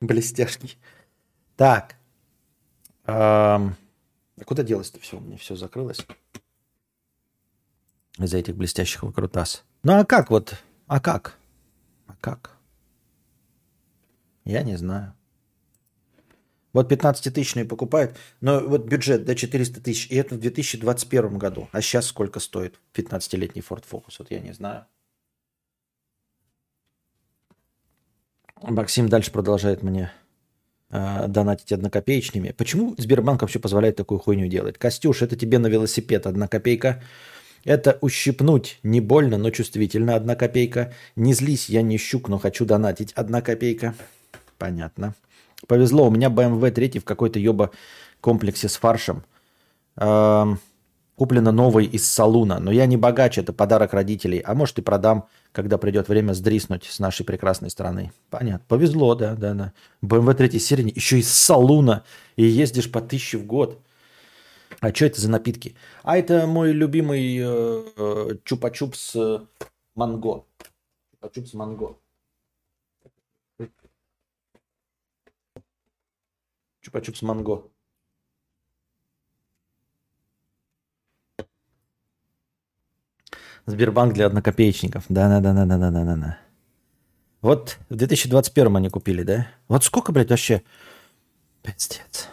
Блестяшки. 0.00 0.76
Так. 1.56 1.96
А 3.04 3.70
куда 4.44 4.62
делось-то 4.62 4.98
все? 5.00 5.18
У 5.18 5.20
меня 5.20 5.36
все 5.36 5.56
закрылось. 5.56 6.06
Из-за 8.18 8.38
этих 8.38 8.56
блестящих 8.56 9.02
выкрутас. 9.02 9.64
Ну 9.82 9.98
а 9.98 10.04
как 10.04 10.30
вот? 10.30 10.56
А 10.86 11.00
как? 11.00 11.38
А 12.06 12.14
как? 12.20 12.56
Я 14.44 14.62
не 14.62 14.76
знаю. 14.76 15.14
Вот 16.72 16.90
15-тысячные 16.90 17.66
покупают, 17.66 18.16
но 18.40 18.60
вот 18.60 18.86
бюджет 18.86 19.24
до 19.24 19.34
400 19.34 19.80
тысяч, 19.82 20.06
и 20.10 20.16
это 20.16 20.36
в 20.36 20.40
2021 20.40 21.38
году. 21.38 21.68
А 21.72 21.82
сейчас 21.82 22.06
сколько 22.06 22.40
стоит 22.40 22.80
15-летний 22.94 23.62
Ford 23.62 23.84
Focus? 23.90 24.14
Вот 24.18 24.30
я 24.30 24.40
не 24.40 24.52
знаю. 24.52 24.86
Максим 28.62 29.08
дальше 29.08 29.32
продолжает 29.32 29.82
мне 29.82 30.12
э, 30.90 31.26
донатить 31.28 31.72
однокопеечными. 31.72 32.52
Почему 32.52 32.94
Сбербанк 32.96 33.42
вообще 33.42 33.58
позволяет 33.58 33.96
такую 33.96 34.18
хуйню 34.20 34.46
делать? 34.46 34.78
Костюш, 34.78 35.22
это 35.22 35.36
тебе 35.36 35.58
на 35.58 35.66
велосипед 35.66 36.26
одна 36.26 36.48
копейка. 36.48 37.02
Это 37.64 37.98
ущипнуть 38.00 38.78
не 38.82 39.00
больно, 39.00 39.36
но 39.36 39.50
чувствительно 39.50 40.16
одна 40.16 40.36
копейка. 40.36 40.92
Не 41.16 41.34
злись, 41.34 41.68
я 41.68 41.82
не 41.82 41.98
щук, 41.98 42.28
но 42.28 42.38
хочу 42.38 42.64
донатить 42.64 43.12
одна 43.12 43.42
копейка. 43.42 43.94
Понятно. 44.58 45.14
Повезло, 45.66 46.08
у 46.08 46.10
меня 46.10 46.28
BMW 46.28 46.70
3 46.70 46.98
в 46.98 47.04
какой-то 47.04 47.38
ёба 47.38 47.70
комплексе 48.20 48.68
с 48.68 48.76
фаршем. 48.76 49.24
Эм, 49.96 50.58
куплено 51.16 51.52
новый 51.52 51.86
из 51.86 52.08
салуна. 52.08 52.58
Но 52.58 52.72
я 52.72 52.86
не 52.86 52.96
богач, 52.96 53.38
это 53.38 53.52
подарок 53.52 53.94
родителей. 53.94 54.40
А 54.40 54.54
может 54.54 54.78
и 54.78 54.82
продам, 54.82 55.28
когда 55.52 55.78
придет 55.78 56.08
время 56.08 56.32
сдриснуть 56.32 56.84
с 56.84 56.98
нашей 56.98 57.24
прекрасной 57.24 57.70
страны. 57.70 58.12
Понятно. 58.30 58.64
Повезло, 58.68 59.14
да, 59.14 59.34
да, 59.34 59.54
да. 59.54 59.72
BMW 60.02 60.34
3 60.34 60.58
серии 60.58 60.92
еще 60.94 61.18
из 61.18 61.32
салуна. 61.32 62.04
И 62.36 62.44
ездишь 62.44 62.90
по 62.90 63.00
тысяче 63.00 63.38
в 63.38 63.46
год. 63.46 63.80
А 64.80 64.92
что 64.92 65.06
это 65.06 65.20
за 65.20 65.30
напитки? 65.30 65.76
А 66.02 66.16
это 66.16 66.46
мой 66.46 66.72
любимый 66.72 67.38
э, 67.38 67.84
э, 67.96 68.28
чупа-чупс 68.44 69.12
э, 69.14 69.46
манго. 69.94 70.44
Чупа-чупс 71.14 71.50
манго. 71.54 71.98
Чупа-чупс 76.82 77.22
манго. 77.24 77.70
Сбербанк 83.66 84.14
для 84.14 84.26
однокопеечников. 84.26 85.04
Да-да-да-да-да-да-да. 85.08 86.38
Вот 87.40 87.78
в 87.88 87.94
2021 87.94 88.76
они 88.76 88.88
купили, 88.88 89.22
да? 89.22 89.48
Вот 89.68 89.84
сколько, 89.84 90.10
блядь, 90.12 90.30
вообще? 90.30 90.64
Пиздец. 91.62 92.28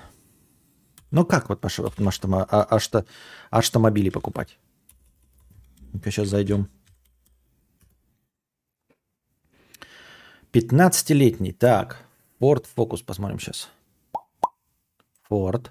Ну 1.12 1.26
как 1.26 1.50
вот 1.50 1.62
Паша, 1.62 1.84
аж-то 1.86 3.06
автомобили 3.52 4.10
покупать? 4.10 4.58
Ну-ка 5.94 6.10
сейчас 6.12 6.30
зайдем. 6.30 6.68
15-летний. 10.52 11.54
Так, 11.54 12.04
Ford 12.40 12.66
Focus 12.76 13.04
посмотрим 13.04 13.40
сейчас. 13.40 13.70
Ford. 15.30 15.70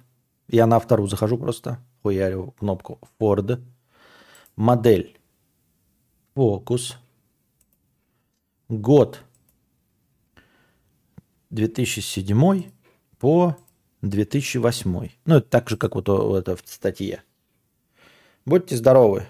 Я 0.48 0.66
на 0.66 0.78
вторую 0.78 1.08
захожу 1.08 1.38
просто. 1.38 1.78
Хуярю 2.02 2.52
кнопку 2.58 2.98
Ford. 3.20 3.60
Модель. 4.56 5.18
Focus. 6.34 6.94
Год. 8.68 9.22
2007 11.50 12.70
по 13.18 13.56
2008. 14.02 15.08
Ну, 15.24 15.36
это 15.36 15.48
так 15.48 15.68
же, 15.68 15.76
как 15.76 15.94
вот 15.94 16.08
это 16.08 16.56
в 16.56 16.62
статье. 16.64 17.22
Будьте 18.44 18.76
здоровы. 18.76 19.26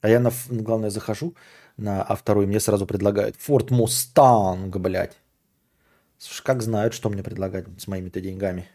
А 0.00 0.08
я, 0.08 0.20
на, 0.20 0.30
главное, 0.48 0.90
захожу 0.90 1.34
на 1.76 2.02
а 2.02 2.14
вторую, 2.14 2.46
мне 2.46 2.60
сразу 2.60 2.86
предлагают 2.86 3.36
Ford 3.36 3.68
Mustang, 3.68 4.68
блядь. 4.78 5.16
Слушай, 6.18 6.44
как 6.44 6.62
знают, 6.62 6.94
что 6.94 7.08
мне 7.08 7.22
предлагать 7.22 7.66
с 7.78 7.86
моими-то 7.86 8.20
деньгами. 8.20 8.68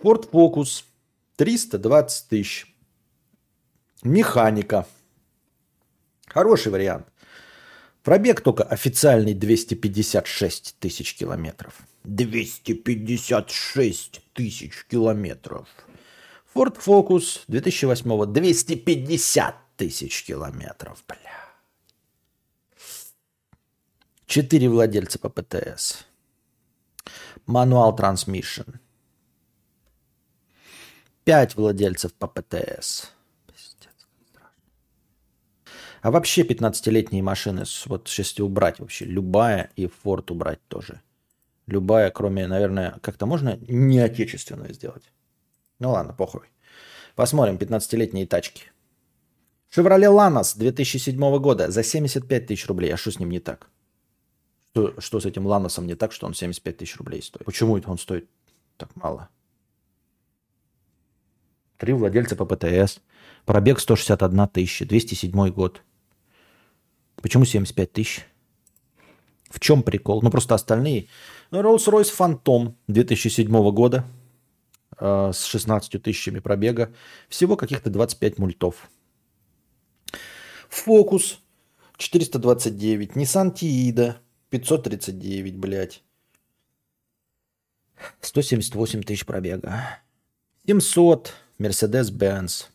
Ford 0.00 0.30
Focus 0.30 0.84
320 1.36 2.28
тысяч. 2.28 2.72
Механика. 4.02 4.86
Хороший 6.28 6.70
вариант. 6.70 7.08
Пробег 8.04 8.42
только 8.42 8.62
официальный 8.62 9.34
256 9.34 10.76
тысяч 10.78 11.16
километров. 11.16 11.80
256 12.04 14.22
тысяч 14.32 14.86
километров. 14.88 15.68
Ford 16.54 16.78
Focus 16.78 17.40
2008 17.48 18.32
250 18.32 19.56
тысяч 19.76 20.24
километров. 20.24 21.02
Бля. 21.08 21.18
Четыре 24.26 24.68
владельца 24.68 25.18
по 25.18 25.28
ПТС. 25.28 26.04
Мануал 27.46 27.96
трансмиссион. 27.96 28.78
Пять 31.28 31.56
владельцев 31.56 32.14
по 32.14 32.26
ПТС. 32.26 33.10
А 36.00 36.10
вообще 36.10 36.40
15-летние 36.40 37.22
машины, 37.22 37.64
вот 37.84 38.08
если 38.08 38.40
убрать 38.40 38.80
вообще, 38.80 39.04
любая 39.04 39.70
и 39.76 39.84
Ford 39.84 40.32
убрать 40.32 40.66
тоже. 40.68 41.02
Любая, 41.66 42.10
кроме, 42.10 42.46
наверное, 42.46 42.98
как-то 43.02 43.26
можно 43.26 43.58
не 43.68 43.98
отечественную 43.98 44.72
сделать. 44.72 45.02
Ну 45.80 45.90
ладно, 45.90 46.14
похуй. 46.14 46.46
Посмотрим 47.14 47.56
15-летние 47.56 48.26
тачки. 48.26 48.72
Chevrolet 49.70 50.10
Lanos 50.10 50.56
2007 50.56 51.38
года 51.40 51.70
за 51.70 51.82
75 51.82 52.46
тысяч 52.46 52.66
рублей. 52.68 52.94
А 52.94 52.96
что 52.96 53.10
с 53.10 53.18
ним 53.18 53.28
не 53.28 53.40
так? 53.40 53.68
Что, 54.72 54.98
что 54.98 55.20
с 55.20 55.26
этим 55.26 55.46
Ланосом 55.46 55.86
не 55.86 55.94
так, 55.94 56.12
что 56.12 56.26
он 56.26 56.32
75 56.32 56.78
тысяч 56.78 56.96
рублей 56.96 57.20
стоит? 57.20 57.44
Почему 57.44 57.76
это 57.76 57.90
он 57.90 57.98
стоит 57.98 58.30
так 58.78 58.96
мало? 58.96 59.28
Три 61.78 61.92
владельца 61.92 62.36
по 62.36 62.44
ПТС. 62.44 63.00
Пробег 63.46 63.80
161 63.80 64.48
тысяча. 64.48 64.84
207 64.84 65.50
год. 65.50 65.82
Почему 67.16 67.44
75 67.44 67.92
тысяч? 67.92 68.26
В 69.48 69.60
чем 69.60 69.82
прикол? 69.82 70.20
Ну, 70.22 70.30
просто 70.30 70.54
остальные. 70.54 71.08
Ну, 71.50 71.60
Rolls-Royce 71.62 72.12
Phantom 72.16 72.74
2007 72.88 73.70
года. 73.72 74.04
э, 74.98 75.30
с 75.32 75.44
16 75.44 76.02
тысячами 76.02 76.40
пробега. 76.40 76.92
Всего 77.28 77.56
каких-то 77.56 77.90
25 77.90 78.38
мультов. 78.38 78.90
Фокус 80.68 81.40
429. 81.96 83.12
Nissan 83.16 83.54
Tiida 83.54 84.16
539, 84.50 85.56
блядь. 85.56 86.02
178 88.20 89.02
тысяч 89.02 89.24
пробега. 89.24 90.00
700. 90.66 91.32
Mercedes-Benz. 91.58 92.66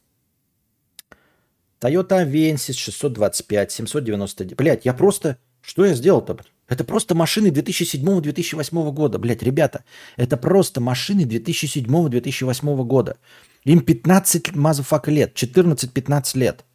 Toyota 1.80 2.24
Avensis 2.24 2.74
625, 2.74 3.72
799. 3.72 4.56
Блядь, 4.56 4.86
я 4.86 4.94
просто... 4.94 5.38
Что 5.62 5.86
я 5.86 5.94
сделал-то? 5.94 6.38
Это 6.68 6.84
просто 6.84 7.16
машины 7.16 7.48
2007-2008 7.48 8.92
года. 8.92 9.20
Блядь, 9.20 9.44
ребята, 9.44 9.84
это 10.18 10.38
просто 10.38 10.82
машины 10.82 11.22
2007-2008 11.22 12.84
года. 12.84 13.18
Им 13.64 13.82
15 13.82 14.56
мазафак 14.56 15.08
лет, 15.08 15.34
14-15 15.36 16.38
лет. 16.38 16.66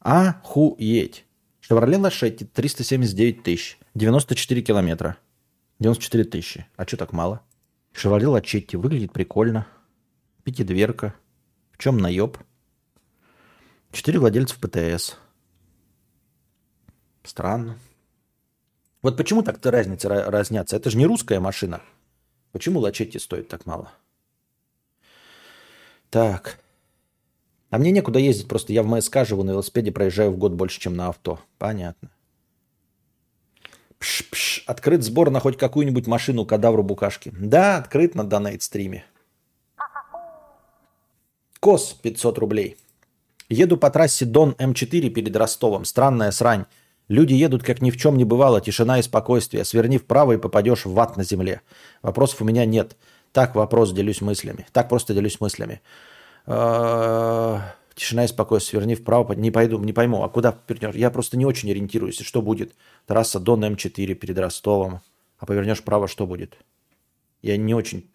Охуеть. 0.00 1.24
Шевроле 1.60 1.98
Лошетти 1.98 2.44
379 2.44 3.42
тысяч, 3.42 3.78
94 3.94 4.62
километра. 4.62 5.16
94 5.78 6.24
тысячи. 6.24 6.66
А 6.76 6.86
что 6.86 6.96
так 6.96 7.12
мало? 7.12 7.42
Шевроле 7.92 8.26
Лачетти 8.26 8.76
выглядит 8.76 9.12
прикольно. 9.12 9.66
Пятидверка. 10.44 11.14
В 11.72 11.78
чем 11.78 11.98
наеб? 11.98 12.38
Четыре 13.92 14.18
владельцев 14.18 14.58
ПТС. 14.58 15.16
Странно. 17.22 17.78
Вот 19.02 19.16
почему 19.16 19.42
так-то 19.42 19.70
разница 19.70 20.08
разнятся? 20.08 20.76
Это 20.76 20.90
же 20.90 20.98
не 20.98 21.06
русская 21.06 21.40
машина. 21.40 21.80
Почему 22.52 22.80
Лачетти 22.80 23.18
стоит 23.18 23.48
так 23.48 23.66
мало? 23.66 23.92
Так. 26.10 26.58
А 27.70 27.78
мне 27.78 27.92
некуда 27.92 28.18
ездить, 28.18 28.48
просто 28.48 28.72
я 28.72 28.82
в 28.82 28.86
МСК 28.86 29.24
живу, 29.24 29.44
на 29.44 29.52
велосипеде 29.52 29.92
проезжаю 29.92 30.32
в 30.32 30.38
год 30.38 30.52
больше, 30.52 30.80
чем 30.80 30.96
на 30.96 31.08
авто. 31.08 31.38
Понятно. 31.58 32.10
Пш-пш. 33.98 34.64
Открыт 34.66 35.04
сбор 35.04 35.30
на 35.30 35.40
хоть 35.40 35.56
какую-нибудь 35.56 36.06
машину 36.06 36.44
кадавру 36.46 36.82
букашки. 36.82 37.32
Да, 37.38 37.76
открыт 37.76 38.14
на 38.14 38.24
донейт 38.24 38.62
стриме. 38.62 39.04
Кос 41.60 41.92
500 42.02 42.38
рублей. 42.38 42.76
Еду 43.50 43.76
по 43.76 43.90
трассе 43.90 44.24
Дон 44.24 44.56
М4 44.58 45.10
перед 45.10 45.36
Ростовом. 45.36 45.84
Странная 45.84 46.30
срань. 46.30 46.64
Люди 47.08 47.34
едут, 47.34 47.62
как 47.62 47.82
ни 47.82 47.90
в 47.90 47.98
чем 47.98 48.16
не 48.16 48.24
бывало, 48.24 48.62
тишина 48.62 48.98
и 48.98 49.02
спокойствие. 49.02 49.64
Сверни 49.64 49.98
вправо 49.98 50.32
и 50.32 50.38
попадешь 50.38 50.86
в 50.86 50.98
ад 50.98 51.18
на 51.18 51.24
земле. 51.24 51.60
Вопросов 52.00 52.40
у 52.40 52.44
меня 52.44 52.64
нет. 52.64 52.96
Так 53.32 53.54
вопрос, 53.54 53.92
делюсь 53.92 54.22
мыслями. 54.22 54.66
Так 54.72 54.88
просто 54.88 55.12
делюсь 55.12 55.38
мыслями. 55.38 55.82
А, 56.46 57.74
тишина 57.94 58.24
и 58.24 58.28
спокойствие. 58.28 58.80
Сверни 58.80 58.94
вправо. 58.94 59.34
Не 59.34 59.50
пойду, 59.50 59.78
не 59.80 59.92
пойму. 59.92 60.22
А 60.22 60.30
куда 60.30 60.52
повернешь? 60.52 60.94
Я 60.94 61.10
просто 61.10 61.36
не 61.36 61.44
очень 61.44 61.70
ориентируюсь. 61.70 62.20
Что 62.20 62.40
будет? 62.40 62.72
Трасса 63.06 63.38
Дон 63.38 63.64
М4 63.64 64.14
перед 64.14 64.38
Ростовом. 64.38 65.00
А 65.38 65.44
повернешь 65.44 65.80
вправо, 65.80 66.08
что 66.08 66.26
будет? 66.26 66.56
Я 67.42 67.58
не 67.58 67.74
очень 67.74 68.08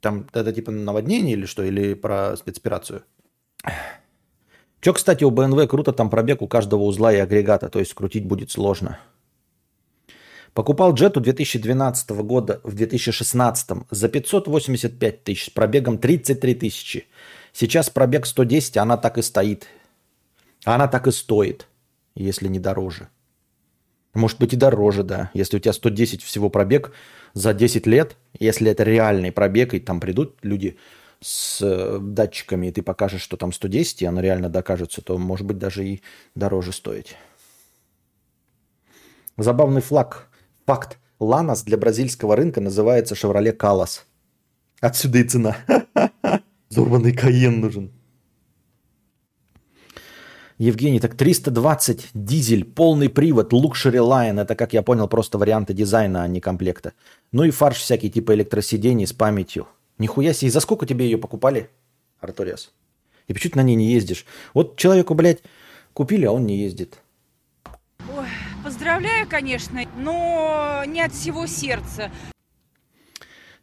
там 0.00 0.26
это 0.32 0.52
типа 0.52 0.70
наводнение 0.70 1.34
или 1.34 1.46
что? 1.46 1.62
Или 1.62 1.94
про 1.94 2.36
спецоперацию? 2.36 3.02
Че, 4.80 4.92
кстати, 4.92 5.24
у 5.24 5.30
BMW 5.30 5.66
круто, 5.66 5.92
там 5.92 6.08
пробег 6.08 6.40
у 6.40 6.46
каждого 6.46 6.82
узла 6.82 7.12
и 7.12 7.16
агрегата, 7.16 7.68
то 7.68 7.80
есть 7.80 7.94
крутить 7.94 8.26
будет 8.26 8.50
сложно. 8.50 8.98
Покупал 10.54 10.94
джету 10.94 11.20
2012 11.20 12.10
года 12.10 12.60
в 12.64 12.74
2016 12.74 13.70
за 13.90 14.08
585 14.08 15.24
тысяч 15.24 15.46
с 15.46 15.50
пробегом 15.50 15.98
33 15.98 16.54
тысячи. 16.54 17.06
Сейчас 17.52 17.90
пробег 17.90 18.26
110, 18.26 18.76
она 18.76 18.96
так 18.96 19.18
и 19.18 19.22
стоит. 19.22 19.66
Она 20.64 20.88
так 20.88 21.06
и 21.06 21.12
стоит, 21.12 21.66
если 22.14 22.48
не 22.48 22.58
дороже. 22.58 23.08
Может 24.18 24.40
быть 24.40 24.52
и 24.52 24.56
дороже, 24.56 25.04
да. 25.04 25.30
Если 25.32 25.56
у 25.56 25.60
тебя 25.60 25.72
110 25.72 26.24
всего 26.24 26.50
пробег 26.50 26.90
за 27.34 27.54
10 27.54 27.86
лет, 27.86 28.16
если 28.40 28.68
это 28.68 28.82
реальный 28.82 29.30
пробег, 29.30 29.74
и 29.74 29.78
там 29.78 30.00
придут 30.00 30.38
люди 30.42 30.76
с 31.20 31.60
э, 31.62 31.98
датчиками, 32.00 32.66
и 32.66 32.72
ты 32.72 32.82
покажешь, 32.82 33.22
что 33.22 33.36
там 33.36 33.52
110, 33.52 34.02
и 34.02 34.06
оно 34.06 34.20
реально 34.20 34.48
докажется, 34.48 35.02
то 35.02 35.16
может 35.18 35.46
быть 35.46 35.58
даже 35.58 35.86
и 35.86 36.02
дороже 36.34 36.72
стоить. 36.72 37.14
Забавный 39.36 39.82
флаг. 39.82 40.26
Факт. 40.66 40.98
Ланос 41.20 41.62
для 41.62 41.76
бразильского 41.76 42.34
рынка 42.34 42.60
называется 42.60 43.14
Chevrolet 43.14 43.52
Калас. 43.52 44.04
Отсюда 44.80 45.18
и 45.18 45.24
цена. 45.24 45.56
Зорванный 46.70 47.12
Каен 47.12 47.60
нужен. 47.60 47.92
Евгений, 50.58 50.98
так 50.98 51.14
320 51.14 52.08
дизель, 52.14 52.64
полный 52.64 53.08
привод, 53.08 53.52
Luxury 53.52 54.00
Line. 54.00 54.40
Это, 54.40 54.56
как 54.56 54.72
я 54.72 54.82
понял, 54.82 55.06
просто 55.06 55.38
варианты 55.38 55.72
дизайна, 55.72 56.24
а 56.24 56.28
не 56.28 56.40
комплекта. 56.40 56.94
Ну 57.30 57.44
и 57.44 57.50
фарш 57.50 57.76
всякий, 57.76 58.10
типа 58.10 58.34
электросидений 58.34 59.06
с 59.06 59.12
памятью. 59.12 59.68
Нихуя 59.98 60.32
себе. 60.32 60.48
И 60.48 60.50
за 60.50 60.58
сколько 60.58 60.84
тебе 60.84 61.04
ее 61.04 61.16
покупали, 61.16 61.70
Арториас? 62.18 62.72
И 63.28 63.34
почему 63.34 63.52
ты 63.52 63.58
на 63.58 63.62
ней 63.62 63.76
не 63.76 63.92
ездишь? 63.92 64.26
Вот 64.52 64.76
человеку, 64.76 65.14
блядь, 65.14 65.44
купили, 65.92 66.24
а 66.24 66.32
он 66.32 66.44
не 66.44 66.56
ездит. 66.58 66.98
Ой, 68.16 68.26
поздравляю, 68.64 69.28
конечно, 69.28 69.80
но 69.96 70.82
не 70.88 71.02
от 71.02 71.12
всего 71.12 71.46
сердца. 71.46 72.10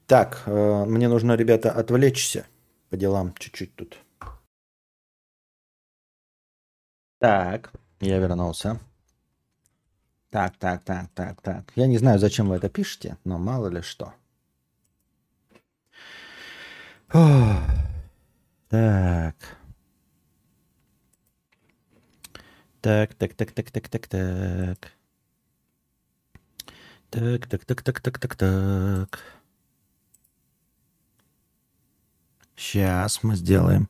Так, 0.08 0.43
э, 0.46 0.86
мне 0.86 1.10
нужно, 1.10 1.34
ребята, 1.34 1.72
отвлечься 1.72 2.46
по 2.89 2.96
делам 2.96 3.34
чуть-чуть 3.38 3.76
тут. 3.76 3.98
Так, 7.26 7.74
я 8.02 8.20
вернулся. 8.20 8.80
Так, 10.30 10.58
так, 10.58 10.84
так, 10.84 11.10
так, 11.16 11.42
так. 11.42 11.74
Я 11.76 11.88
не 11.88 11.98
знаю, 11.98 12.20
зачем 12.20 12.50
вы 12.50 12.58
это 12.58 12.70
пишете, 12.70 13.18
но 13.24 13.40
мало 13.40 13.68
ли 13.68 13.82
что. 13.82 14.14
Так. 18.70 19.36
Так, 22.82 23.16
так, 23.16 23.34
так, 23.34 23.52
так, 23.52 23.72
так, 23.72 23.90
так, 23.90 24.08
так. 24.08 24.92
Так, 27.10 27.48
так, 27.48 27.66
так, 27.66 27.82
так, 27.82 28.02
так, 28.02 28.20
так, 28.20 28.36
так. 28.36 29.20
Сейчас 32.56 33.24
мы 33.24 33.36
сделаем. 33.36 33.90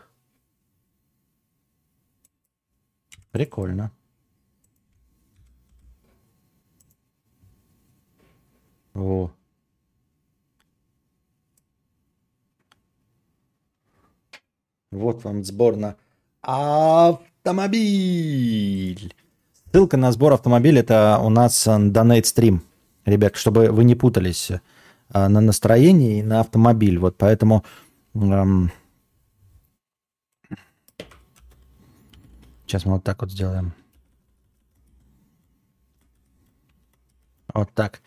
Прикольно. 3.31 3.91
О. 8.93 9.31
Вот 14.91 15.23
вам 15.23 15.43
сбор 15.45 15.77
на 15.77 15.95
автомобиль. 16.41 17.71
Ссылка 19.71 19.95
на 19.95 20.11
сбор 20.11 20.33
автомобиля 20.33 20.81
это 20.81 21.17
у 21.23 21.29
нас 21.29 21.65
Donate 21.65 22.23
Stream. 22.23 22.59
Ребят, 23.05 23.37
чтобы 23.37 23.71
вы 23.71 23.85
не 23.85 23.95
путались 23.95 24.51
а, 25.09 25.29
на 25.29 25.39
настроение 25.39 26.19
и 26.19 26.23
на 26.23 26.41
автомобиль. 26.41 26.99
Вот 26.99 27.15
поэтому 27.17 27.63
эм, 28.13 28.69
Сейчас 32.71 32.85
мы 32.85 32.93
вот 32.93 33.03
так 33.03 33.21
вот 33.21 33.29
сделаем. 33.29 33.73
Вот 37.53 37.69
так. 37.73 37.99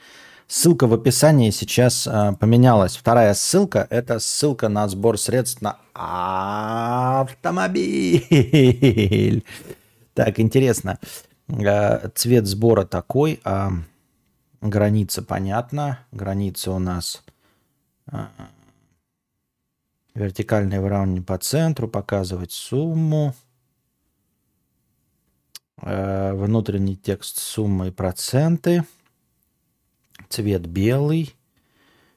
Ссылка 0.46 0.86
в 0.86 0.94
описании 0.94 1.50
сейчас 1.50 2.06
э, 2.06 2.32
поменялась. 2.40 2.96
Вторая 2.96 3.34
ссылка– 3.34 3.86
это 3.90 4.18
ссылка 4.20 4.70
на 4.70 4.88
сбор 4.88 5.18
средств 5.18 5.60
на 5.60 5.76
автомобиль. 7.20 8.24
Так, 10.14 10.40
интересно. 10.40 10.98
Э, 11.48 12.08
цвет 12.14 12.46
сбора 12.46 12.86
такой, 12.86 13.42
а 13.44 13.70
граница 14.62 15.20
понятна. 15.20 15.98
Граница 16.10 16.70
у 16.70 16.78
нас 16.78 17.22
А, 18.06 18.30
вертикальное 20.14 20.80
выравнивание 20.80 21.22
по 21.22 21.36
центру, 21.36 21.86
показывать 21.86 22.52
сумму. 22.52 23.34
Э, 25.82 26.32
внутренний 26.34 26.96
текст 26.96 27.38
суммы 27.38 27.88
и 27.88 27.90
проценты. 27.90 28.84
Цвет 30.28 30.66
белый. 30.66 31.34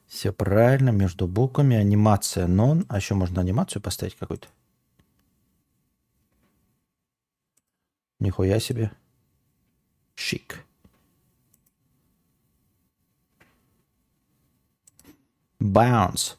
Все 0.07 0.31
правильно, 0.31 0.89
между 0.89 1.27
буквами. 1.27 1.75
Анимация 1.75 2.47
нон. 2.47 2.85
А 2.89 2.97
еще 2.97 3.15
можно 3.15 3.41
анимацию 3.41 3.81
поставить 3.81 4.15
какую-то. 4.15 4.47
Нихуя 8.19 8.59
себе. 8.59 8.91
Шик. 10.15 10.65
Bounce. 15.59 16.35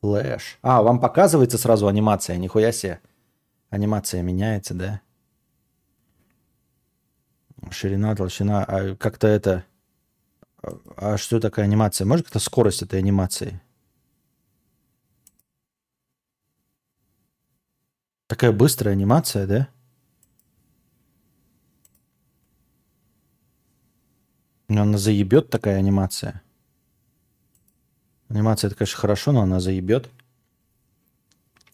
Флэш. 0.00 0.58
А, 0.62 0.82
вам 0.82 1.00
показывается 1.00 1.58
сразу 1.58 1.88
анимация. 1.88 2.36
Нихуя 2.36 2.72
себе. 2.72 3.00
Анимация 3.70 4.22
меняется, 4.22 4.74
да? 4.74 5.00
Ширина, 7.70 8.14
толщина. 8.14 8.64
А 8.64 8.96
как-то 8.96 9.26
это... 9.26 9.64
А 10.96 11.16
что 11.16 11.40
такая 11.40 11.64
анимация? 11.64 12.04
Может 12.04 12.26
как-то 12.26 12.40
скорость 12.40 12.82
этой 12.82 12.98
анимации? 12.98 13.60
Такая 18.26 18.52
быстрая 18.52 18.92
анимация, 18.92 19.46
да? 19.46 19.68
Но 24.68 24.82
она 24.82 24.98
заебет 24.98 25.48
такая 25.48 25.78
анимация. 25.78 26.42
Анимация 28.28 28.68
это, 28.68 28.76
конечно, 28.76 28.98
хорошо, 28.98 29.32
но 29.32 29.40
она 29.40 29.60
заебет. 29.60 30.10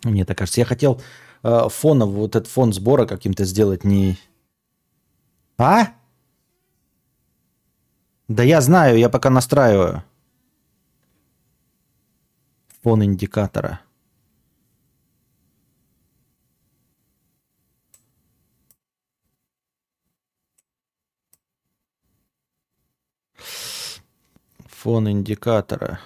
Мне 0.05 0.25
так 0.25 0.39
кажется. 0.39 0.61
Я 0.61 0.65
хотел 0.65 1.01
э, 1.43 1.69
фоном, 1.69 2.11
вот 2.11 2.37
этот 2.37 2.49
фон 2.49 2.73
сбора 2.73 3.07
каким-то 3.07 3.45
сделать 3.45 3.83
не... 3.83 4.17
А? 5.57 5.95
Да 8.29 8.43
я 8.43 8.61
знаю, 8.61 8.99
я 8.99 9.09
пока 9.09 9.31
настраиваю. 9.31 10.03
Фон 12.83 13.05
индикатора. 13.05 13.81
Фон 24.67 25.09
индикатора. 25.09 26.01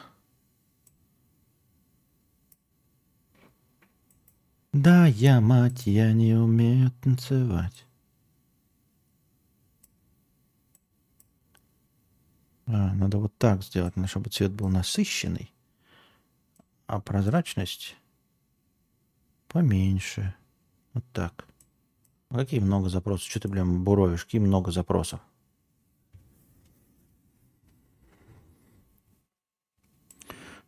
Да, 4.73 5.07
я 5.07 5.41
мать, 5.41 5.87
я 5.87 6.13
не 6.13 6.35
умею 6.35 6.93
танцевать. 7.03 7.88
А, 12.71 12.93
надо 12.95 13.17
вот 13.17 13.37
так 13.39 13.63
сделать, 13.63 13.95
чтобы 14.07 14.29
цвет 14.29 14.53
был 14.53 14.69
насыщенный, 14.69 15.51
а 16.87 17.01
прозрачность 17.01 17.97
поменьше. 19.49 20.35
Вот 20.93 21.05
так. 21.15 21.47
Какие 22.31 22.61
много 22.61 22.91
запросов? 22.91 23.27
Что 23.27 23.41
ты, 23.41 23.49
блин, 23.49 23.83
буровишь? 23.85 24.25
Какие 24.25 24.43
много 24.43 24.71
запросов? 24.71 25.21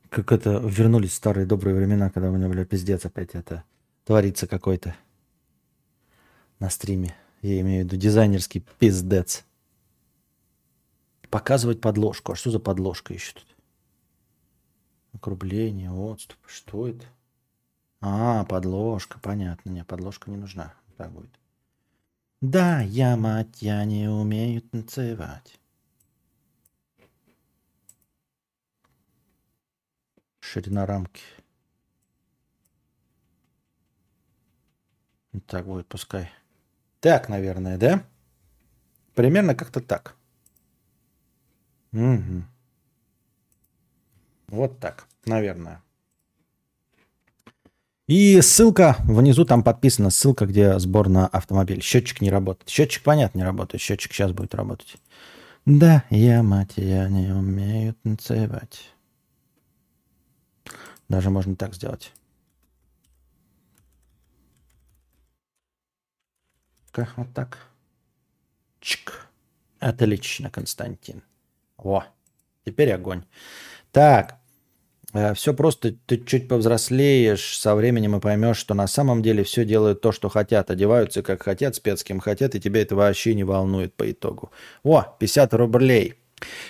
Как 0.09 0.33
это 0.33 0.59
вернулись 0.59 1.15
старые 1.15 1.47
добрые 1.47 1.77
времена, 1.77 2.09
когда 2.09 2.31
у 2.31 2.37
меня, 2.37 2.49
бля, 2.49 2.65
пиздец 2.65 3.05
опять 3.05 3.35
это 3.35 3.63
творится 4.05 4.47
какой-то 4.47 4.97
на 6.59 6.71
стриме. 6.71 7.15
Я 7.43 7.61
имею 7.61 7.83
в 7.83 7.87
виду 7.87 7.97
дизайнерский 7.97 8.65
пиздец. 8.79 9.45
Показывать 11.31 11.81
подложку. 11.81 12.33
А 12.33 12.37
что 12.37 12.51
за 12.51 12.59
подложка 12.59 13.15
еще 13.15 13.35
тут? 13.35 13.47
Округление, 15.13 15.91
отступ. 15.91 16.39
Что 16.47 16.89
это? 16.89 17.07
А, 18.01 18.45
подложка, 18.45 19.19
понятно. 19.21 19.71
Не, 19.71 19.85
подложка 19.85 20.31
не 20.31 20.37
нужна. 20.37 20.75
Так 20.97 21.13
будет. 21.13 21.31
Да, 22.41 22.81
я, 22.81 23.17
мать, 23.17 23.63
я 23.63 23.85
не 23.85 24.09
умею 24.09 24.63
танцевать. 24.63 25.61
Ширина 30.41 30.87
рамки. 30.87 31.23
Так 35.47 35.67
будет, 35.67 35.87
пускай. 35.87 36.31
Так, 37.01 37.29
наверное, 37.29 37.79
да? 37.79 38.05
Примерно 39.15 39.55
как-то 39.55 39.81
так. 39.81 40.17
Угу. 41.93 42.45
Вот 44.49 44.79
так, 44.81 45.07
наверное. 45.25 45.83
И 48.07 48.41
ссылка, 48.41 48.97
внизу 49.05 49.45
там 49.45 49.63
подписана 49.63 50.11
ссылка, 50.11 50.45
где 50.45 50.79
сбор 50.81 51.09
на 51.09 51.29
автомобиль. 51.29 51.81
Счетчик 51.81 52.21
не 52.21 52.31
работает. 52.31 52.69
Счетчик, 52.69 53.05
понятно, 53.05 53.39
не 53.39 53.45
работает. 53.45 53.81
Счетчик 53.81 54.13
сейчас 54.13 54.33
будет 54.33 54.53
работать. 54.57 54.97
Да, 55.65 56.05
я, 56.11 56.43
мать, 56.43 56.73
я 56.75 57.09
не 57.09 57.33
умею 57.33 57.95
танцевать. 58.03 58.91
Даже 61.09 61.31
можно 61.31 61.55
так 61.55 61.75
сделать. 61.75 62.13
Как 66.91 67.17
вот 67.17 67.33
так. 67.33 67.59
Чик. 68.81 69.29
Отлично, 69.79 70.51
Константин. 70.51 71.23
О, 71.83 72.05
теперь 72.65 72.93
огонь. 72.93 73.25
Так, 73.93 74.37
э, 75.13 75.35
все 75.35 75.55
просто, 75.55 75.95
ты 76.07 76.19
чуть 76.19 76.49
повзрослеешь, 76.49 77.59
со 77.59 77.75
временем 77.75 78.17
и 78.17 78.21
поймешь, 78.21 78.59
что 78.59 78.75
на 78.75 78.87
самом 78.87 79.23
деле 79.23 79.45
все 79.45 79.65
делают 79.65 80.01
то, 80.01 80.13
что 80.13 80.29
хотят, 80.29 80.71
одеваются 80.71 81.23
как 81.23 81.43
хотят, 81.43 81.75
спец 81.75 82.05
кем 82.05 82.21
хотят, 82.21 82.55
и 82.55 82.61
тебя 82.61 82.83
это 82.83 82.97
вообще 82.97 83.35
не 83.35 83.45
волнует 83.45 83.95
по 83.95 84.11
итогу. 84.11 84.51
О, 84.83 85.05
50 85.19 85.55
рублей. 85.55 86.15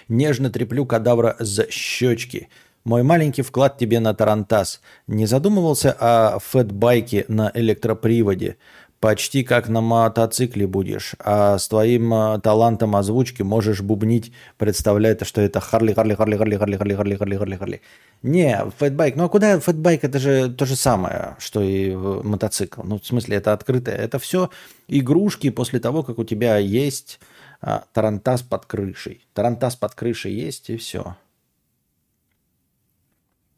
Нежно 0.08 0.50
треплю 0.50 0.86
кадавра 0.86 1.36
за 1.38 1.70
щечки. 1.70 2.48
Мой 2.84 3.02
маленький 3.02 3.42
вклад 3.42 3.78
тебе 3.78 4.00
на 4.00 4.14
Тарантас. 4.14 4.80
Не 5.06 5.26
задумывался 5.26 5.92
о 5.92 6.38
фэтбайке 6.38 7.26
на 7.28 7.50
электроприводе? 7.54 8.56
Почти 9.00 9.42
как 9.42 9.68
на 9.68 9.80
мотоцикле 9.80 10.66
будешь, 10.66 11.14
а 11.18 11.58
с 11.58 11.68
твоим 11.68 12.12
а, 12.12 12.38
талантом 12.38 12.94
озвучки 12.94 13.42
можешь 13.42 13.80
бубнить, 13.80 14.32
представляя, 14.58 15.18
что 15.22 15.40
это 15.40 15.58
Харли, 15.58 15.94
Харли, 15.94 16.14
Харли, 16.14 16.36
Харли, 16.36 16.56
Харли, 16.56 16.76
Харли, 16.76 16.94
Харли, 16.94 17.16
Харли, 17.16 17.36
Харли, 17.36 17.56
Харли. 17.56 17.80
Не, 18.22 18.70
фэтбайк, 18.78 19.16
ну 19.16 19.24
а 19.24 19.28
куда 19.30 19.58
фэтбайк, 19.58 20.04
это 20.04 20.18
же 20.18 20.50
то 20.50 20.66
же 20.66 20.76
самое, 20.76 21.36
что 21.38 21.62
и 21.62 21.94
мотоцикл. 21.94 22.82
Ну, 22.84 22.98
в 22.98 23.06
смысле, 23.06 23.38
это 23.38 23.54
открытое. 23.54 23.96
Это 23.96 24.18
все 24.18 24.50
игрушки 24.86 25.48
после 25.50 25.80
того, 25.80 26.02
как 26.02 26.18
у 26.18 26.24
тебя 26.24 26.58
есть 26.58 27.20
а, 27.62 27.84
тарантас 27.94 28.42
под 28.42 28.66
крышей. 28.66 29.26
Тарантас 29.32 29.76
под 29.76 29.94
крышей 29.94 30.34
есть, 30.34 30.68
и 30.68 30.76
все. 30.76 31.16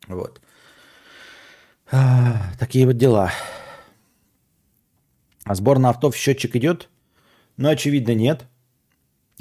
Вот. 0.07 0.41
А, 1.91 2.43
такие 2.61 2.87
вот 2.87 2.97
дела. 2.97 3.33
А 5.53 5.55
сбор 5.55 5.79
на 5.79 5.91
авто 5.91 6.11
в 6.11 6.17
счетчик 6.17 6.57
идет? 6.57 6.89
Ну, 7.59 7.69
очевидно, 7.69 8.15
нет. 8.15 8.47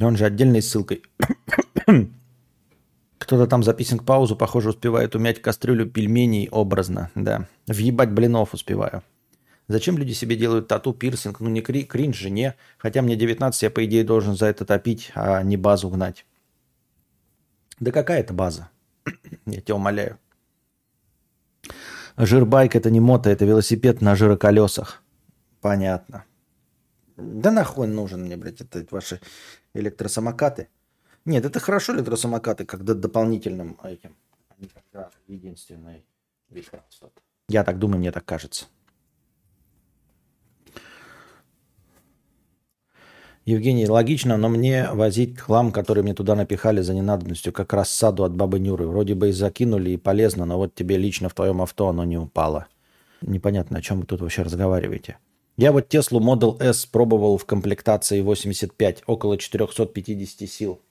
Он 0.02 0.18
же 0.18 0.26
отдельной 0.26 0.62
ссылкой. 0.62 1.04
Кто-то 3.18 3.48
там 3.48 3.64
записан 3.64 3.98
к 3.98 4.04
паузу, 4.04 4.36
похоже, 4.36 4.72
успевает 4.72 5.16
умять 5.16 5.42
кастрюлю 5.42 5.90
пельменей 5.90 6.50
образно, 6.50 7.12
да. 7.16 7.48
Въебать 7.66 8.12
блинов 8.12 8.54
успеваю. 8.54 9.04
Зачем 9.70 9.98
люди 9.98 10.12
себе 10.12 10.36
делают 10.36 10.68
тату, 10.68 10.94
пирсинг? 10.94 11.40
Ну, 11.40 11.50
не 11.50 11.62
кри 11.62 11.86
кринж 11.86 12.18
же, 12.18 12.30
не. 12.30 12.56
Хотя 12.78 13.02
мне 13.02 13.16
19, 13.16 13.62
я, 13.62 13.70
по 13.70 13.86
идее, 13.86 14.04
должен 14.04 14.36
за 14.36 14.48
это 14.48 14.66
топить, 14.66 15.14
а 15.16 15.42
не 15.44 15.56
базу 15.56 15.88
гнать. 15.88 16.26
Да 17.80 17.92
какая 17.92 18.20
это 18.20 18.34
база? 18.34 18.70
я 19.46 19.62
тебя 19.62 19.76
умоляю. 19.76 20.20
Жирбайк 22.18 22.76
это 22.76 22.92
не 22.92 23.00
мото, 23.00 23.30
это 23.30 23.46
велосипед 23.46 24.02
на 24.02 24.18
жироколесах. 24.18 25.01
Понятно. 25.62 26.26
Да 27.18 27.52
нахуй 27.52 27.88
нужен 27.88 28.24
мне, 28.24 28.36
блядь, 28.36 28.62
это 28.62 28.86
ваши 28.90 29.22
электросамокаты. 29.74 30.70
Нет, 31.24 31.46
это 31.46 31.60
хорошо 31.60 31.94
электросамокаты, 31.94 32.66
когда 32.66 32.96
дополнительным 32.96 33.80
этим, 33.84 34.16
не 34.58 34.68
когда 34.68 35.10
единственный 35.28 36.04
транспорта. 36.50 37.22
Я 37.48 37.64
так 37.64 37.78
думаю, 37.78 38.00
мне 38.00 38.12
так 38.12 38.26
кажется. 38.26 38.66
Евгений, 43.46 43.88
логично, 43.88 44.38
но 44.38 44.50
мне 44.50 44.90
возить 44.92 45.40
хлам, 45.40 45.72
который 45.72 46.04
мне 46.04 46.14
туда 46.14 46.36
напихали 46.36 46.82
за 46.82 46.94
ненадобностью, 46.94 47.52
как 47.52 47.74
рассаду 47.74 48.24
от 48.24 48.36
бабы 48.36 48.60
Нюры. 48.60 48.86
Вроде 48.88 49.16
бы 49.16 49.30
и 49.30 49.32
закинули, 49.32 49.92
и 49.92 49.98
полезно, 49.98 50.46
но 50.46 50.58
вот 50.58 50.76
тебе 50.76 50.98
лично 50.98 51.28
в 51.28 51.34
твоем 51.34 51.62
авто 51.62 51.90
оно 51.90 52.04
не 52.04 52.18
упало. 52.18 52.68
Непонятно, 53.22 53.80
о 53.80 53.82
чем 53.82 54.00
вы 54.00 54.06
тут 54.06 54.22
вообще 54.22 54.44
разговариваете. 54.44 55.18
Я 55.58 55.72
вот 55.72 55.90
Теслу 55.90 56.20
Model 56.20 56.62
S 56.62 56.86
пробовал 56.86 57.38
в 57.38 57.46
комплектации 57.46 58.22
85, 58.22 59.04
около 59.06 59.38
450 59.38 60.50
сил. 60.50 60.82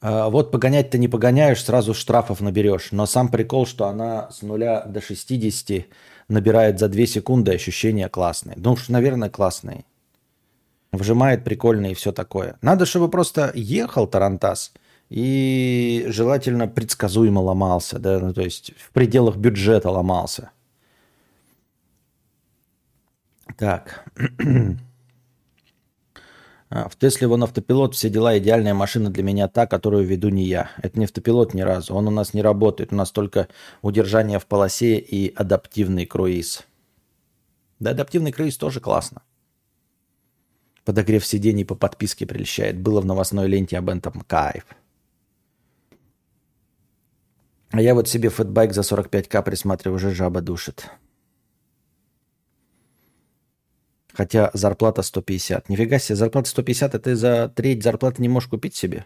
А, 0.00 0.28
вот 0.28 0.52
погонять-то 0.52 0.98
не 0.98 1.08
погоняешь, 1.08 1.64
сразу 1.64 1.94
штрафов 1.94 2.40
наберешь. 2.40 2.92
Но 2.92 3.06
сам 3.06 3.28
прикол, 3.28 3.66
что 3.66 3.86
она 3.86 4.30
с 4.30 4.42
нуля 4.42 4.82
до 4.86 5.00
60 5.00 5.86
набирает 6.28 6.78
за 6.78 6.88
2 6.88 7.06
секунды, 7.06 7.52
ощущения 7.52 8.08
классные. 8.08 8.56
Ну 8.58 8.72
уж, 8.72 8.88
наверное, 8.88 9.30
классные. 9.30 9.84
Вжимает 10.92 11.44
прикольно 11.44 11.86
и 11.86 11.94
все 11.94 12.12
такое. 12.12 12.56
Надо, 12.62 12.86
чтобы 12.86 13.10
просто 13.10 13.50
ехал 13.54 14.06
Тарантас 14.06 14.72
и 15.08 16.06
желательно 16.08 16.68
предсказуемо 16.68 17.40
ломался, 17.40 17.98
да, 17.98 18.18
ну, 18.18 18.32
то 18.32 18.42
есть 18.42 18.72
в 18.78 18.92
пределах 18.92 19.36
бюджета 19.36 19.90
ломался. 19.90 20.50
Так. 23.56 24.04
А, 26.68 26.88
в 26.88 26.96
Тесле 26.96 27.28
вон 27.28 27.44
автопилот, 27.44 27.94
все 27.94 28.10
дела, 28.10 28.36
идеальная 28.38 28.74
машина 28.74 29.08
для 29.08 29.22
меня 29.22 29.46
та, 29.46 29.68
которую 29.68 30.04
веду 30.04 30.30
не 30.30 30.44
я. 30.44 30.72
Это 30.82 30.98
не 30.98 31.04
автопилот 31.04 31.54
ни 31.54 31.60
разу, 31.60 31.94
он 31.94 32.08
у 32.08 32.10
нас 32.10 32.34
не 32.34 32.42
работает, 32.42 32.92
у 32.92 32.96
нас 32.96 33.12
только 33.12 33.46
удержание 33.82 34.40
в 34.40 34.46
полосе 34.46 34.98
и 34.98 35.32
адаптивный 35.32 36.06
круиз. 36.06 36.64
Да, 37.78 37.90
адаптивный 37.92 38.32
круиз 38.32 38.56
тоже 38.56 38.80
классно. 38.80 39.22
Подогрев 40.84 41.24
сидений 41.24 41.64
по 41.64 41.76
подписке 41.76 42.26
прельщает. 42.26 42.80
Было 42.80 43.00
в 43.00 43.06
новостной 43.06 43.46
ленте 43.46 43.78
об 43.78 43.88
этом 43.88 44.22
кайф. 44.22 44.66
А 47.70 47.80
я 47.80 47.94
вот 47.94 48.08
себе 48.08 48.28
фэтбайк 48.28 48.72
за 48.72 48.80
45к 48.80 49.42
присматриваю, 49.44 49.96
уже 49.96 50.12
жаба 50.12 50.40
душит. 50.40 50.90
Хотя 54.16 54.50
зарплата 54.54 55.02
150. 55.02 55.68
Нифига 55.68 55.98
себе, 55.98 56.16
зарплата 56.16 56.48
150, 56.48 56.94
это 56.94 57.04
ты 57.04 57.16
за 57.16 57.52
треть 57.54 57.82
зарплаты 57.82 58.22
не 58.22 58.30
можешь 58.30 58.48
купить 58.48 58.74
себе? 58.74 59.04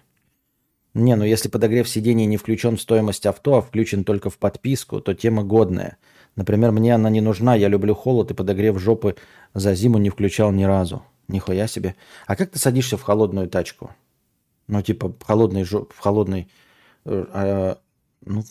Не, 0.95 1.17
ну 1.17 1.25
если 1.25 1.49
подогрев 1.49 1.89
сидений 1.89 2.27
не 2.27 2.37
включен 2.37 2.77
в 2.77 2.81
стоимость 2.81 3.27
авто, 3.27 3.57
а 3.57 3.61
включен 3.61 4.05
только 4.05 4.31
в 4.31 4.39
подписку, 4.39 5.01
то 5.01 5.13
тема 5.13 5.43
годная. 5.43 5.97
Например, 6.37 6.71
мне 6.71 6.95
она 6.95 7.11
не 7.11 7.21
нужна, 7.21 7.57
я 7.57 7.67
люблю 7.67 7.93
холод 7.93 8.31
и 8.31 8.35
подогрев 8.35 8.79
жопы 8.79 9.17
за 9.53 9.75
зиму 9.75 9.99
не 9.99 10.11
включал 10.11 10.53
ни 10.53 10.63
разу. 10.63 11.03
Нихуя 11.27 11.67
себе. 11.67 11.97
А 12.29 12.37
как 12.37 12.53
ты 12.53 12.61
садишься 12.61 12.97
в 12.97 13.03
холодную 13.03 13.49
тачку? 13.49 13.91
Ну, 14.69 14.81
типа, 14.81 15.09
в 15.09 15.25
холодный, 15.25 15.65
жоп, 15.65 15.93
в 15.93 15.99
холодный... 15.99 16.49
Э, 17.05 17.25
а, 17.33 17.79
ну, 18.25 18.45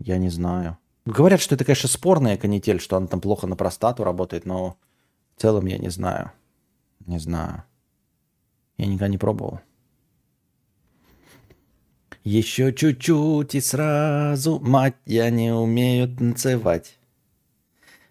я 0.00 0.18
не 0.18 0.30
знаю. 0.30 0.78
Говорят, 1.04 1.40
что 1.40 1.54
это, 1.54 1.64
конечно, 1.64 1.88
спорная 1.88 2.36
канитель, 2.36 2.80
что 2.80 2.96
она 2.96 3.06
там 3.06 3.20
плохо 3.20 3.46
на 3.46 3.54
простату 3.54 4.02
работает, 4.02 4.46
но 4.46 4.76
целом 5.42 5.66
я 5.66 5.78
не 5.78 5.90
знаю. 5.90 6.30
Не 7.06 7.18
знаю. 7.18 7.64
Я 8.78 8.86
никогда 8.86 9.08
не 9.08 9.18
пробовал. 9.18 9.60
Еще 12.22 12.72
чуть-чуть 12.72 13.56
и 13.56 13.60
сразу, 13.60 14.60
мать, 14.60 14.94
я 15.04 15.30
не 15.30 15.52
умею 15.52 16.16
танцевать. 16.16 16.96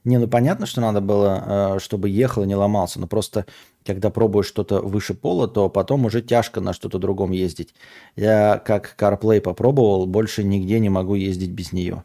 Не, 0.03 0.17
ну 0.17 0.27
понятно, 0.27 0.65
что 0.65 0.81
надо 0.81 0.99
было, 0.99 1.75
э, 1.75 1.79
чтобы 1.79 2.09
ехал 2.09 2.43
и 2.43 2.47
не 2.47 2.55
ломался, 2.55 2.99
но 2.99 3.07
просто 3.07 3.45
когда 3.85 4.09
пробуешь 4.09 4.47
что-то 4.47 4.81
выше 4.81 5.13
пола, 5.13 5.47
то 5.47 5.69
потом 5.69 6.05
уже 6.05 6.21
тяжко 6.21 6.59
на 6.59 6.73
что-то 6.73 6.99
другом 6.99 7.31
ездить. 7.31 7.73
Я 8.17 8.57
как 8.57 8.95
CarPlay 8.97 9.39
попробовал, 9.39 10.05
больше 10.05 10.43
нигде 10.43 10.79
не 10.79 10.89
могу 10.89 11.15
ездить 11.15 11.51
без 11.51 11.71
нее. 11.71 12.03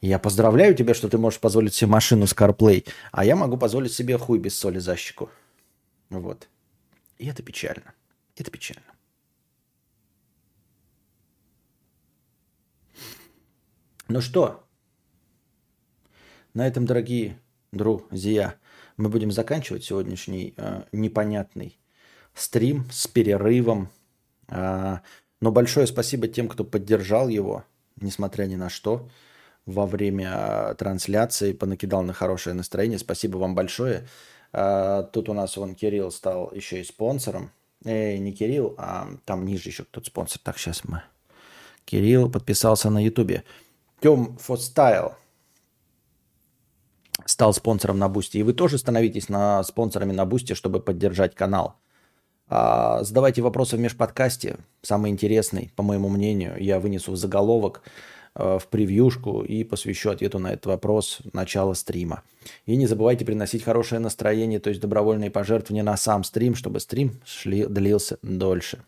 Я 0.00 0.18
поздравляю 0.18 0.74
тебя, 0.74 0.94
что 0.94 1.08
ты 1.08 1.18
можешь 1.18 1.40
позволить 1.40 1.74
себе 1.74 1.90
машину 1.90 2.26
с 2.26 2.32
CarPlay, 2.32 2.86
а 3.10 3.24
я 3.24 3.34
могу 3.34 3.56
позволить 3.56 3.92
себе 3.92 4.16
хуй 4.16 4.38
без 4.38 4.56
соли 4.56 4.78
за 4.78 4.96
щеку. 4.96 5.28
Вот. 6.08 6.48
И 7.18 7.26
это 7.26 7.42
печально. 7.42 7.94
Это 8.36 8.50
печально. 8.50 8.82
Ну 14.06 14.20
что, 14.20 14.64
на 16.54 16.66
этом, 16.66 16.86
дорогие 16.86 17.38
друзья, 17.72 18.54
мы 18.96 19.10
будем 19.10 19.30
заканчивать 19.30 19.84
сегодняшний 19.84 20.54
э, 20.56 20.84
непонятный 20.92 21.78
стрим 22.34 22.86
с 22.90 23.06
перерывом. 23.06 23.90
Э, 24.48 25.00
но 25.40 25.52
большое 25.52 25.86
спасибо 25.86 26.26
тем, 26.26 26.48
кто 26.48 26.64
поддержал 26.64 27.28
его, 27.28 27.64
несмотря 28.00 28.46
ни 28.46 28.56
на 28.56 28.70
что 28.70 29.10
во 29.68 29.86
время 29.86 30.30
а, 30.32 30.74
трансляции, 30.74 31.52
понакидал 31.52 32.02
на 32.02 32.14
хорошее 32.14 32.54
настроение. 32.54 32.98
Спасибо 32.98 33.36
вам 33.36 33.54
большое. 33.54 34.08
А, 34.52 35.02
тут 35.02 35.28
у 35.28 35.34
нас 35.34 35.56
вон 35.56 35.74
Кирилл 35.74 36.10
стал 36.10 36.50
еще 36.54 36.80
и 36.80 36.84
спонсором. 36.84 37.52
Э, 37.84 38.16
не 38.16 38.32
Кирилл, 38.32 38.74
а 38.78 39.08
там 39.26 39.44
ниже 39.44 39.68
еще 39.68 39.84
кто-то 39.84 40.06
спонсор. 40.06 40.40
Так, 40.42 40.58
сейчас 40.58 40.84
мы. 40.84 41.02
Кирилл 41.84 42.30
подписался 42.30 42.88
на 42.88 43.04
Ютубе. 43.04 43.44
Тем 44.00 44.38
Фостайл 44.38 45.14
стал 47.26 47.52
спонсором 47.52 47.98
на 47.98 48.08
Boosty. 48.08 48.38
И 48.38 48.42
вы 48.42 48.54
тоже 48.54 48.78
становитесь 48.78 49.28
на 49.28 49.62
спонсорами 49.64 50.12
на 50.12 50.24
Boosty, 50.24 50.54
чтобы 50.54 50.80
поддержать 50.80 51.34
канал. 51.34 51.76
А, 52.48 53.04
задавайте 53.04 53.42
вопросы 53.42 53.76
в 53.76 53.80
межподкасте. 53.80 54.56
Самый 54.80 55.10
интересный, 55.10 55.70
по 55.76 55.82
моему 55.82 56.08
мнению, 56.08 56.56
я 56.58 56.80
вынесу 56.80 57.12
в 57.12 57.16
заголовок. 57.16 57.82
Э, 58.38 58.58
в 58.60 58.68
превьюшку 58.68 59.42
и 59.42 59.64
посвящу 59.64 60.10
ответу 60.10 60.38
на 60.38 60.52
этот 60.52 60.66
вопрос 60.66 61.18
начала 61.32 61.74
стрима. 61.74 62.22
И 62.66 62.76
не 62.76 62.86
забывайте 62.86 63.24
приносить 63.24 63.64
хорошее 63.64 64.00
настроение, 64.00 64.60
то 64.60 64.70
есть 64.70 64.80
добровольные 64.80 65.28
пожертвования 65.28 65.82
на 65.82 65.96
сам 65.96 66.22
стрим, 66.22 66.54
чтобы 66.54 66.78
стрим 66.78 67.20
шли, 67.24 67.66
длился 67.66 68.18
дольше. 68.22 68.84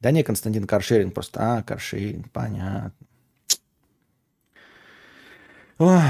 Да 0.00 0.10
не, 0.10 0.22
Константин 0.22 0.66
Каршерин 0.66 1.10
просто. 1.10 1.40
А, 1.40 1.62
Каршерин, 1.62 2.24
понятно. 2.24 2.92
Ох. 5.78 6.02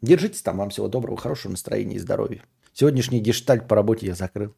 Держитесь 0.00 0.40
там, 0.40 0.56
вам 0.56 0.70
всего 0.70 0.88
доброго, 0.88 1.18
хорошего 1.18 1.52
настроения 1.52 1.96
и 1.96 1.98
здоровья. 1.98 2.42
Сегодняшний 2.72 3.20
гештальт 3.20 3.68
по 3.68 3.76
работе 3.76 4.06
я 4.06 4.14
закрыл. 4.14 4.54